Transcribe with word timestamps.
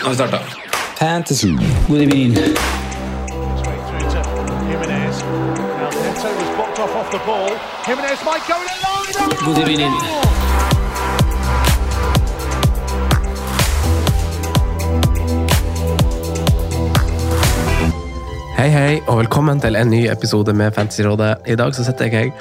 Nå 0.00 0.06
har 0.06 0.10
vi 0.10 0.16
starta. 0.16 0.38
Fantasy. 0.98 1.48
God 1.88 2.00
evening. 2.00 2.34
God 9.44 9.58
evening. 9.58 9.92
Hei, 18.56 18.68
hei, 18.68 19.02
og 19.06 19.18
velkommen 19.18 19.60
til 19.60 19.76
en 19.76 19.90
ny 19.90 20.06
episode 20.08 20.52
med 20.52 20.72
Fantasyrådet. 20.72 21.34
I 21.46 21.54
dag 21.54 21.74
så 21.74 21.84
sitter 21.84 22.04
jeg 22.08 22.32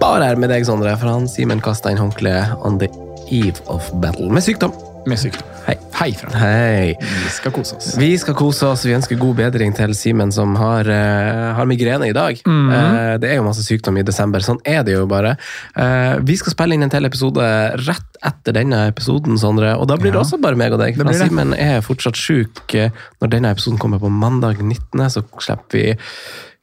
bare 0.00 0.24
her 0.24 0.36
med 0.36 0.54
deg, 0.54 0.66
Sondre, 0.66 0.94
for 0.98 1.10
han 1.10 1.26
Simen 1.28 1.58
kasta 1.58 1.90
inn 1.90 1.98
håndkleet 1.98 2.54
on 2.62 2.78
the 2.78 2.90
eve 3.26 3.58
of 3.66 3.90
battle 4.02 4.30
med 4.30 4.46
sykdom. 4.46 4.85
Med 5.06 5.18
sykdom. 5.22 5.46
Hei. 5.66 5.76
Hei, 5.96 6.08
Frank. 6.18 6.34
Hei. 6.34 6.94
Vi 6.98 7.28
skal 7.30 7.52
kose 7.54 7.76
oss. 7.76 7.92
Vi 7.98 8.08
skal 8.18 8.34
kose 8.34 8.66
oss. 8.66 8.82
Vi 8.86 8.94
ønsker 8.96 9.18
god 9.20 9.36
bedring 9.38 9.70
til 9.76 9.94
Simen 9.94 10.32
som 10.34 10.56
har, 10.58 10.88
uh, 10.90 11.52
har 11.54 11.68
migrene 11.70 12.08
i 12.10 12.14
dag. 12.16 12.40
Eh, 12.42 13.12
det 13.22 13.30
er 13.30 13.38
jo 13.38 13.44
masse 13.46 13.62
sykdom 13.62 14.00
i 14.00 14.04
desember. 14.06 14.42
Sånn 14.42 14.58
er 14.66 14.82
det 14.86 14.96
jo 14.96 15.04
bare. 15.10 15.36
Uh, 15.78 16.18
vi 16.26 16.36
skal 16.40 16.56
spille 16.56 16.74
inn 16.74 16.82
en 16.86 16.92
til 16.92 17.06
episode 17.06 17.46
rett 17.86 18.18
etter 18.26 18.58
denne 18.58 18.82
episoden, 18.90 19.38
Sondre. 19.38 19.76
Og 19.78 19.86
da 19.86 19.96
blir 19.96 20.10
det 20.10 20.18
Ja. 20.18 20.24
også 20.26 20.40
bare 20.42 20.58
meg 20.58 20.74
og 20.74 20.82
deg. 20.82 20.98
For. 20.98 21.12
Simen 21.14 21.54
er 21.54 21.86
fortsatt 21.86 22.18
sjuk. 22.18 22.74
Når 23.22 23.30
denne 23.30 23.54
episoden 23.54 23.78
kommer 23.78 24.02
på 24.02 24.10
mandag 24.10 24.58
19., 24.58 25.06
så 25.08 25.22
slipper 25.38 25.70
vi 25.70 25.96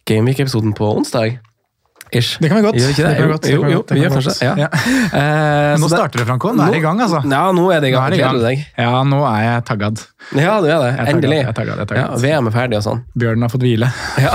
Gameweek-episoden 0.06 0.76
på 0.76 0.92
onsdag. 0.98 1.40
Ish. 2.20 2.38
Det 2.42 2.50
kan 2.52 2.60
vi 2.60 2.64
godt. 2.66 2.78
Gjør 2.80 2.90
vi 2.90 2.94
ikke 2.96 3.04
det? 3.04 3.14
Det 3.14 3.24
Jo, 3.24 3.32
godt. 3.32 3.44
Det 3.44 3.54
jo, 3.54 3.62
vi 3.64 3.72
jo, 3.74 3.80
godt. 3.82 3.90
Det 3.90 3.98
vi 3.98 4.04
gjør 4.04 4.14
kanskje 4.16 4.34
ja. 4.46 4.54
Ja. 4.64 4.70
Eh, 5.20 5.74
Nå 5.82 5.90
starter 5.92 6.22
det, 6.22 6.28
Franco. 6.30 6.54
Nå 6.54 6.66
er 6.68 6.76
det 6.76 6.82
i 6.82 6.86
gang, 6.86 7.02
altså. 7.06 7.22
Ja, 7.26 7.42
nå 7.56 7.66
er 7.74 7.84
det 7.84 7.90
i 7.90 7.96
Nå 7.96 8.00
gang. 8.00 8.14
i 8.14 8.22
Gleder 8.22 8.40
du 8.40 8.46
deg? 8.48 8.64
Ja, 8.78 9.04
nå 9.08 9.20
er 9.30 9.42
jeg 9.48 9.66
taggad. 9.70 10.06
Ja, 10.38 10.54
du 10.62 10.70
er 10.70 10.78
det. 10.78 10.92
Jeg 10.94 10.94
er 10.94 10.98
taggad, 10.98 11.12
Endelig. 11.16 11.42
jeg 11.42 11.50
er 11.50 11.58
taggad, 11.60 11.76
jeg 11.76 11.88
er 11.88 11.92
taggad. 11.92 12.16
Ja, 12.16 12.22
VM 12.24 12.50
er 12.52 12.56
ferdig 12.60 12.80
og 12.80 12.86
sånn. 12.88 13.04
Bjørnen 13.24 13.48
har 13.48 13.54
fått 13.54 13.66
hvile. 13.68 13.92
Ja. 14.24 14.34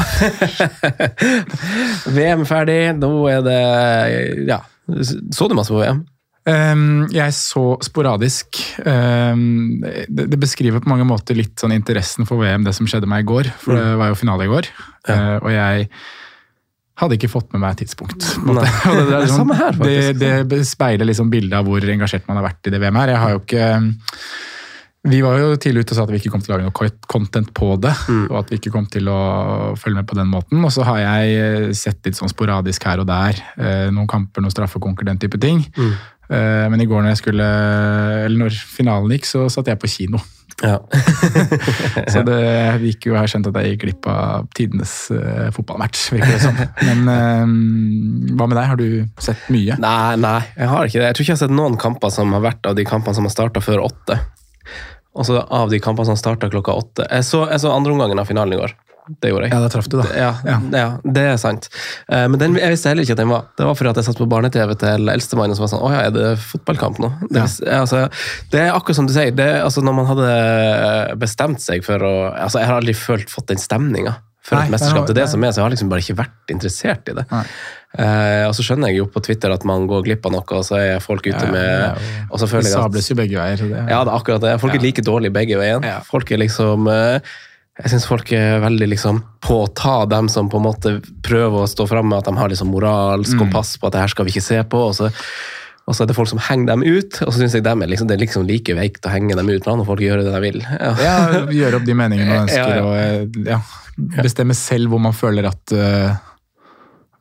VM 2.18 2.44
er 2.44 2.48
ferdig, 2.48 2.78
nå 2.98 3.12
er 3.30 3.42
det 3.46 3.60
Ja. 4.48 4.62
Så 5.34 5.48
du 5.50 5.54
masse 5.58 5.72
på 5.74 5.82
VM? 5.82 6.06
Um, 6.48 7.08
jeg 7.12 7.34
så 7.36 7.62
sporadisk. 7.84 8.56
Um, 8.86 9.82
det, 9.84 10.28
det 10.32 10.38
beskriver 10.40 10.80
på 10.80 10.88
mange 10.88 11.04
måter 11.04 11.36
litt 11.36 11.60
sånn 11.60 11.74
interessen 11.76 12.28
for 12.28 12.40
VM, 12.40 12.64
det 12.64 12.72
som 12.76 12.88
skjedde 12.88 13.08
meg 13.10 13.26
i 13.26 13.28
går. 13.28 13.50
For 13.60 13.76
det 13.76 13.98
var 14.00 14.12
jo 14.12 14.16
finale 14.16 14.46
i 14.46 14.52
går. 14.52 14.70
Uh, 15.08 15.36
og 15.42 15.50
jeg 15.52 15.90
hadde 16.98 17.16
ikke 17.18 17.30
fått 17.30 17.52
med 17.54 17.62
meg 17.62 17.76
et 17.76 17.84
tidspunkt. 17.86 18.26
Det, 18.48 18.66
det, 18.84 19.18
liksom, 19.24 19.50
her, 19.54 19.72
faktisk. 19.78 20.20
det, 20.20 20.34
det 20.50 20.60
speiler 20.66 21.06
liksom 21.08 21.30
bildet 21.32 21.58
av 21.60 21.66
hvor 21.68 21.84
engasjert 21.94 22.26
man 22.28 22.40
har 22.40 22.48
vært 22.50 22.66
i 22.70 22.74
det 22.74 22.80
VM 22.82 22.98
her. 23.02 23.12
Jeg 23.14 23.22
har 23.24 23.34
jo 23.36 23.42
ikke 23.44 23.66
vi 25.08 25.20
var 25.22 25.38
jo 25.38 25.52
tidlig 25.56 25.84
ute 25.86 25.94
og 25.94 25.96
sa 25.96 26.04
at 26.04 26.10
vi 26.12 26.18
ikke 26.18 26.32
kom 26.34 26.42
til 26.42 26.52
å 26.52 26.56
lage 26.58 26.66
noe 26.66 26.88
content 27.08 27.52
på 27.56 27.68
det. 27.80 27.92
Mm. 28.10 28.24
Og 28.28 28.34
at 28.42 28.50
vi 28.50 28.58
ikke 28.58 28.72
kom 28.74 28.84
til 28.90 29.06
å 29.08 29.18
følge 29.78 30.00
med 30.00 30.08
på 30.10 30.18
den 30.18 30.28
måten. 30.28 30.58
Og 30.66 30.72
så 30.74 30.84
har 30.84 30.98
jeg 31.00 31.36
eh, 31.38 31.68
sett 31.78 32.02
litt 32.04 32.18
sånn 32.18 32.28
sporadisk 32.32 32.84
her 32.90 33.00
og 33.04 33.06
der. 33.08 33.38
eh, 33.56 33.86
Noen 33.94 34.10
kamper, 34.10 34.44
noen 34.44 34.52
straffekonker, 34.52 35.06
den 35.08 35.20
type 35.22 35.38
ting. 35.40 35.62
Mm. 35.78 35.94
Eh, 36.28 36.66
Men 36.74 36.82
i 36.82 36.88
går 36.90 37.06
når 37.06 37.16
skulle, 37.22 37.46
eller 38.26 38.42
når 38.42 38.58
finalen 38.74 39.14
gikk, 39.14 39.30
så 39.30 39.46
satt 39.48 39.70
jeg 39.70 39.80
på 39.80 39.88
kino. 39.94 40.20
Ja. 40.62 40.78
Så 42.12 42.24
det 42.26 42.38
gikk 42.82 43.06
jo, 43.06 43.14
jeg 43.14 43.20
har 43.20 43.30
skjønt 43.30 43.48
at 43.50 43.58
jeg 43.60 43.74
gikk 43.74 43.84
glipp 43.84 44.08
av 44.10 44.48
tidenes 44.58 44.94
uh, 45.14 45.50
fotballmatch. 45.54 46.08
virker 46.16 46.34
det 46.34 46.40
som. 46.42 46.58
Men 46.88 47.12
eh, 47.12 47.52
hva 48.34 48.48
med 48.48 48.58
deg? 48.58 48.64
Har 48.72 48.80
du 48.80 48.88
sett 49.22 49.46
mye? 49.54 49.78
Nei, 49.82 50.16
nei, 50.18 50.40
jeg 50.56 50.72
har 50.72 50.90
ikke 50.90 50.98
det. 50.98 51.06
Jeg 51.10 51.18
tror 51.18 51.26
ikke 51.26 51.32
jeg 51.32 51.38
har 51.38 51.44
sett 51.44 51.54
noen 51.54 51.78
kamper 51.80 52.12
som 52.14 52.34
har 52.34 52.42
vært 52.44 52.66
av 52.66 52.74
de 52.78 52.86
kampene 52.88 53.18
som 53.18 53.28
har 53.28 53.34
starta 53.34 53.62
før 53.62 53.84
åtte. 53.86 54.18
Altså 55.18 55.40
av 55.42 55.70
de 55.70 55.80
kampene 55.82 56.10
som 56.10 56.18
starta 56.18 56.50
klokka 56.50 56.74
åtte. 56.78 57.06
Jeg 57.06 57.26
så, 57.26 57.44
jeg 57.50 57.62
så 57.62 57.72
andreomgangen 57.74 58.18
av 58.18 58.28
finalen 58.28 58.58
i 58.58 58.60
går. 58.60 58.74
Det 59.20 59.30
gjorde 59.32 59.46
jeg. 59.48 59.52
Ja, 59.54 59.60
da 59.64 59.68
traff 59.72 59.88
du, 59.88 59.96
da. 60.02 60.06
Ja, 60.14 60.30
Ja. 60.44 60.58
ja. 60.72 60.88
det 61.04 61.22
er 61.32 61.36
sant. 61.40 61.68
Eh, 62.08 62.26
Men 62.28 62.38
den, 62.38 62.54
jeg 62.60 62.70
visste 62.74 62.88
heller 62.92 63.02
ikke 63.06 63.16
at 63.16 63.22
den 63.22 63.28
var. 63.32 63.46
Det 63.56 63.64
var 63.66 63.74
fordi 63.74 63.90
at 63.90 63.96
jeg 64.02 64.04
satt 64.10 64.18
på 64.20 64.28
barne-TV 64.28 64.74
til 64.78 65.08
eldstemann 65.14 65.50
og 65.50 65.56
så 65.56 65.64
var 65.64 65.72
sånn 65.72 65.84
Å 65.88 65.92
ja, 65.94 66.00
er 66.08 66.14
det 66.14 66.26
fotballkamp 66.44 66.98
nå? 67.00 67.12
Det, 67.30 67.42
Ja. 67.64 67.80
altså, 67.82 68.04
det 68.52 68.60
er 68.66 68.72
akkurat 68.76 68.96
som 69.00 69.06
du 69.08 69.12
sier. 69.16 69.30
Det, 69.34 69.48
altså, 69.64 69.80
når 69.82 69.94
man 69.94 70.06
hadde 70.12 71.18
bestemt 71.18 71.60
seg 71.64 71.84
for 71.86 71.98
å 72.04 72.14
altså, 72.34 72.60
Jeg 72.60 72.68
har 72.70 72.80
aldri 72.80 72.94
følt 72.94 73.30
fått 73.32 73.48
den 73.52 73.58
stemninga 73.62 74.16
for 74.48 74.56
Nei, 74.56 74.64
et 74.64 74.70
mesterskap. 74.72 75.04
Det 75.06 75.12
er 75.16 75.22
det 75.24 75.28
som 75.28 75.42
er, 75.44 75.50
så 75.52 75.60
jeg 75.60 75.64
har 75.66 75.72
liksom 75.74 75.88
bare 75.92 76.00
ikke 76.00 76.14
vært 76.22 76.52
interessert 76.54 77.08
i 77.12 77.16
det. 77.18 77.24
Eh, 77.98 78.44
og 78.48 78.54
så 78.56 78.64
skjønner 78.64 78.88
jeg 78.88 79.00
jo 79.02 79.06
på 79.12 79.20
Twitter 79.24 79.52
at 79.52 79.64
man 79.68 79.84
går 79.90 80.06
glipp 80.06 80.24
av 80.28 80.32
noe, 80.32 80.44
og 80.56 80.64
så 80.64 80.78
er 80.80 81.02
folk 81.04 81.26
ute 81.26 81.36
Ja, 81.44 81.50
med 81.52 81.66
ja, 81.68 81.90
er 81.92 82.30
og 82.30 82.40
så 82.40 82.48
føler 82.48 82.64
jeg 82.64 82.72
at- 82.78 82.82
sables 82.86 83.08
jo 83.10 83.16
begge 83.18 83.36
veier. 83.36 83.56
Det, 83.60 83.82
ja, 83.90 83.98
det 84.04 84.12
er 84.12 84.16
akkurat 84.16 84.40
det. 84.46 84.54
Folk 84.62 84.74
er 84.74 84.80
like 84.84 85.04
dårlige 85.04 85.32
begge 85.36 85.58
veier. 85.60 85.84
Ja. 85.84 85.98
Folk 86.00 86.32
er 86.32 86.40
liksom 86.40 86.88
eh, 86.88 87.20
Jeg 87.78 87.92
syns 87.92 88.06
folk 88.10 88.32
er 88.34 88.58
veldig 88.64 88.88
liksom 88.90 89.20
på 89.44 89.60
å 89.62 89.68
ta 89.74 90.00
dem 90.10 90.26
som 90.28 90.48
på 90.50 90.58
en 90.58 90.64
måte 90.66 90.96
prøver 91.22 91.62
å 91.62 91.68
stå 91.70 91.86
fram 91.86 92.08
med 92.10 92.18
at 92.18 92.24
de 92.26 92.34
har 92.40 92.48
liksom 92.50 92.72
moralsk 92.74 93.36
Mm. 93.36 93.38
kompass 93.44 93.76
på 93.78 93.86
at 93.86 93.92
det 93.94 94.00
her 94.02 94.08
skal 94.08 94.24
vi 94.26 94.32
ikke 94.34 94.42
se 94.48 94.62
på. 94.64 94.78
og 94.88 94.94
så 94.98 95.10
og 95.88 95.94
så 95.96 96.02
er 96.02 96.06
det 96.10 96.16
folk 96.18 96.28
som 96.28 96.38
henger 96.38 96.66
dem 96.66 96.82
ut, 96.84 97.22
og 97.24 97.32
så 97.32 97.38
syns 97.40 97.54
jeg 97.54 97.62
dem 97.64 97.80
er 97.80 97.86
liksom, 97.88 98.08
det 98.10 98.18
er 98.18 98.20
liksom 98.26 98.42
like 98.46 98.74
veikt 98.76 99.06
å 99.06 99.08
henge 99.08 99.34
dem 99.34 99.48
ut. 99.48 99.64
når 99.64 99.78
nå 99.78 99.86
folk 99.86 100.00
gjøre 100.04 100.22
det 100.26 100.34
de 100.34 100.40
vil. 100.44 100.58
Ja. 100.60 100.90
Ja, 101.00 101.46
gjøre 101.48 101.76
opp 101.80 101.86
de 101.86 101.94
meningene 101.94 102.28
man 102.28 102.42
ønsker, 102.44 102.68
Ja, 102.76 102.82
ja. 103.54 103.56
og 103.56 104.18
eh, 104.18 104.22
bestemme 104.22 104.52
selv 104.54 104.90
hvor 104.92 105.00
man 105.00 105.14
føler 105.16 105.46
at 105.48 105.72
eh, 105.72 106.12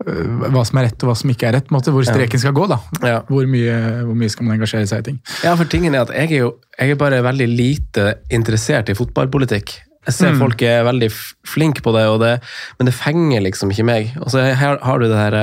Hva 0.03 0.61
som 0.67 0.77
er 0.77 0.85
rett 0.89 1.01
og 1.03 1.09
hva 1.09 1.15
som 1.17 1.31
ikke 1.31 1.47
er 1.47 1.55
rett. 1.57 1.71
måte, 1.73 1.89
Hvor 1.95 2.03
streken 2.05 2.39
skal 2.43 2.53
gå. 2.53 2.67
da. 2.69 2.77
Ja. 3.07 3.21
Hvor, 3.25 3.47
mye, 3.49 4.03
hvor 4.05 4.15
mye 4.19 4.29
skal 4.29 4.45
man 4.45 4.57
engasjere 4.59 4.85
seg 4.87 4.99
i 4.99 5.07
ting. 5.13 5.21
Ja, 5.43 5.55
for 5.57 5.65
tingen 5.65 5.95
er 5.95 6.03
at 6.05 6.11
jeg 6.13 6.31
er 6.35 6.43
jo 6.43 6.51
jeg 6.77 6.91
er 6.91 6.99
bare 6.99 7.23
veldig 7.25 7.47
lite 7.49 8.17
interessert 8.29 8.89
i 8.91 8.97
fotballpolitikk. 8.99 9.73
Jeg 10.07 10.13
ser 10.15 10.31
Mm. 10.33 10.39
folk 10.39 10.61
er 10.63 10.83
veldig 10.87 11.11
flinke 11.45 11.81
på 11.83 11.91
det, 11.95 12.05
og 12.07 12.19
det, 12.23 12.39
men 12.79 12.85
det 12.87 12.95
fenger 12.95 13.41
liksom 13.43 13.71
ikke 13.73 13.85
meg. 13.85 14.13
Og 14.23 14.31
så 14.31 14.39
her 14.55 14.77
har 14.81 14.99
du 14.99 15.07
det 15.09 15.17
her 15.19 15.35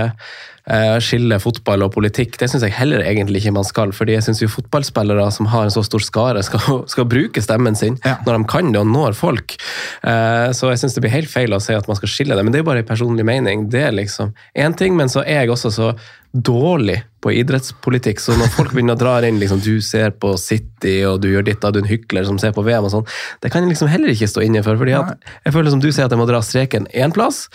eh, 0.67 0.97
skille 1.05 1.37
fotball 1.43 1.83
og 1.85 1.93
politikk. 1.93 2.39
Det 2.41 2.49
syns 2.49 2.63
jeg 2.65 2.73
heller 2.73 3.05
egentlig 3.05 3.43
ikke 3.43 3.53
man 3.53 3.67
skal, 3.69 3.93
fordi 3.93 4.15
jeg 4.17 4.25
syns 4.25 4.41
jo 4.41 4.49
fotballspillere 4.49 5.27
som 5.37 5.47
har 5.53 5.67
en 5.67 5.75
så 5.75 5.83
stor 5.85 6.01
skare, 6.01 6.43
skal, 6.43 6.85
skal 6.89 7.05
bruke 7.05 7.43
stemmen 7.45 7.77
sin 7.77 7.99
Ja. 8.07 8.17
når 8.25 8.39
de 8.39 8.45
kan 8.49 8.73
det 8.73 8.81
og 8.81 8.87
når 8.89 9.13
folk. 9.15 9.57
Eh, 10.03 10.49
så 10.57 10.71
jeg 10.73 10.81
syns 10.81 10.95
det 10.97 11.05
blir 11.05 11.13
helt 11.13 11.29
feil 11.29 11.53
å 11.53 11.61
si 11.61 11.75
at 11.77 11.87
man 11.87 11.97
skal 12.01 12.09
skille 12.09 12.35
det, 12.35 12.45
men 12.45 12.53
det 12.53 12.61
er 12.61 12.65
jo 12.65 12.71
bare 12.73 12.85
en 12.85 12.89
personlig 12.89 13.25
mening. 13.29 13.69
Det 13.69 13.83
er 13.85 13.93
liksom 13.93 14.33
én 14.57 14.77
ting, 14.77 14.97
men 14.97 15.09
så 15.13 15.21
er 15.27 15.45
jeg 15.45 15.51
også 15.53 15.71
så 15.77 15.93
dårlig 16.35 16.97
på 17.23 17.31
idrettspolitikk, 17.33 18.19
så 18.21 18.35
når 18.37 18.51
folk 18.57 18.73
begynner 18.75 18.97
å 18.97 19.01
dra 19.01 19.13
inn 19.27 19.39
liksom, 19.39 19.61
du 19.63 19.79
ser 19.85 20.11
på 20.19 20.33
City 20.41 20.97
og 21.07 21.21
du 21.23 21.29
gjør 21.31 21.47
ditt, 21.47 21.63
og 21.63 21.77
du 21.77 21.79
er 21.79 21.85
en 21.85 21.93
hykler 21.93 22.27
som 22.27 22.41
ser 22.43 22.53
på 22.57 22.65
VM 22.67 22.89
og 22.89 22.91
sånn, 22.91 23.07
det 23.45 23.53
kan 23.55 23.63
jeg 23.63 23.71
liksom 23.71 23.91
heller 23.93 24.11
ikke 24.11 24.29
stå 24.33 24.43
inne 24.43 24.65
for. 24.67 24.81
fordi 24.81 24.97
at 24.99 25.15
jeg 25.47 25.55
føler 25.55 25.71
som 25.71 25.83
du 25.85 25.89
sier 25.93 26.09
at 26.09 26.15
jeg 26.15 26.21
må 26.21 26.27
dra 26.29 26.43
streken 26.43 26.91
én 26.91 27.15
plass. 27.15 27.47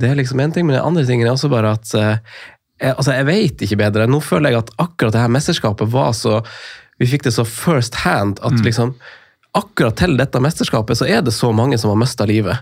Det 0.00 0.10
er 0.10 0.18
liksom 0.18 0.42
én 0.42 0.54
ting, 0.54 0.66
men 0.66 0.76
den 0.76 0.84
andre 0.84 1.06
tingen 1.06 1.30
er 1.30 1.36
også 1.36 1.52
bare 1.52 1.76
at 1.78 1.94
eh, 1.94 2.16
jeg, 2.82 2.96
altså, 2.96 3.12
jeg 3.14 3.28
vet 3.30 3.66
ikke 3.66 3.82
bedre. 3.84 4.08
Nå 4.10 4.20
føler 4.24 4.50
jeg 4.50 4.64
at 4.64 4.74
akkurat 4.82 5.14
det 5.14 5.22
her 5.22 5.32
mesterskapet 5.32 5.92
var 5.94 6.12
så 6.12 6.42
Vi 6.98 7.08
fikk 7.10 7.24
det 7.26 7.32
så 7.34 7.42
first 7.42 7.96
hand 8.04 8.38
at 8.46 8.54
liksom 8.62 8.92
Akkurat 9.54 9.94
til 9.96 10.16
dette 10.18 10.40
mesterskapet 10.42 10.98
så 10.98 11.06
er 11.06 11.20
det 11.22 11.30
så 11.32 11.52
mange 11.54 11.78
som 11.78 11.92
har 11.92 11.98
mista 12.00 12.26
livet. 12.26 12.58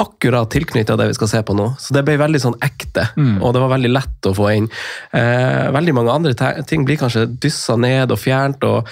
Akkurat 0.00 0.48
tilknytta 0.50 0.96
det 0.96 1.10
vi 1.10 1.14
skal 1.18 1.28
se 1.28 1.42
på 1.44 1.52
nå. 1.56 1.66
Så 1.78 1.92
det 1.92 2.02
ble 2.06 2.16
veldig 2.16 2.40
sånn 2.40 2.56
ekte, 2.64 3.08
og 3.42 3.52
det 3.52 3.60
var 3.60 3.74
veldig 3.76 3.90
lett 3.92 4.28
å 4.30 4.32
få 4.34 4.48
inn. 4.56 4.68
Eh, 5.12 5.68
veldig 5.76 5.94
mange 5.94 6.10
andre 6.14 6.62
ting 6.64 6.84
blir 6.88 6.96
kanskje 6.96 7.26
dyssa 7.40 7.76
ned 7.76 8.10
og 8.10 8.18
fjernt. 8.18 8.64
og 8.64 8.88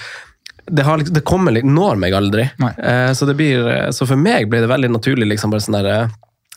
det, 0.69 0.83
har, 0.85 0.97
liksom- 1.01 1.15
det 1.15 1.23
kommer 1.25 1.51
når 1.63 1.97
meg 1.97 2.13
aldri. 2.13 2.43
Eh, 2.77 3.11
så, 3.17 3.25
det 3.25 3.35
blir, 3.35 3.89
så 3.91 4.05
for 4.05 4.15
meg 4.15 4.47
ble 4.49 4.59
det 4.61 4.69
veldig 4.69 4.91
naturlig 4.93 5.25
liksom 5.33 5.49
bare 5.49 5.61
sånn 5.65 5.81
der, 5.81 5.87
eh, 6.03 6.07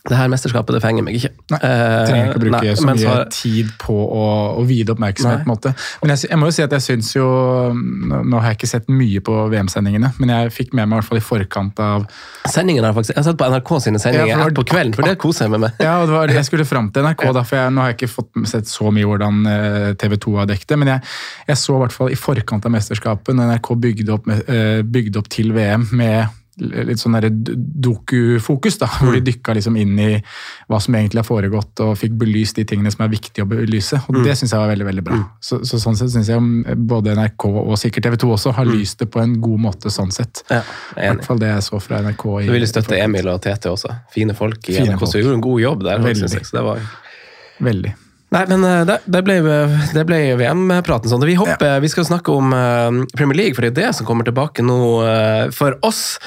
det 0.09 0.17
her 0.19 0.27
mesterskapet 0.27 0.75
det 0.75 0.81
fenger 0.83 1.05
meg 1.07 1.15
ikke. 1.15 1.29
Nei, 1.53 1.59
trenger 1.63 2.25
ikke 2.27 2.39
å 2.39 2.41
bruke 2.43 2.57
Eh, 2.59 2.65
nei, 2.67 2.75
så 2.75 2.87
mye 2.89 2.95
mye 2.99 3.27
tid 3.31 3.69
på 3.79 3.93
å, 3.95 4.23
å 4.59 4.63
vide 4.67 4.91
oppmerksomhet. 4.91 5.45
På 5.45 5.47
en 5.47 5.51
måte. 5.53 5.71
Men 6.01 6.11
jeg, 6.11 6.27
jeg 6.29 6.39
må 6.41 6.49
jo 6.49 6.55
si 6.57 6.63
at 6.65 6.75
jeg 6.75 6.83
syns 6.83 7.11
jo 7.15 7.27
Nå 7.73 8.41
har 8.41 8.49
jeg 8.51 8.57
ikke 8.59 8.69
sett 8.73 8.89
mye 8.91 9.21
på 9.23 9.35
VM-sendingene, 9.53 10.11
men 10.19 10.33
jeg 10.33 10.51
fikk 10.57 10.73
med 10.75 10.89
meg 10.91 10.97
i 10.97 11.01
hvert 11.01 11.07
fall 11.07 11.21
i 11.21 11.23
forkant 11.23 11.79
av 11.83 12.03
Sendingene 12.51 12.89
har 12.89 12.97
faktisk, 12.97 13.15
Jeg 13.15 13.21
har 13.23 13.29
sett 13.29 13.39
på 13.39 13.47
NRK 13.53 13.71
sine 13.87 14.03
sendinger 14.03 14.33
Ja, 14.33 14.41
var- 14.43 14.57
på 14.59 14.67
kvelden, 14.73 14.93
for 14.97 15.07
det 15.07 15.15
koser 15.23 15.47
jeg 15.47 15.55
meg 15.55 15.63
med. 15.69 15.79
Ja, 15.79 15.95
og 16.01 16.11
det 16.11 16.17
var 16.17 16.27
det 16.27 16.35
jeg 16.41 16.49
skulle 16.51 16.67
fram 16.67 16.91
til 16.91 17.03
NRK, 17.07 17.25
da, 17.39 17.45
for 17.47 17.61
jeg, 17.61 17.71
nå 17.73 17.85
har 17.85 17.93
jeg 17.93 17.99
ikke 18.01 18.11
fått 18.17 18.43
sett 18.51 18.67
så 18.71 18.91
mye 18.93 19.07
hvordan 19.07 19.41
TV 20.03 20.17
2 20.27 20.35
har 20.41 20.51
dekket 20.51 20.75
det, 20.75 20.81
men 20.83 20.91
jeg, 20.97 21.07
jeg 21.47 21.61
så 21.63 21.77
i 21.79 21.83
hvert 21.85 21.95
fall 21.95 22.11
i 22.11 22.19
forkant 22.19 22.67
av 22.67 22.75
mesterskapet, 22.75 23.35
når 23.39 23.55
NRK 23.55 23.73
bygde 23.87 24.15
opp, 24.19 24.27
eh, 24.35 24.81
bygde 24.83 25.23
opp 25.23 25.31
til 25.31 25.55
VM 25.55 25.87
med 25.95 26.27
litt 26.61 26.99
sånn 27.01 27.15
dokufokus, 27.81 28.77
da, 28.81 28.87
hvor 29.01 29.15
de 29.15 29.21
dykka 29.25 29.55
liksom 29.57 29.77
inn 29.81 29.95
i 29.99 30.09
hva 30.69 30.79
som 30.83 30.95
egentlig 30.97 31.21
har 31.23 31.27
foregått, 31.27 31.81
og 31.85 31.95
fikk 31.97 32.13
belyst 32.21 32.59
de 32.59 32.65
tingene 32.69 32.91
som 32.93 33.03
er 33.05 33.11
viktige 33.13 33.45
å 33.45 33.49
belyse. 33.49 33.99
og 34.07 34.19
Det 34.23 34.35
syns 34.37 34.53
jeg 34.53 34.61
var 34.61 34.69
veldig 34.73 34.87
veldig 34.89 35.05
bra. 35.07 35.19
Så, 35.43 35.61
så 35.67 35.79
Sånn 35.83 35.97
sett 35.99 36.13
syns 36.13 36.29
jeg 36.31 36.77
både 36.87 37.15
NRK 37.17 37.47
og 37.49 37.73
sikkert 37.81 38.07
TV 38.07 38.19
2 38.25 38.31
også 38.37 38.53
har 38.59 38.69
lyst 38.69 38.99
det 39.03 39.09
på 39.13 39.21
en 39.23 39.35
god 39.43 39.59
måte. 39.65 39.91
sånn 39.93 40.11
sett. 40.13 40.43
Ja, 40.49 40.61
I 40.97 41.07
er 41.07 41.15
hvert 41.15 41.25
fall 41.27 41.41
det 41.41 41.49
jeg 41.53 41.63
så 41.69 41.79
fra 41.81 41.99
NRK. 42.05 42.25
i- 42.43 42.45
Du 42.47 42.53
ville 42.55 42.69
støtte 42.69 42.97
Emil 43.01 43.27
og 43.33 43.41
Tete 43.41 43.69
også. 43.73 43.89
Fine 44.13 44.33
folk 44.37 44.69
i 44.69 44.77
Fine 44.77 44.93
NRK, 44.93 44.99
folk. 44.99 45.11
så 45.11 45.19
gjorde 45.23 45.39
en 45.41 45.41
god 45.49 45.61
jobb 45.61 45.83
der. 45.83 45.99
Veldig. 45.99 46.15
synes 46.23 46.33
jeg, 46.39 46.45
Så 46.45 46.57
det 46.57 46.63
var... 46.69 46.79
Veldig. 47.63 47.93
Nei, 48.33 48.43
men 48.49 48.63
eh, 48.65 48.81
det, 48.89 48.97
det 49.13 49.21
ble, 49.25 49.35
ble 50.09 50.19
VM-praten 50.39 51.11
sånn. 51.11 51.23
Vi 51.27 51.35
hopper, 51.37 51.77
vi 51.83 51.91
skal 51.91 52.07
snakke 52.07 52.33
om 52.33 52.53
eh, 52.55 53.03
Premier 53.13 53.37
League, 53.37 53.57
for 53.57 53.65
det 53.65 53.73
er 53.73 53.77
det 53.77 53.91
som 53.99 54.07
kommer 54.09 54.25
tilbake 54.27 54.65
nå 54.65 54.77
eh, 55.05 55.45
for 55.53 55.77
oss. 55.85 56.17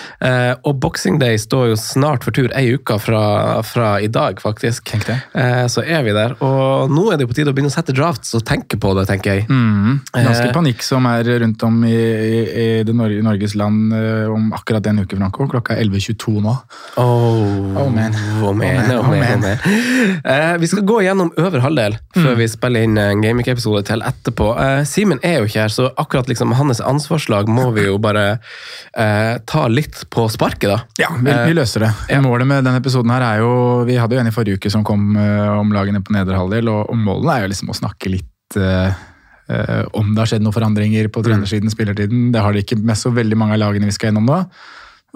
Og 0.67 0.79
Boxing 0.83 1.19
Day 1.21 1.39
står 1.41 1.73
jo 1.73 1.77
snart 1.81 2.25
for 2.25 2.35
tur, 2.35 2.49
ei 2.57 2.75
uke 2.77 2.97
fra, 3.03 3.23
fra 3.67 3.97
i 4.03 4.09
dag, 4.13 4.39
faktisk. 4.43 4.93
Så 5.73 5.83
er 5.83 6.05
vi 6.07 6.15
der. 6.17 6.35
Og 6.45 6.93
nå 6.93 7.09
er 7.11 7.19
det 7.19 7.27
jo 7.27 7.31
på 7.31 7.37
tide 7.39 7.53
å 7.53 7.57
begynne 7.57 7.71
å 7.71 7.75
sette 7.75 7.95
drafts 7.97 8.35
og 8.39 8.45
tenke 8.49 8.79
på 8.81 8.93
det, 8.99 9.07
tenker 9.11 9.39
jeg. 9.41 9.47
Mm. 9.51 10.01
Ganske 10.15 10.49
panikk 10.55 10.85
som 10.87 11.07
er 11.11 11.29
rundt 11.43 11.63
om 11.67 11.79
i, 11.89 11.95
i, 11.95 12.41
i 12.47 12.67
det 12.87 12.95
Nor 12.97 13.13
Norges 13.27 13.57
land 13.59 13.95
om 14.33 14.49
akkurat 14.57 14.87
en 14.91 15.03
uke, 15.05 15.19
Franco. 15.19 15.49
Klokka 15.53 15.77
er 15.77 15.85
11.22 15.87 16.37
nå. 16.45 16.57
Oh, 17.03 17.57
Oh, 17.77 17.91
man. 17.91 18.15
Oh, 18.43 18.53
man, 18.57 18.91
Oh, 18.91 19.01
oh, 19.01 19.11
man. 19.11 19.21
man, 19.21 19.45
oh, 19.45 19.45
man. 19.45 19.45
Eh, 20.25 20.57
vi 20.63 20.71
skal 20.71 20.85
gå 20.87 21.01
gjennom 21.05 21.33
øver 21.37 21.63
halvdel 21.65 21.96
før 22.17 22.35
vi 22.39 22.47
spiller 22.49 22.85
inn 22.87 22.99
en 23.01 23.23
Gameweek-episode 23.25 23.83
til 23.89 24.03
etterpå. 24.07 24.49
Uh, 24.59 24.83
Simen 24.89 25.19
er 25.27 25.39
jo 25.41 25.49
ikke 25.49 25.63
her, 25.65 25.73
så 25.73 25.89
akkurat 26.01 26.29
liksom 26.31 26.55
hans 26.59 26.81
ansvarslag 26.81 27.49
må 27.53 27.69
vi 27.77 27.87
jo 27.89 27.97
bare 28.03 28.25
uh, 28.97 29.35
ta 29.49 29.67
litt 29.73 30.05
på 30.13 30.29
sparket, 30.33 30.69
da. 30.73 30.79
Ja, 31.01 31.11
vi, 31.17 31.33
Eh, 31.33 31.43
vi 31.51 31.57
løser 31.59 31.87
det. 31.87 31.91
ja. 32.13 32.21
Målet 32.25 32.47
med 32.49 32.65
denne 32.65 32.81
episoden 32.81 33.11
her 33.13 33.23
er 33.27 33.43
jo 33.43 33.51
Vi 33.89 33.97
hadde 34.01 34.17
jo 34.17 34.21
en 34.23 34.31
i 34.31 34.35
forrige 34.35 34.57
uke 34.61 34.71
som 34.73 34.85
kom 34.87 35.17
eh, 35.17 35.51
om 35.59 35.71
lagene 35.75 36.01
på 36.05 36.15
nedre 36.17 36.39
halvdel, 36.39 36.69
og, 36.73 36.89
og 36.91 36.97
målet 36.99 37.35
er 37.35 37.45
jo 37.45 37.51
liksom 37.53 37.71
å 37.75 37.77
snakke 37.79 38.11
litt 38.13 38.57
eh, 38.61 38.95
eh, 39.53 39.85
om 39.95 40.15
det 40.15 40.23
har 40.23 40.31
skjedd 40.33 40.45
noen 40.47 40.57
forandringer 40.57 41.09
på 41.13 41.23
trenersiden, 41.27 41.71
spillertiden. 41.73 42.31
Det 42.35 42.43
har 42.43 42.53
det 42.57 42.65
ikke 42.65 42.79
med 42.83 42.99
så 42.99 43.13
veldig 43.15 43.39
mange 43.39 43.59
av 43.59 43.63
lagene 43.67 43.87
vi 43.91 43.95
skal 43.95 44.11
gjennom 44.11 44.27
nå. 44.31 44.41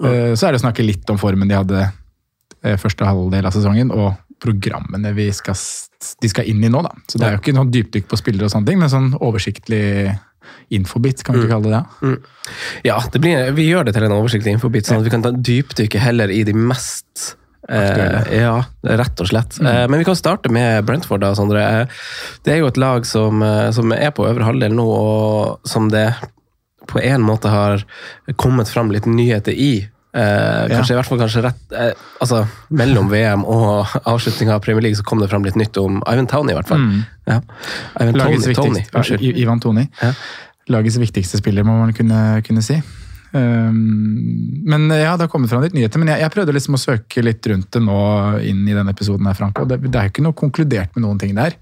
Eh, 0.01 0.31
så 0.35 0.47
er 0.47 0.53
det 0.55 0.61
å 0.61 0.65
snakke 0.65 0.85
litt 0.85 1.09
om 1.13 1.19
formen 1.21 1.49
de 1.51 1.57
hadde 1.57 1.81
eh, 1.83 2.77
første 2.81 3.05
halvdel 3.05 3.45
av 3.49 3.53
sesongen, 3.55 3.91
og 3.91 4.13
programmene 4.41 5.13
vi 5.15 5.27
skal, 5.35 5.55
de 6.21 6.29
skal 6.31 6.47
inn 6.49 6.63
i 6.65 6.69
nå. 6.73 6.81
da. 6.85 6.91
Så 7.07 7.19
det 7.21 7.27
er 7.27 7.35
jo 7.37 7.41
ikke 7.43 7.53
noe 7.57 7.69
dypdykk 7.71 8.07
på 8.09 8.17
spillere, 8.19 8.47
og 8.49 8.53
sånne 8.55 8.67
ting, 8.71 8.79
men 8.81 8.89
sånn 8.89 9.11
oversiktlig 9.21 9.83
infobit, 10.73 11.21
kan 11.23 11.35
vi 11.35 11.43
ikke 11.43 11.51
kalle 11.53 11.69
det 11.69 11.77
det? 11.77 12.15
Ja, 12.87 12.97
det 13.13 13.19
blir, 13.21 13.51
vi 13.55 13.67
gjør 13.69 13.85
det 13.87 13.93
til 13.95 14.07
en 14.07 14.15
oversiktlig 14.15 14.55
infobit, 14.55 14.87
sånn 14.87 15.01
at 15.01 15.05
vi 15.07 15.13
kan 15.13 15.23
ta 15.25 15.31
dypdykke 15.35 15.99
heller 16.01 16.31
i 16.33 16.41
de 16.47 16.55
mest. 16.57 17.35
Eh, 17.69 18.31
ja, 18.41 18.55
rett 18.83 19.21
og 19.21 19.29
slett. 19.29 19.59
Eh, 19.61 19.83
men 19.87 20.01
vi 20.01 20.07
kan 20.07 20.17
starte 20.17 20.49
med 20.51 20.83
Brentford. 20.87 21.21
da, 21.21 21.33
Sondre. 21.37 21.61
Eh, 21.61 21.87
Det 22.43 22.55
er 22.55 22.59
jo 22.63 22.67
et 22.71 22.77
lag 22.81 23.05
som, 23.05 23.43
eh, 23.43 23.69
som 23.71 23.91
er 23.93 24.11
på 24.11 24.25
øvre 24.27 24.43
halvdel 24.49 24.73
nå, 24.73 24.83
og 24.87 25.59
som 25.69 25.87
det 25.93 26.15
på 26.87 26.99
en 27.03 27.21
måte 27.21 27.47
har 27.53 27.83
kommet 28.35 28.67
fram 28.67 28.89
litt 28.91 29.05
nyheter 29.05 29.53
i. 29.53 29.87
Eh, 30.11 30.67
kanskje 30.67 30.91
i 30.91 30.97
hvert 30.97 31.07
fall 31.07 31.19
kanskje 31.21 31.41
rett 31.45 31.71
eh, 31.71 31.93
altså 32.19 32.41
Mellom 32.75 33.07
VM 33.07 33.45
og 33.47 33.93
avslutninga 34.03 34.57
av 34.57 34.63
Premier 34.65 34.83
League 34.83 34.99
så 34.99 35.05
kom 35.07 35.21
det 35.23 35.29
fram 35.31 35.45
litt 35.47 35.55
nytt 35.55 35.77
om 35.79 36.01
Ivan 36.03 36.27
Towney, 36.27 36.51
i 36.51 36.57
hvert 36.57 36.67
fall. 36.67 36.83
Ja. 37.29 37.37
Ivan 37.95 38.17
Tony, 38.17 38.19
Lagets 38.19 38.57
Tony, 38.57 38.81
unnskyld. 38.91 39.23
Ivan 39.39 39.61
Tony. 39.63 39.85
Ja. 40.01 40.11
Lagets 40.71 40.99
viktigste 40.99 41.39
spiller, 41.39 41.63
må 41.67 41.77
man 41.79 41.95
kunne, 41.95 42.19
kunne 42.43 42.63
si. 42.65 42.81
Um, 43.31 43.77
men 44.67 44.89
ja, 44.91 45.13
det 45.15 45.25
har 45.25 45.31
kommet 45.31 45.49
fram 45.49 45.63
litt 45.63 45.75
nyheter. 45.75 46.01
Men 46.01 46.11
jeg, 46.13 46.25
jeg 46.25 46.33
prøvde 46.35 46.55
liksom 46.57 46.75
å 46.75 46.81
søke 46.81 47.23
litt 47.23 47.47
rundt 47.47 47.71
det 47.71 47.83
nå 47.85 48.01
inn 48.43 48.65
i 48.67 48.75
denne 48.75 48.91
episoden. 48.91 49.29
her, 49.29 49.37
Frank, 49.39 49.63
og 49.63 49.71
det, 49.71 49.79
det 49.87 49.95
er 49.95 50.09
jo 50.09 50.15
ikke 50.15 50.27
noe 50.27 50.37
konkludert 50.37 50.97
med 50.97 51.05
noen 51.05 51.21
ting 51.21 51.33
der. 51.39 51.55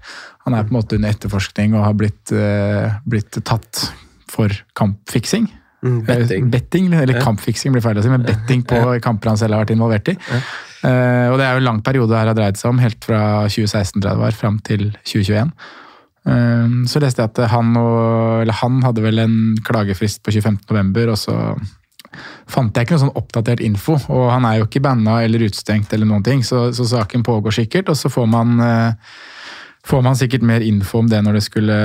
Han 0.46 0.58
er 0.58 0.66
på 0.66 0.74
en 0.74 0.80
måte 0.80 0.98
under 0.98 1.14
etterforskning 1.14 1.78
og 1.78 1.86
har 1.86 1.96
blitt, 2.02 2.34
uh, 2.34 2.98
blitt 3.06 3.38
tatt 3.46 3.86
for 4.30 4.54
kampfiksing. 4.78 5.46
Mm, 5.82 6.00
betting. 6.04 6.44
Eh, 6.44 6.50
betting, 6.50 6.92
eller 6.92 7.14
Ja. 7.14 7.24
kampfiksing 7.24 7.72
blir 7.72 7.82
feil 7.82 7.96
å 7.96 8.02
si, 8.02 8.08
men 8.12 8.22
betting 8.22 8.62
på 8.62 9.00
kamper 9.00 9.28
han 9.32 9.36
selv 9.40 9.54
har 9.54 9.64
vært 9.64 9.76
involvert 9.76 10.08
i. 10.08 10.16
Eh, 10.84 11.26
og 11.30 11.38
det 11.38 11.46
er 11.46 11.52
jo 11.52 11.60
en 11.60 11.64
lang 11.64 11.82
periode 11.82 12.16
her 12.16 12.26
har 12.26 12.34
dreid 12.34 12.56
seg 12.56 12.70
om, 12.70 12.78
helt 12.78 13.02
fra 13.04 13.48
2016 13.48 14.00
tror 14.00 14.10
jeg 14.10 14.18
det 14.18 14.24
var, 14.24 14.32
fram 14.32 14.58
til 14.60 14.96
2021. 15.04 15.52
Uh, 16.20 16.84
så 16.84 17.00
leste 17.00 17.22
jeg 17.22 17.30
at 17.32 17.48
han, 17.48 17.74
og, 17.80 18.42
eller 18.42 18.52
han 18.52 18.82
hadde 18.84 19.00
vel 19.00 19.18
en 19.18 19.36
klagefrist 19.64 20.20
på 20.22 20.30
25. 20.30 20.58
november, 20.68 21.08
og 21.08 21.16
så 21.16 21.56
fant 22.50 22.76
jeg 22.76 22.84
ikke 22.84 22.96
noe 22.96 23.04
sånn 23.06 23.16
oppdatert 23.16 23.62
info. 23.64 23.96
Og 24.12 24.30
han 24.30 24.44
er 24.44 24.58
jo 24.58 24.66
ikke 24.68 24.82
banna 24.84 25.22
eller 25.24 25.46
utestengt 25.46 25.92
eller 25.94 26.08
noen 26.10 26.26
ting, 26.26 26.42
så, 26.46 26.68
så 26.76 26.86
saken 26.90 27.24
pågår 27.26 27.54
sikkert. 27.62 27.88
Og 27.92 27.96
så 27.96 28.10
får 28.12 28.28
man 28.30 28.60
eh, 28.64 29.14
får 29.86 30.02
man 30.04 30.16
sikkert 30.18 30.44
mer 30.44 30.60
info 30.64 31.00
om 31.00 31.08
det 31.08 31.22
når 31.24 31.38
det 31.38 31.44
skulle 31.46 31.76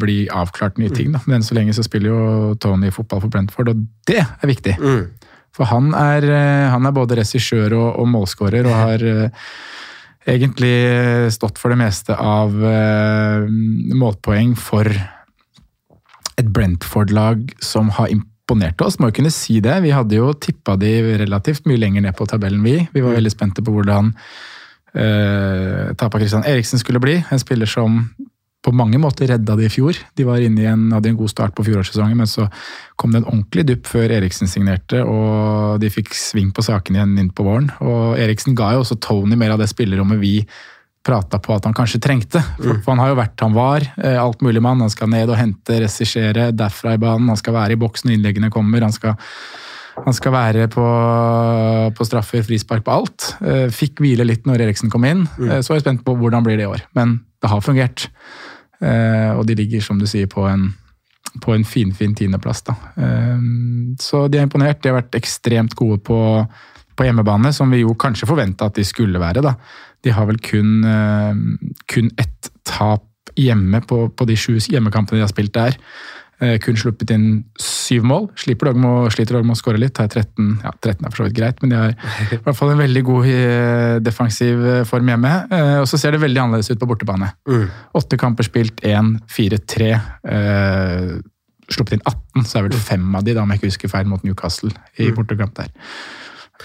bli 0.00 0.24
avklart 0.32 0.78
nye 0.80 0.92
ting. 0.94 1.12
Da. 1.12 1.20
Men 1.28 1.44
så 1.44 1.56
lenge 1.58 1.74
så 1.76 1.84
spiller 1.84 2.12
jo 2.12 2.54
Tony 2.60 2.92
fotball 2.94 3.20
for 3.24 3.32
Brentford, 3.32 3.72
og 3.72 3.84
det 4.08 4.22
er 4.22 4.48
viktig. 4.48 4.78
Mm. 4.80 5.04
For 5.52 5.68
han 5.68 5.92
er, 5.96 6.24
eh, 6.24 6.70
han 6.72 6.88
er 6.88 6.96
både 6.96 7.18
regissør 7.20 7.76
og, 7.76 7.88
og 8.00 8.08
målskårer, 8.08 8.64
og 8.64 8.72
har 8.72 9.04
uh, 9.04 9.48
egentlig 10.28 10.72
eh, 10.88 11.28
stått 11.34 11.60
for 11.60 11.72
det 11.72 11.80
meste 11.82 12.16
av 12.16 12.54
uh, 12.56 13.44
målpoeng 13.92 14.54
for 14.56 14.88
et 16.40 16.48
Brentford-lag 16.48 17.50
som 17.60 17.92
har 17.98 18.08
imponert 18.14 18.80
oss. 18.80 18.96
Må 18.98 19.10
jo 19.10 19.18
kunne 19.20 19.34
si 19.34 19.60
det. 19.60 19.76
Vi 19.84 19.92
hadde 19.92 20.16
jo 20.16 20.32
tippa 20.32 20.78
de 20.80 21.18
relativt 21.20 21.68
mye 21.68 21.80
lenger 21.80 22.06
ned 22.06 22.16
på 22.16 22.26
tabellen, 22.30 22.64
vi. 22.64 22.78
Vi 22.94 23.04
var 23.04 23.18
veldig 23.18 23.34
spente 23.34 23.64
på 23.64 23.76
hvordan 23.76 24.14
uh, 24.96 25.94
tapet 25.94 26.14
av 26.14 26.20
Christian 26.20 26.46
Eriksen 26.48 26.82
skulle 26.82 27.02
bli. 27.02 27.18
En 27.30 27.42
spiller 27.42 27.70
som 27.70 28.04
på 28.62 28.70
mange 28.70 28.98
måter 29.02 29.26
redda 29.26 29.56
det 29.58 29.66
i 29.66 29.72
fjor. 29.74 29.96
De 30.14 30.26
var 30.26 30.42
inne 30.42 30.62
i 30.62 30.68
en, 30.70 30.84
hadde 30.94 31.10
en 31.10 31.18
god 31.18 31.32
start 31.32 31.54
på 31.56 31.64
fjorårssesongen, 31.66 32.18
men 32.18 32.30
så 32.30 32.46
kom 33.00 33.10
det 33.10 33.22
en 33.22 33.30
ordentlig 33.32 33.64
dupp 33.72 33.88
før 33.90 34.12
Eriksen 34.14 34.50
signerte, 34.50 35.02
og 35.02 35.80
de 35.82 35.90
fikk 35.90 36.14
sving 36.14 36.52
på 36.54 36.62
saken 36.62 36.98
igjen 36.98 37.16
inn 37.18 37.32
på 37.34 37.46
våren. 37.46 37.72
Og 37.82 38.20
Eriksen 38.22 38.54
ga 38.58 38.70
jo 38.76 38.84
også 38.84 39.00
Tony 39.02 39.38
mer 39.38 39.56
av 39.56 39.62
det 39.62 39.70
spillerommet 39.72 40.22
vi 40.22 40.36
prata 41.02 41.40
på 41.42 41.56
at 41.56 41.66
han 41.66 41.74
kanskje 41.74 41.98
trengte. 42.02 42.38
For, 42.60 42.78
mm. 42.78 42.86
han 42.86 43.02
har 43.02 43.10
jo 43.10 43.18
vært 43.18 43.42
han 43.42 43.56
var, 43.56 43.86
eh, 43.98 44.18
alt 44.22 44.44
mulig 44.46 44.62
mann. 44.62 44.84
Han 44.84 44.92
skal 44.92 45.10
ned 45.10 45.32
og 45.32 45.38
hente, 45.40 45.80
regissere 45.82 46.52
derfra 46.54 46.94
i 46.94 47.02
banen, 47.02 47.32
han 47.32 47.40
skal 47.40 47.56
være 47.58 47.74
i 47.74 47.80
boksen 47.82 48.10
når 48.10 48.18
innleggene 48.18 48.52
kommer. 48.54 48.86
han 48.86 48.94
skal 48.94 49.18
han 49.96 50.14
skal 50.16 50.32
være 50.32 50.68
på, 50.72 50.84
på 51.96 52.06
straffer, 52.08 52.42
frispark, 52.46 52.84
på 52.86 52.94
alt. 52.94 53.26
Eh, 53.44 53.66
Fikk 53.74 54.00
hvile 54.02 54.24
litt 54.26 54.46
når 54.48 54.64
Eriksen 54.66 54.90
kom 54.92 55.04
inn. 55.08 55.26
Mm. 55.38 55.58
Så 55.60 55.72
er 55.74 55.80
jeg 55.80 55.84
spent 55.86 56.04
på 56.06 56.14
hvordan 56.18 56.44
blir 56.46 56.56
det 56.60 56.64
i 56.66 56.70
år. 56.70 56.84
Men 56.96 57.18
det 57.42 57.50
har 57.52 57.60
fungert. 57.64 58.08
Eh, 58.80 59.30
Og 59.36 59.44
de 59.46 59.54
ligger, 59.58 59.82
som 59.84 59.98
du 60.00 60.06
sier, 60.10 60.26
på 60.32 60.46
en, 60.48 60.70
på 61.44 61.54
en 61.54 61.64
finfin 61.64 62.14
tiendeplass. 62.18 62.64
Eh, 62.72 63.38
Så 64.00 64.26
de 64.32 64.38
er 64.40 64.48
imponert. 64.48 64.80
De 64.82 64.88
har 64.92 65.00
vært 65.02 65.18
ekstremt 65.20 65.76
gode 65.78 66.00
på, 66.02 66.18
på 66.96 67.04
hjemmebane, 67.06 67.52
som 67.52 67.70
vi 67.70 67.84
jo 67.84 67.94
kanskje 67.94 68.28
forventa 68.30 68.66
at 68.70 68.74
de 68.80 68.84
skulle 68.84 69.20
være. 69.20 69.42
da. 69.44 69.54
De 70.02 70.10
har 70.10 70.26
vel 70.26 70.40
kun, 70.42 70.84
eh, 70.84 71.34
kun 71.86 72.10
ett 72.18 72.50
tap 72.64 73.04
hjemme 73.38 73.80
på, 73.86 74.08
på 74.12 74.26
de 74.26 74.34
sju 74.36 74.56
hjemmekampene 74.58 75.20
de 75.20 75.24
har 75.24 75.30
spilt 75.30 75.54
der. 75.54 75.76
Eh, 76.42 76.56
kun 76.58 76.74
sluppet 76.74 77.12
inn 77.14 77.44
syv 77.62 78.02
mål. 78.08 78.24
Sliter 78.34 78.66
dog 78.66 78.80
med, 78.82 78.90
å- 78.90 79.56
skåre 79.60 79.78
litt. 79.78 79.96
Har 80.02 80.08
13, 80.10 80.58
ja, 80.64 80.72
13 80.82 81.06
er 81.06 81.10
for 81.12 81.22
så 81.22 81.26
vidt 81.28 81.36
greit, 81.38 81.60
men 81.62 81.70
de 81.70 81.76
har 81.78 81.92
i 81.94 82.38
hvert 82.42 82.56
fall 82.58 82.72
en 82.72 82.80
veldig 82.82 83.02
god 83.06 83.26
eh, 83.30 83.98
defensiv 84.02 84.64
eh, 84.66 84.84
form 84.88 85.06
hjemme. 85.12 85.34
Og 85.82 85.86
så 85.86 86.00
ser 86.00 86.16
det 86.16 86.20
veldig 86.24 86.42
annerledes 86.42 86.72
ut 86.72 86.80
på 86.82 86.88
bortebane. 86.90 87.30
Mm. 87.46 87.68
Kamper 88.18 88.48
spilt, 88.48 88.82
1-4-3. 88.82 89.92
Eh, 90.26 91.12
sluppet 91.72 91.94
inn 91.96 92.02
18, 92.04 92.44
så 92.44 92.58
er 92.58 92.66
vel 92.66 92.76
fem 92.90 93.06
av 93.16 93.22
de, 93.24 93.34
da, 93.36 93.42
om 93.46 93.50
jeg 93.54 93.60
ikke 93.62 93.70
husker 93.70 93.92
feil, 93.92 94.08
mot 94.10 94.24
Newcastle 94.26 94.72
i 94.98 95.06
bortekamp 95.14 95.54
der. 95.56 95.70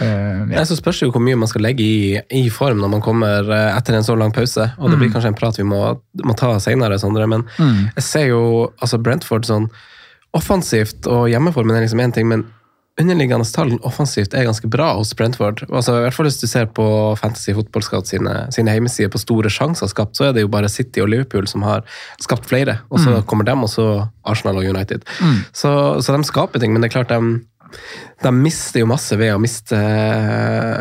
Eh, 0.03 0.53
ja. 0.53 0.65
Så 0.67 0.77
spørs 0.79 0.99
det 0.99 1.07
jo 1.07 1.15
hvor 1.15 1.23
mye 1.23 1.39
man 1.39 1.49
skal 1.49 1.65
legge 1.65 1.83
i, 1.83 2.17
i 2.33 2.47
form 2.53 2.81
når 2.83 2.93
man 2.97 3.03
kommer 3.05 3.47
eh, 3.47 3.69
etter 3.75 3.97
en 3.97 4.05
så 4.07 4.17
lang 4.19 4.33
pause. 4.35 4.69
Og 4.77 4.91
det 4.91 4.99
blir 5.01 5.13
kanskje 5.13 5.33
en 5.33 5.39
prat 5.39 5.59
vi 5.59 5.67
må, 5.67 5.81
må 6.23 6.37
ta 6.37 6.55
Sondre. 6.61 7.27
Men 7.29 7.47
jeg 7.57 8.03
ser 8.05 8.27
jo 8.31 8.41
altså 8.81 9.01
Brentford 9.01 9.47
sånn 9.47 9.71
offensivt, 10.37 11.07
og 11.09 11.29
hjemmeformen 11.31 11.77
er 11.77 11.85
liksom 11.85 12.01
én 12.03 12.13
ting, 12.13 12.27
men 12.29 12.45
underliggende 12.97 13.45
tall 13.53 13.75
offensivt 13.85 14.33
er 14.33 14.47
ganske 14.47 14.69
bra 14.73 14.89
hos 14.97 15.13
Brentford. 15.17 15.61
Altså, 15.69 15.99
I 15.99 16.05
hvert 16.07 16.15
fall 16.17 16.27
hvis 16.27 16.39
du 16.41 16.47
ser 16.49 16.65
på 16.73 16.85
Fantasy 17.19 17.53
Football 17.53 17.85
Scout 17.85 18.09
sine, 18.09 18.33
sine 18.53 18.73
hjemmesider 18.73 19.11
på 19.13 19.21
store 19.21 19.51
sjanser 19.53 19.89
skapt, 19.91 20.17
så 20.17 20.27
er 20.27 20.33
det 20.33 20.45
jo 20.45 20.49
bare 20.51 20.71
City 20.71 21.03
og 21.03 21.11
Liverpool 21.13 21.45
som 21.49 21.65
har 21.67 21.85
skapt 22.23 22.49
flere. 22.49 22.79
Og 22.89 23.03
så 23.03 23.19
kommer 23.29 23.45
dem, 23.47 23.61
og 23.65 23.69
så 23.69 24.07
Arsenal 24.25 24.57
og 24.57 24.65
United. 24.65 25.05
Så, 25.53 25.71
så 26.01 26.15
de 26.17 26.25
skaper 26.25 26.63
ting, 26.63 26.73
men 26.73 26.81
det 26.81 26.89
er 26.89 26.97
klart 26.97 27.13
de 27.13 27.37
de 28.23 28.31
mister 28.33 28.81
jo 28.81 28.87
masse 28.89 29.15
ved 29.19 29.33
å 29.35 29.39
miste, 29.41 29.77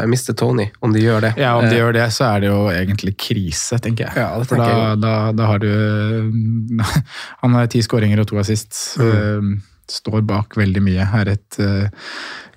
miste 0.09 0.35
Tony, 0.39 0.69
om 0.81 0.93
de 0.95 1.03
gjør 1.05 1.27
det. 1.29 1.33
Ja, 1.41 1.55
om 1.59 1.67
de 1.69 1.75
Eh, 1.77 1.81
gjør 1.83 1.93
det, 1.99 2.07
så 2.17 2.25
er 2.31 2.41
det 2.45 2.51
jo 2.51 2.61
egentlig 2.73 3.17
krise, 3.21 3.79
tenker 3.83 4.09
jeg. 4.09 4.17
Ja, 4.23 4.29
For 4.45 4.57
da, 4.61 4.69
jeg 4.73 5.01
da, 5.03 5.15
da 5.37 5.47
har 5.51 5.59
du 5.63 5.71
Han 7.43 7.57
har 7.59 7.67
ti 7.73 7.83
skåringer 7.85 8.23
og 8.23 8.29
to 8.31 8.39
assist. 8.43 8.77
Mm. 9.01 9.09
eh, 9.13 9.73
Står 9.87 10.25
bak 10.27 10.57
veldig 10.59 10.81
mye. 10.83 11.05
Er 11.15 11.29
et 11.37 11.57
uh, 11.63 11.87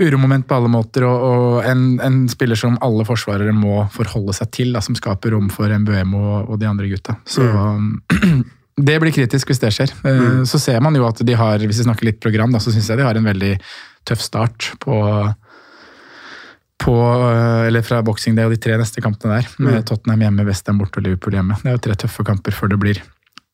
uromoment 0.02 0.48
på 0.50 0.56
alle 0.58 0.70
måter, 0.74 1.04
og, 1.06 1.26
og 1.28 1.68
en, 1.70 1.84
en 2.02 2.24
spiller 2.32 2.58
som 2.58 2.74
alle 2.82 3.06
forsvarere 3.06 3.54
må 3.54 3.84
forholde 3.94 4.34
seg 4.34 4.50
til, 4.56 4.72
da, 4.74 4.82
som 4.82 4.98
skaper 4.98 5.36
rom 5.36 5.46
for 5.54 5.70
MBM 5.70 6.16
og, 6.18 6.50
og 6.50 6.58
de 6.58 6.66
andre 6.72 6.90
gutta. 6.90 7.20
Så 7.30 7.46
Mm. 7.46 7.92
det 8.90 8.96
blir 9.04 9.12
kritisk 9.14 9.50
hvis 9.52 9.60
det 9.62 9.70
skjer. 9.76 9.94
Mm. 10.02 10.42
Så 10.50 10.58
ser 10.64 10.82
man 10.82 10.96
jo 10.98 11.06
at 11.06 11.22
de 11.22 11.34
har, 11.38 11.60
hvis 11.62 11.84
vi 11.84 11.86
snakker 11.86 12.08
litt 12.10 12.20
program, 12.24 12.50
da, 12.56 12.62
så 12.64 12.72
syns 12.74 12.90
jeg 12.90 12.98
de 12.98 13.06
har 13.06 13.18
en 13.20 13.30
veldig 13.30 13.54
tøff 14.06 14.22
start 14.24 14.74
på 14.84 15.00
på, 16.80 16.96
eh, 16.96 17.68
eller 17.68 17.84
fra 17.84 18.02
Boxing 18.06 18.38
Day 18.38 18.48
og 18.48 18.56
de 18.56 18.62
tre 18.64 18.78
neste 18.80 19.02
kampene 19.04 19.42
der, 19.42 19.48
med 19.60 19.82
Mm. 19.82 19.86
Tottenham 19.86 20.22
hjemme, 20.24 20.46
Westham 20.48 20.80
borte 20.80 21.02
og 21.02 21.04
Liverpool 21.04 21.36
hjemme. 21.36 21.58
Det 21.62 21.68
er 21.68 21.76
jo 21.76 21.84
tre 21.84 21.96
tøffe 21.96 22.24
kamper 22.24 22.56
før 22.56 22.70
det 22.70 22.80
blir 22.80 23.02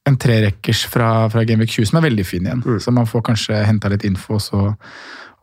en 0.05 0.17
trerekkers 0.17 0.85
fra, 0.85 1.27
fra 1.33 1.43
Gameweek 1.43 1.71
20 1.73 1.89
som 1.89 1.97
er 1.97 2.09
veldig 2.09 2.25
fin 2.25 2.45
igjen. 2.45 2.61
Mm. 2.61 2.79
Så 2.79 2.93
man 2.93 3.07
får 3.09 3.23
kanskje 3.25 3.65
henta 3.65 3.89
litt 3.89 4.05
info, 4.05 4.37
så 4.37 4.75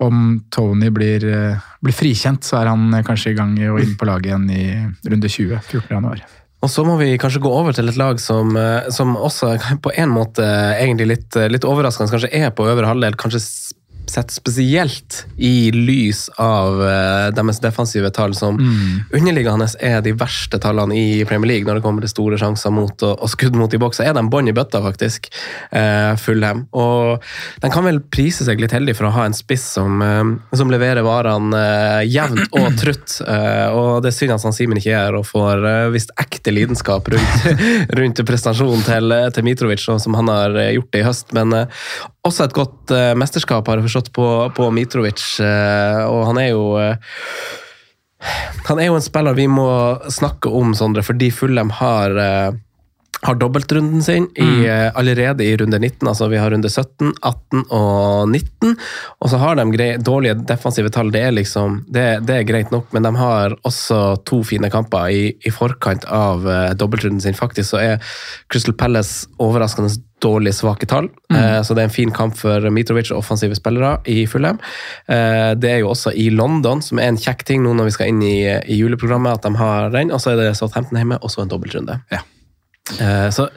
om 0.02 0.44
Tony 0.50 0.90
blir, 0.90 1.24
eh, 1.26 1.58
blir 1.82 1.94
frikjent, 1.94 2.46
så 2.46 2.60
er 2.60 2.70
han 2.70 3.02
kanskje 3.02 3.32
i 3.32 3.34
gang 3.34 3.58
og 3.70 3.80
inn 3.82 3.96
på 3.98 4.06
laget 4.06 4.30
igjen 4.30 4.46
i 4.50 4.64
runde 5.10 5.28
20, 5.28 5.58
14. 5.60 5.90
januar. 5.90 6.22
Og 6.62 6.70
så 6.70 6.84
må 6.86 6.96
vi 6.96 7.18
kanskje 7.18 7.42
gå 7.42 7.50
over 7.50 7.74
til 7.74 7.88
et 7.88 7.98
lag 7.98 8.20
som, 8.20 8.56
eh, 8.56 8.88
som 8.90 9.16
også 9.16 9.58
på 9.82 9.90
en 9.98 10.08
måte 10.14 10.46
egentlig 10.78 11.08
litt, 11.08 11.34
litt 11.50 11.66
overraskende 11.66 12.10
kanskje 12.10 12.30
er 12.32 12.50
på 12.50 12.66
øvre 12.70 12.86
halvdel. 12.86 13.18
Kanskje 13.18 13.42
sett 14.12 14.30
spesielt 14.34 15.24
i 15.36 15.70
lys 15.72 16.26
av 16.40 16.82
eh, 16.84 17.28
deres 17.34 17.60
defensive 17.62 18.10
tall, 18.14 18.34
som 18.36 18.58
underliggende 19.12 19.68
er 19.80 20.00
de 20.04 20.14
verste 20.18 20.58
tallene 20.62 20.96
i 20.96 21.24
Premier 21.28 21.54
League 21.54 21.68
når 21.68 21.78
det 21.78 21.84
kommer 21.84 22.04
til 22.04 22.12
store 22.12 22.38
sjanser 22.40 22.72
mot 22.74 23.04
og, 23.06 23.24
skudd 23.32 23.56
mot 23.58 23.72
i 23.72 23.80
boks. 23.80 24.02
Er 24.04 24.14
de 24.16 24.24
bånn 24.28 24.50
i 24.50 24.54
bøtta, 24.56 24.82
faktisk, 24.84 25.30
eh, 25.70 26.12
Fulham. 26.20 26.66
Og 26.76 27.22
de 27.62 27.72
kan 27.72 27.86
vel 27.86 28.02
prise 28.12 28.46
seg 28.46 28.60
litt 28.60 28.74
heldig 28.74 28.96
for 28.98 29.08
å 29.08 29.14
ha 29.16 29.26
en 29.28 29.36
spiss 29.36 29.64
som, 29.76 30.02
uh, 30.02 30.56
som 30.56 30.70
leverer 30.72 31.04
varene 31.06 31.56
uh, 31.56 32.02
jevnt 32.04 32.52
og 32.58 32.76
trutt. 32.80 33.18
Og 33.22 34.02
det 34.04 34.12
er 34.12 34.16
synd 34.16 34.34
at 34.36 34.44
han 34.46 34.56
Simen 34.56 34.80
ikke 34.80 34.96
er 34.98 35.16
og 35.16 35.24
får 35.28 35.64
visst 35.94 36.12
ekte 36.20 36.52
lidenskap 36.52 37.08
rundt, 37.12 37.46
rundt 37.98 38.22
prestasjonen 38.28 38.84
til, 38.86 39.16
til 39.34 39.46
Mitrovic, 39.46 39.84
som 39.84 40.18
han 40.18 40.30
har 40.30 40.58
gjort 40.74 40.92
det 40.92 41.02
i 41.02 41.06
høst. 41.06 41.32
Men 41.36 41.54
også 42.26 42.46
et 42.46 42.54
godt 42.56 42.94
uh, 42.94 43.12
mesterskap, 43.18 43.66
har 43.66 43.80
jeg 43.80 43.88
forstått, 43.88 44.12
på, 44.14 44.26
på 44.56 44.68
Mitrovic. 44.74 45.24
Uh, 45.42 46.02
og 46.06 46.26
han 46.30 46.42
er 46.42 46.48
jo 46.52 46.64
uh, 46.78 47.16
han 48.68 48.78
er 48.78 48.86
jo 48.86 48.98
en 48.98 49.02
spiller 49.02 49.34
vi 49.34 49.48
må 49.50 49.66
snakke 50.12 50.50
om, 50.54 50.76
Sondre, 50.78 51.02
fordi 51.02 51.32
Fullem 51.34 51.72
har 51.80 52.14
har 53.22 53.38
dobbeltrunden 53.38 54.02
sin 54.02 54.28
i, 54.34 54.42
mm. 54.42 54.92
allerede 54.98 55.44
i 55.44 55.56
runde 55.56 55.78
19. 55.78 56.08
altså 56.08 56.26
Vi 56.28 56.40
har 56.42 56.50
runde 56.50 56.70
17, 56.70 57.12
18 57.22 57.64
og 57.70 58.28
19. 58.28 58.76
Og 59.20 59.30
så 59.30 59.38
har 59.38 59.56
de 59.56 59.66
grei, 59.70 59.90
dårlige 59.96 60.40
defensive 60.48 60.90
tall. 60.90 61.12
Det 61.14 61.22
er 61.28 61.36
liksom, 61.36 61.84
det, 61.86 62.06
det 62.26 62.40
er 62.40 62.48
greit 62.48 62.72
nok, 62.74 62.90
men 62.90 63.06
de 63.06 63.14
har 63.16 63.54
også 63.62 64.00
to 64.26 64.42
fine 64.46 64.70
kamper 64.74 65.14
i, 65.14 65.22
i 65.46 65.54
forkant 65.54 66.08
av 66.10 66.48
uh, 66.48 66.72
dobbeltrunden 66.74 67.22
sin. 67.22 67.38
Faktisk 67.38 67.76
så 67.76 67.82
er 67.82 68.16
Crystal 68.50 68.74
Palace 68.74 69.30
overraskende 69.38 69.94
dårlig 70.22 70.54
svake 70.54 70.86
tall. 70.86 71.08
Eh, 71.34 71.60
så 71.66 71.74
det 71.74 71.82
er 71.82 71.88
en 71.88 71.94
fin 71.94 72.12
kamp 72.14 72.36
for 72.38 72.68
Mitrovic 72.70 73.10
og 73.10 73.24
offensive 73.24 73.56
spillere 73.58 73.96
i 74.06 74.22
Fulham. 74.30 74.60
Uh, 75.10 75.54
det 75.58 75.70
er 75.70 75.80
jo 75.82 75.90
også 75.90 76.12
i 76.14 76.28
London, 76.30 76.82
som 76.84 77.00
er 77.02 77.10
en 77.10 77.18
kjekk 77.18 77.42
ting 77.48 77.64
nå 77.64 77.74
når 77.74 77.90
vi 77.90 77.96
skal 77.96 78.12
inn 78.12 78.22
i, 78.22 78.36
i 78.46 78.78
juleprogrammet, 78.78 79.40
at 79.40 79.48
de 79.48 79.58
har 79.58 79.90
den. 79.94 80.14
Og 80.14 80.22
så 80.22 80.34
er 80.34 80.42
det 80.42 80.52
Southampton 80.58 81.00
hjemme, 81.00 81.18
og 81.18 81.34
så 81.34 81.42
en 81.42 81.50
dobbeltrunde. 81.50 81.98
Ja. 82.14 82.22
Eh, 83.00 83.28
Så, 83.30 83.48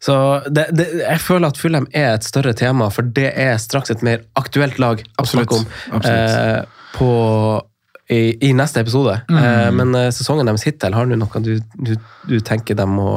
så 0.00 0.14
det, 0.46 0.66
det, 0.78 0.86
jeg 1.02 1.20
føler 1.20 1.48
at 1.50 1.58
Fulham 1.58 1.86
er 1.92 2.14
et 2.14 2.24
større 2.24 2.52
tema, 2.56 2.88
for 2.94 3.02
det 3.02 3.32
er 3.34 3.56
straks 3.58 3.90
et 3.90 4.02
mer 4.06 4.22
aktuelt 4.38 4.78
lag 4.78 5.02
å 5.02 5.24
Absolutt. 5.24 5.50
snakke 5.50 5.58
om 5.58 5.96
Absolutt. 5.98 6.30
eh, 6.30 6.64
på, 6.94 7.10
i, 8.10 8.48
i 8.48 8.50
neste 8.56 8.82
episode. 8.82 9.14
Mm. 9.30 9.38
Eh, 9.38 9.70
men 9.78 9.94
eh, 9.94 10.10
sesongen 10.14 10.48
deres 10.48 10.66
hittil, 10.66 10.94
har 10.96 11.06
du 11.06 11.16
noe 11.18 11.42
du, 11.44 11.52
du, 11.78 11.94
du 12.26 12.36
tenker 12.44 12.78
dem 12.78 12.98
å 12.98 13.10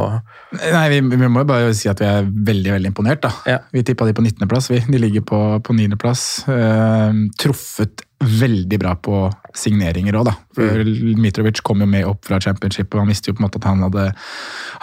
Nei, 0.53 0.85
vi, 0.91 0.99
vi 1.01 1.17
må 1.25 1.41
jo 1.41 1.49
bare 1.49 1.71
si 1.73 1.89
at 1.89 2.01
vi 2.01 2.05
er 2.05 2.27
veldig 2.29 2.75
veldig 2.75 2.89
imponert. 2.91 3.23
da. 3.25 3.31
Ja. 3.49 3.59
Vi 3.73 3.81
tippa 3.85 4.05
de 4.05 4.13
på 4.13 4.21
19.-plass. 4.21 4.69
De 4.85 4.99
ligger 5.01 5.25
på, 5.25 5.39
på 5.65 5.73
9.-plass. 5.73 6.25
Uh, 6.45 7.23
truffet 7.41 8.05
veldig 8.23 8.79
bra 8.79 8.93
på 8.95 9.17
signeringer 9.57 10.15
òg, 10.17 10.29
da. 10.29 10.33
For 10.55 10.85
Mitrovic 11.19 11.61
kom 11.65 11.83
jo 11.83 11.87
med 11.89 12.07
opp 12.07 12.25
fra 12.27 12.39
championship, 12.41 12.93
og 12.93 13.03
han 13.03 13.11
visste 13.11 13.29
jo 13.29 13.37
på 13.37 13.43
en 13.43 13.47
måte 13.47 13.59
at 13.61 13.67
han 13.69 13.83
hadde, 13.85 14.07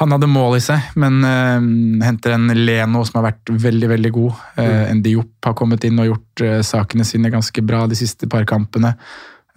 han 0.01 0.15
hadde 0.15 0.31
mål 0.31 0.59
i 0.59 0.63
seg. 0.65 0.91
Men 1.01 1.21
eh, 1.27 2.05
henter 2.07 2.37
en 2.37 2.51
Leno 2.55 3.05
som 3.07 3.21
har 3.21 3.31
vært 3.31 3.53
veldig, 3.67 3.91
veldig 3.95 4.13
god. 4.17 4.45
Uh, 4.59 4.85
En 4.91 5.03
Diop 5.05 5.47
har 5.47 5.57
kommet 5.59 5.85
inn 5.87 6.01
og 6.03 6.11
gjort 6.11 6.45
eh, 6.47 6.61
sakene 6.67 7.07
sine 7.07 7.33
ganske 7.33 7.65
bra 7.67 7.87
de 7.91 7.99
siste 7.99 8.29
par 8.31 8.47
kampene. 8.49 8.95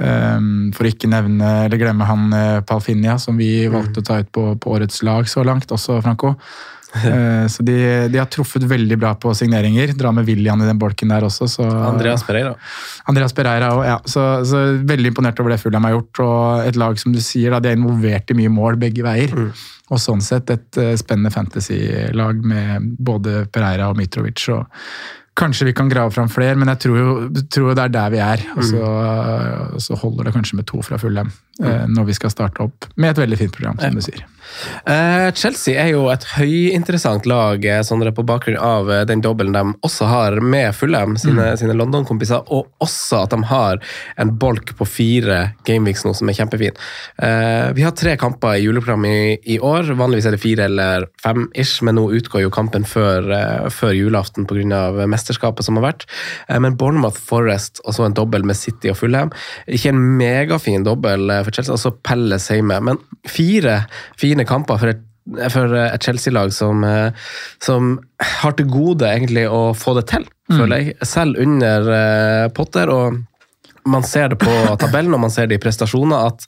Um, 0.02 0.72
for 0.74 0.90
ikke 0.90 1.08
nevne 1.12 1.50
eller 1.68 1.78
glemme 1.78 2.08
han 2.10 2.34
uh, 2.34 2.62
Palfinia, 2.66 3.20
som 3.22 3.38
vi 3.38 3.68
valgte 3.72 4.02
å 4.02 4.08
ta 4.08 4.22
ut 4.24 4.32
på, 4.34 4.46
på 4.58 4.74
årets 4.74 5.04
lag 5.06 5.30
så 5.30 5.46
langt, 5.46 5.72
også 5.72 6.02
Franco. 6.06 6.34
Eh, 7.06 7.48
så 7.48 7.64
de, 7.64 8.08
de 8.08 8.20
har 8.22 8.28
truffet 8.30 8.64
veldig 8.70 8.98
bra 9.02 9.14
på 9.18 9.34
signeringer. 9.34 9.96
Dra 9.98 10.12
med 10.14 10.28
William 10.30 10.62
i 10.62 10.68
den 10.70 10.78
bolken 10.78 11.10
der 11.10 11.26
også. 11.26 11.48
Så, 11.50 11.66
Andreas 11.66 12.22
Pereira. 12.28 12.54
Andreas 13.10 13.34
Pereira 13.34 13.72
også, 13.74 13.88
ja. 13.88 13.96
Så, 14.06 14.26
så 14.46 14.62
veldig 14.86 15.14
imponert 15.14 15.42
over 15.42 15.56
det 15.56 15.62
Fulham 15.64 15.88
har 15.88 15.96
gjort. 15.96 16.22
Og 16.22 16.68
et 16.68 16.78
lag 16.80 17.00
som 17.02 17.16
du 17.16 17.18
sier, 17.24 17.50
da, 17.50 17.62
de 17.64 17.72
er 17.72 17.80
involvert 17.80 18.30
i 18.30 18.38
mye 18.38 18.54
mål 18.54 18.78
begge 18.86 19.06
veier. 19.06 19.34
Og 19.90 20.02
sånn 20.02 20.22
sett 20.24 20.54
et 20.54 20.82
eh, 20.82 20.94
spennende 21.00 21.34
fantasy-lag 21.34 22.46
med 22.46 22.94
både 23.02 23.48
Pereira 23.54 23.90
og 23.92 23.98
Mitrovic. 24.00 24.46
Og 24.54 24.70
kanskje 25.40 25.66
vi 25.66 25.74
kan 25.74 25.90
grave 25.90 26.12
fram 26.14 26.30
flere, 26.30 26.56
men 26.60 26.70
jeg 26.74 26.84
tror 26.86 27.00
jo, 27.00 27.16
tror 27.52 27.72
jo 27.72 27.78
det 27.78 27.88
er 27.88 27.96
der 27.96 28.14
vi 28.14 28.22
er. 28.24 28.46
Og 28.58 28.68
så, 28.68 28.92
så 29.88 29.98
holder 30.04 30.30
det 30.30 30.36
kanskje 30.36 30.60
med 30.60 30.70
to 30.70 30.82
fra 30.86 31.00
Fulham 31.02 31.32
mm. 31.60 31.94
når 31.94 32.10
vi 32.10 32.18
skal 32.18 32.34
starte 32.34 32.66
opp 32.66 32.88
med 32.96 33.14
et 33.14 33.24
veldig 33.24 33.40
fint 33.40 33.56
program, 33.56 33.80
som 33.82 33.98
du 33.98 34.06
sier. 34.06 34.26
Eh, 34.86 35.30
Chelsea 35.34 35.80
er 35.80 35.94
jo 35.94 36.06
et 36.12 36.26
høyinteressant 36.36 37.26
lag 37.30 37.64
eh, 37.66 37.82
Sondre, 37.86 38.12
på 38.14 38.26
bakgrunn 38.28 38.60
av 38.60 38.92
eh, 38.92 39.04
den 39.10 39.24
dobbelen 39.24 39.56
de 39.56 39.64
også 39.86 40.08
har 40.10 40.38
med 40.44 40.76
Fulham, 40.76 41.16
sine, 41.20 41.54
sine 41.60 41.76
London-kompiser, 41.78 42.44
og 42.54 42.70
også 42.84 43.24
at 43.24 43.34
de 43.34 43.40
har 43.50 43.82
en 44.22 44.34
bolk 44.40 44.76
på 44.78 44.88
fire 44.88 45.40
gameweeks 45.68 46.06
nå 46.06 46.14
som 46.18 46.30
er 46.30 46.38
kjempefin. 46.38 46.78
Eh, 47.24 47.72
vi 47.78 47.86
har 47.86 47.96
tre 47.98 48.16
kamper 48.20 48.60
i 48.60 48.66
juleprogrammet 48.66 49.14
i, 49.14 49.56
i 49.56 49.60
år. 49.64 49.94
Vanligvis 49.98 50.30
er 50.30 50.38
det 50.38 50.44
fire 50.44 50.68
eller 50.70 51.08
fem 51.24 51.48
ish, 51.56 51.82
men 51.86 51.98
nå 51.98 52.10
utgår 52.20 52.46
jo 52.46 52.54
kampen 52.54 52.86
før, 52.88 53.30
uh, 53.32 53.70
før 53.74 53.96
julaften 53.96 54.48
pga. 54.50 54.84
Mesterskapet 55.24 55.66
som 55.66 55.80
har 55.80 55.88
vært. 55.88 56.06
Eh, 56.50 56.60
men 56.60 56.78
Bournemouth 56.80 57.20
Forest 57.32 57.82
og 57.88 57.96
så 57.96 58.08
en 58.08 58.18
dobbel 58.18 58.46
med 58.48 58.60
City 58.60 58.92
og 58.92 59.00
Fulham. 59.00 59.34
Ikke 59.68 59.94
en 59.94 60.04
megafin 60.20 60.86
dobbel 60.86 61.30
eh, 61.32 61.42
for 61.48 61.56
Chelsea, 61.56 61.74
altså 61.74 61.96
Pelles 62.04 62.52
hjemme, 62.52 62.80
men 62.92 63.02
fire 63.30 63.84
fine 64.20 64.46
kamper 64.48 64.82
for 64.82 64.94
et 64.94 65.10
for 65.24 65.72
et 65.80 66.04
Chelsea-lag 66.04 66.52
som, 66.52 66.84
eh, 66.84 67.14
som 67.64 67.94
har 68.20 68.56
til 68.58 68.68
gode 68.68 69.08
egentlig 69.08 69.46
å 69.48 69.70
få 69.72 69.94
det 69.96 70.10
til, 70.12 70.26
føler 70.52 70.82
jeg. 70.82 70.98
Selv 71.08 71.40
under 71.40 71.88
eh, 71.96 72.48
Potter. 72.52 72.92
og 72.92 73.22
man 73.86 74.04
ser 74.04 74.30
det 74.32 74.40
på 74.40 74.52
tabellen 74.80 75.14
og 75.16 75.26
man 75.26 75.32
ser 75.34 75.48
det 75.48 75.58
i 75.60 75.64
prestasjoner, 75.64 76.30
at, 76.32 76.46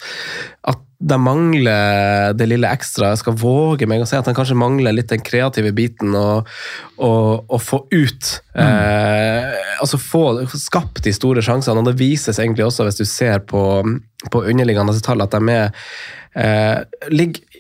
at 0.72 0.84
de 1.06 1.18
mangler 1.22 2.34
det 2.34 2.48
lille 2.50 2.70
ekstra. 2.74 3.12
Jeg 3.14 3.22
skal 3.22 3.38
våge 3.38 3.86
meg 3.90 4.02
å 4.02 4.08
si 4.10 4.18
at 4.18 4.26
han 4.26 4.38
kanskje 4.38 4.58
mangler 4.58 4.96
litt 4.96 5.12
den 5.12 5.22
kreative 5.26 5.70
biten 5.78 6.16
og, 6.18 6.50
og, 6.98 7.46
og 7.46 7.62
få 7.62 7.84
ut 7.94 8.32
eh, 8.58 9.54
Altså 9.76 10.00
få 10.02 10.24
skapt 10.58 11.04
de 11.06 11.14
store 11.14 11.44
sjansene. 11.46 11.84
Og 11.84 11.90
det 11.92 12.00
vises 12.00 12.40
egentlig 12.42 12.66
også, 12.66 12.88
hvis 12.88 12.98
du 13.02 13.06
ser 13.06 13.44
på, 13.46 13.62
på 14.34 14.44
underliggende 14.46 14.98
tall, 15.06 15.22
at 15.22 15.36
de 15.36 15.54
er, 15.54 15.86
eh, 16.42 17.04
ligger 17.14 17.55